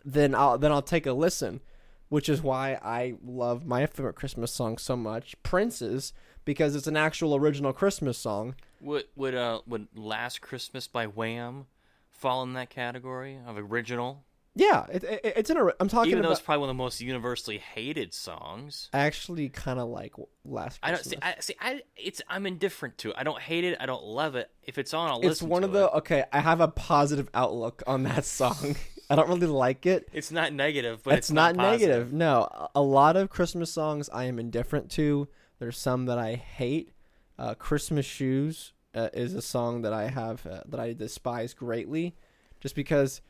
[0.05, 1.61] then I'll then I'll take a listen.
[2.09, 6.13] Which is why I love my favorite Christmas song so much, Prince's,
[6.45, 8.55] because it's an actual original Christmas song.
[8.81, 11.67] Would would uh would Last Christmas by Wham
[12.11, 14.23] fall in that category of original?
[14.59, 15.59] Yeah, it, it, it's an.
[15.81, 16.39] I'm talking Even though about.
[16.39, 18.89] it's probably one of the most universally hated songs.
[18.93, 20.15] I actually kind of like
[20.47, 21.17] Last I don't see.
[21.21, 21.55] I see.
[21.61, 22.23] I it's.
[22.29, 23.17] I'm indifferent to it.
[23.19, 23.77] I don't hate it.
[23.81, 24.51] I don't love it.
[24.63, 25.49] If it's on, I'll it's listen.
[25.51, 25.95] one to of the It.
[25.97, 26.25] okay.
[26.33, 28.77] I have a positive outlook on that song.
[29.09, 30.09] I don't really like it.
[30.13, 31.89] It's not negative, but it's, it's, not, positive.
[31.89, 32.13] negative.
[32.13, 35.29] No, a- a lot of Christmas songs I am indifferent to.
[35.59, 36.93] There's some that I hate.
[37.39, 42.17] Uh, Christmas Shoes uh, is a song that I have uh, that I despise greatly,
[42.61, 43.21] just because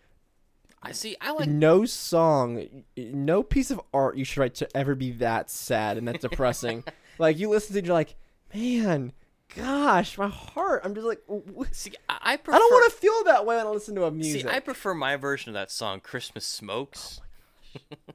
[0.82, 1.16] I see.
[1.20, 1.48] I like.
[1.48, 6.07] no song, no piece of art you should write to ever be that sad and
[6.09, 6.85] that depressing.
[7.19, 8.15] like you listen to, it, you're like,
[8.55, 9.12] man,
[9.55, 10.82] gosh, my heart.
[10.85, 11.20] I'm just like,
[11.73, 12.56] See, I, I prefer.
[12.56, 14.43] I don't want to feel that way when I listen to a music.
[14.43, 17.20] See, I prefer my version of that song, "Christmas Smokes."
[17.74, 18.12] Oh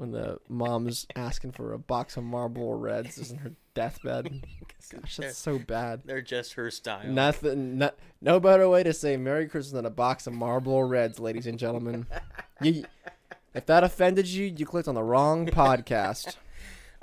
[0.00, 4.46] when the mom's asking for a box of Marlboro Reds is in her deathbed.
[4.90, 6.00] Gosh, that's so bad.
[6.06, 7.06] they're just her style.
[7.06, 7.90] Nothing, no,
[8.22, 11.58] no better way to say Merry Christmas than a box of Marlboro Reds, ladies and
[11.58, 12.06] gentlemen.
[12.62, 12.86] You,
[13.54, 16.36] if that offended you, you clicked on the wrong podcast.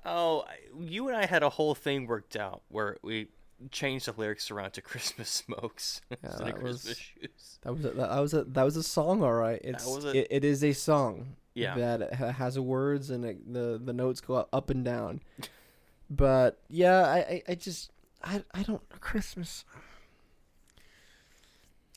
[0.07, 0.45] Oh,
[0.79, 3.27] you and I had a whole thing worked out where we
[3.71, 7.85] changed the lyrics around to "Christmas Smokes" instead that of "Christmas was- Shoes." That was
[7.85, 9.59] a, that was a that was a song, all right.
[9.63, 11.35] It's a- it, it is a song.
[11.53, 11.75] Yeah.
[11.75, 15.21] that has words and it, the the notes go up, up and down.
[16.07, 17.91] But yeah, I, I, I just
[18.23, 19.65] I I don't Christmas.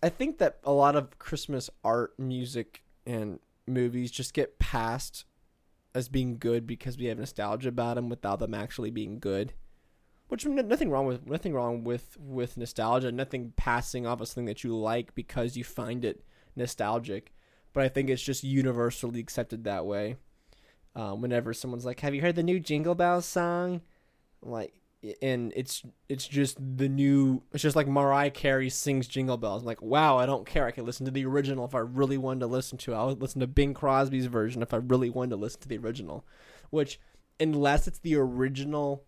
[0.02, 5.26] I think that a lot of Christmas art, music, and movies just get passed
[5.94, 9.52] as being good because we have nostalgia about them without them actually being good.
[10.28, 13.10] Which nothing wrong with nothing wrong with with nostalgia.
[13.10, 17.32] Nothing passing off as something that you like because you find it nostalgic.
[17.72, 20.16] but I think it's just universally accepted that way.
[20.94, 23.80] Um, whenever someone's like, "Have you heard the new Jingle Bells song?"
[24.42, 24.79] I'm like,
[25.22, 27.42] and it's it's just the new.
[27.52, 29.62] It's just like Mariah Carey sings Jingle Bells.
[29.62, 30.66] I'm like, wow, I don't care.
[30.66, 32.92] I can listen to the original if I really wanted to listen to.
[32.92, 32.96] it.
[32.96, 36.26] I'll listen to Bing Crosby's version if I really wanted to listen to the original.
[36.70, 37.00] Which,
[37.38, 39.04] unless it's the original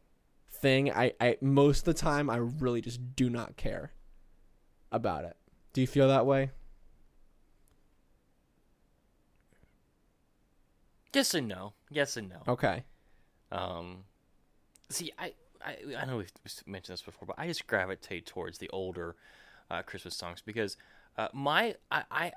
[0.51, 3.93] thing, I, I most of the time I really just do not care
[4.91, 5.37] about it.
[5.73, 6.51] Do you feel that way?
[11.15, 11.75] Yes and no.
[11.91, 12.43] Yes and no.
[12.49, 12.85] Okay.
[13.51, 14.05] Um,
[14.89, 16.33] see, I, I, I know we've
[16.67, 19.17] mentioned this before, but I just gravitate towards the older
[19.71, 20.77] uh, Christmas songs because
[21.17, 22.33] uh, my, I, I,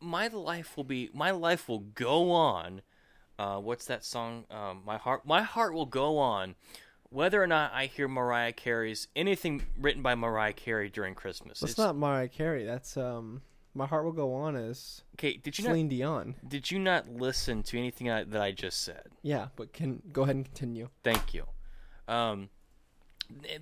[0.00, 2.82] my life will be, my life will go on.
[3.38, 4.44] Uh, what's that song?
[4.50, 6.56] Um, my heart, my heart will go on,
[7.10, 11.60] whether or not I hear Mariah Carey's anything written by Mariah Carey during Christmas.
[11.60, 12.64] That's It's- not Mariah Carey.
[12.64, 13.42] That's um.
[13.74, 15.36] My heart will go on is okay.
[15.36, 15.90] Did you Celine not?
[15.90, 16.34] Dion.
[16.48, 19.04] Did you not listen to anything I, that I just said?
[19.22, 20.88] Yeah, but can go ahead and continue.
[21.04, 21.44] Thank you.
[22.08, 22.48] Um,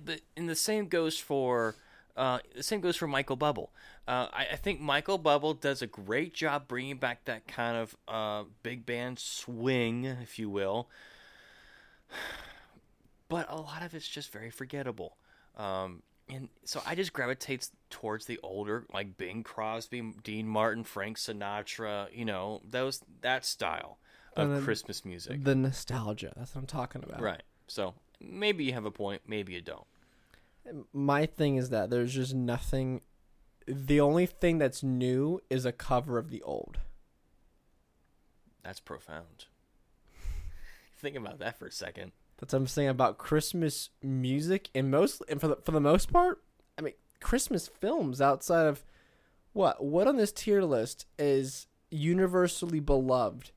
[0.03, 1.75] the, and the same goes for
[2.17, 3.67] uh, the same goes for Michael Bublé.
[4.07, 7.95] Uh, I, I think Michael Bublé does a great job bringing back that kind of
[8.07, 10.89] uh, big band swing, if you will.
[13.29, 15.17] But a lot of it's just very forgettable.
[15.57, 21.17] Um, and so I just gravitate towards the older, like Bing Crosby, Dean Martin, Frank
[21.17, 23.97] Sinatra, you know, those that style
[24.37, 25.43] of Christmas music.
[25.43, 26.31] The nostalgia.
[26.37, 27.21] That's what I'm talking about.
[27.21, 27.43] Right.
[27.67, 29.85] So maybe you have a point, maybe you don't.
[30.93, 33.01] My thing is that there's just nothing.
[33.67, 36.79] The only thing that's new is a cover of the old.
[38.63, 39.45] That's profound.
[40.97, 42.11] Think about that for a second.
[42.37, 46.11] That's what I'm saying about Christmas music and most and for the for the most
[46.11, 46.41] part,
[46.77, 48.83] I mean Christmas films outside of
[49.53, 53.51] what what on this tier list is universally beloved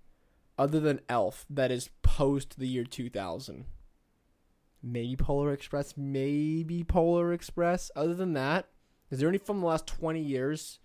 [0.56, 3.64] other than Elf that is post the year 2000.
[4.82, 7.90] Maybe Polar Express, maybe Polar Express.
[7.94, 8.66] Other than that,
[9.10, 10.78] is there any from the last 20 years?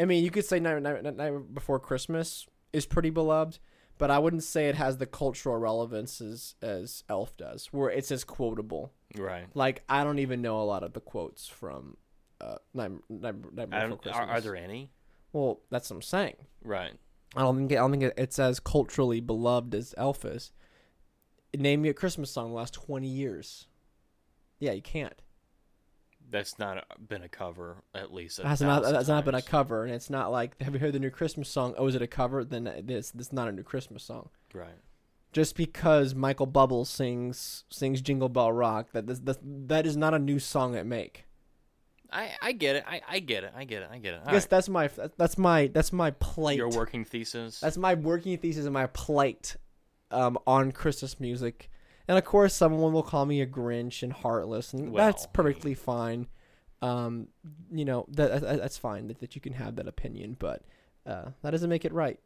[0.00, 3.58] I mean, you could say Night, Night, Night, Before Christmas is pretty beloved,
[3.98, 8.10] but I wouldn't say it has the cultural relevance as, as Elf does, where it's
[8.10, 8.92] as quotable.
[9.16, 9.46] Right.
[9.54, 11.96] Like, I don't even know a lot of the quotes from
[12.40, 14.16] uh, Night, Night, Night Before Christmas.
[14.16, 14.90] are, are there any?
[15.32, 16.36] Well, that's what I'm saying.
[16.64, 16.92] Right.
[17.36, 20.52] I don't think I don't think it's as culturally beloved as Elf is.
[21.56, 23.66] Name me a Christmas song the last twenty years.
[24.58, 25.20] Yeah, you can't.
[26.30, 28.40] That's not been a cover, at least.
[28.40, 28.82] Has not.
[28.82, 31.48] That's not been a cover, and it's not like have you heard the new Christmas
[31.48, 31.74] song?
[31.76, 32.44] Oh, is it a cover?
[32.44, 34.30] Then this this is not a new Christmas song.
[34.54, 34.78] Right.
[35.32, 39.38] Just because Michael Bubbles sings sings Jingle Bell Rock, that this, that
[39.68, 41.24] that is not a new song at make.
[42.12, 42.84] I, I get it.
[42.86, 43.52] I, I get it.
[43.56, 43.88] I get it.
[43.90, 44.20] I get it.
[44.22, 44.50] I All guess right.
[44.50, 46.58] that's my that's my that's my plight.
[46.58, 47.60] Your working thesis.
[47.60, 49.56] That's my working thesis and my plight
[50.12, 51.70] um, on Christmas music.
[52.08, 55.74] And of course, someone will call me a Grinch and heartless, and Well, that's perfectly
[55.74, 56.26] fine.
[56.80, 57.28] Um,
[57.70, 60.62] you know that, that that's fine that, that you can have that opinion, but
[61.06, 62.18] uh, that doesn't make it right.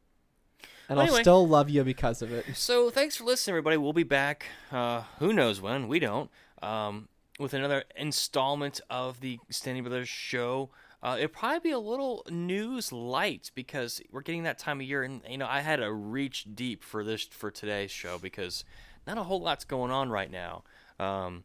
[0.88, 2.46] And I'll still love you because of it.
[2.54, 3.76] So thanks for listening, everybody.
[3.76, 4.46] We'll be back.
[4.72, 5.88] Uh, who knows when?
[5.88, 6.30] We don't.
[6.62, 7.08] Um,
[7.38, 10.70] with another installment of the Standing Brothers show.
[11.06, 15.04] Uh, it'll probably be a little news light because we're getting that time of year,
[15.04, 18.64] and you know I had to reach deep for this for today's show because
[19.06, 20.64] not a whole lot's going on right now.
[20.98, 21.44] Um,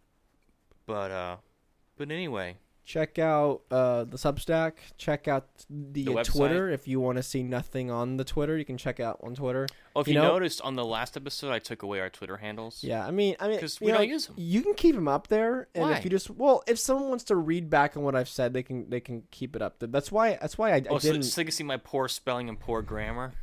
[0.88, 1.35] but uh,
[1.95, 4.74] but anyway, Check out uh, the Substack.
[4.98, 6.24] Check out the, The.
[6.24, 6.70] Twitter.
[6.70, 9.68] If you want to see nothing on the Twitter, you can check out on Twitter.
[9.95, 12.84] oh, if you, know, noticed on the last episode, I took away our Twitter handles.
[12.84, 14.36] Yeah, I mean, I mean, 'Cause you we know, don't use 'em.
[14.38, 15.94] You can keep them up there, and Why?
[15.98, 18.64] if you just well, if someone wants to read back on what I've said, they
[18.64, 19.76] can they can keep it up.
[19.80, 21.24] That's why that's why I, I Oh, so, didn't.
[21.24, 23.34] so they can see my poor spelling and poor grammar.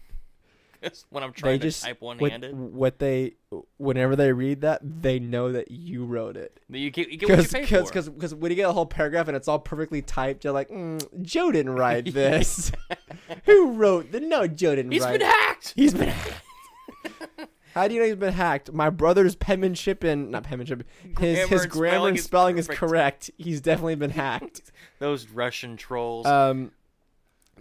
[0.83, 2.55] 'Cause when I'm they trying just to type one-handed.
[2.55, 3.35] what they
[3.79, 6.61] whenever they read that, they know that you wrote it.
[6.69, 7.61] You get, you get what you.
[7.61, 10.69] Because because when you get a whole paragraph and it's all perfectly typed, you're like,
[10.69, 12.71] mm, Joe didn't write this.
[13.47, 14.21] Who wrote the?
[14.21, 15.19] No, Joe didn't He's write.
[15.19, 15.33] been it.
[15.33, 15.73] hacked.
[15.75, 16.43] He's been hacked.
[17.75, 18.73] How do you know he's been hacked?
[18.73, 20.85] My brother's penmanship and not penmanship.
[21.03, 22.81] His Grammar his grammar and is spelling is perfect.
[22.81, 23.31] correct.
[23.37, 24.73] He's definitely been hacked.
[24.99, 26.27] Those Russian trolls.
[26.27, 26.73] Um,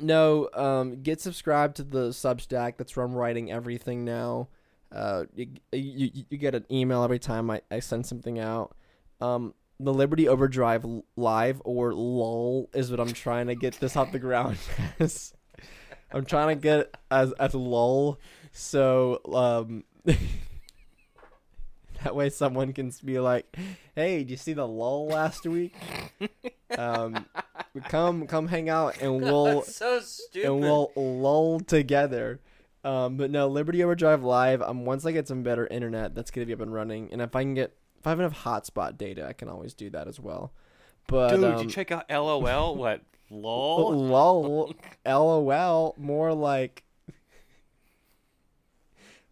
[0.01, 0.49] no.
[0.53, 2.77] Um, get subscribed to the Substack.
[2.77, 4.49] That's where I'm writing everything now.
[4.91, 8.75] Uh, you, you, you get an email every time I, I send something out.
[9.19, 14.11] Um, the Liberty Overdrive live or LOL is what I'm trying to get this off
[14.11, 14.57] the ground.
[16.11, 18.19] I'm trying to get as as lol,
[18.51, 19.83] so um,
[22.03, 23.57] that way someone can be like,
[23.95, 25.75] "Hey, did you see the lull last week?"
[26.77, 27.25] um,
[27.85, 30.47] come come hang out and we'll so stupid.
[30.47, 32.39] and we'll lull together.
[32.83, 34.61] Um, but no, Liberty Overdrive Live.
[34.61, 37.09] Um, once I get some better internet, that's gonna be up and running.
[37.11, 39.89] And if I can get, if I have enough hotspot data, I can always do
[39.89, 40.53] that as well.
[41.07, 42.75] But Dude, um, you check out LOL.
[42.75, 43.01] What?
[43.29, 43.93] Lol.
[43.93, 44.73] lol,
[45.05, 46.83] lol, more like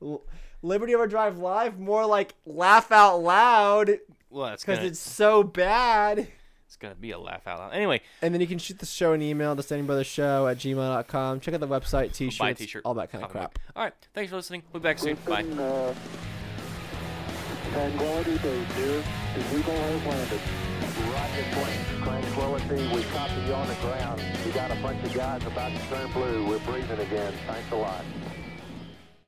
[0.01, 0.21] L-
[0.65, 3.91] Liberty Overdrive Live, more like laugh out loud
[4.29, 6.27] Well, it's because it's so bad.
[6.65, 7.73] it's gonna be a laugh out loud.
[7.73, 10.57] Anyway, And then you can shoot the show an email the Standing Brothers Show at
[10.57, 11.39] gmail.com.
[11.39, 12.81] Check out the website, t-shirts, buy a t-shirt.
[12.83, 13.59] all that kind of crap.
[13.75, 13.93] All right.
[14.13, 14.63] Thanks for listening.
[14.73, 15.17] We'll be back soon.
[15.27, 15.43] Bye.
[15.43, 15.93] Uh,
[17.71, 19.03] Tranquility Base here.
[19.35, 20.41] The Eagle has landed.
[21.11, 22.03] Roger, Queen.
[22.03, 24.21] Tranquility, we copy you on the ground.
[24.45, 26.47] We got a bunch of guys about to turn blue.
[26.47, 27.33] We're breathing again.
[27.47, 28.03] Thanks a lot.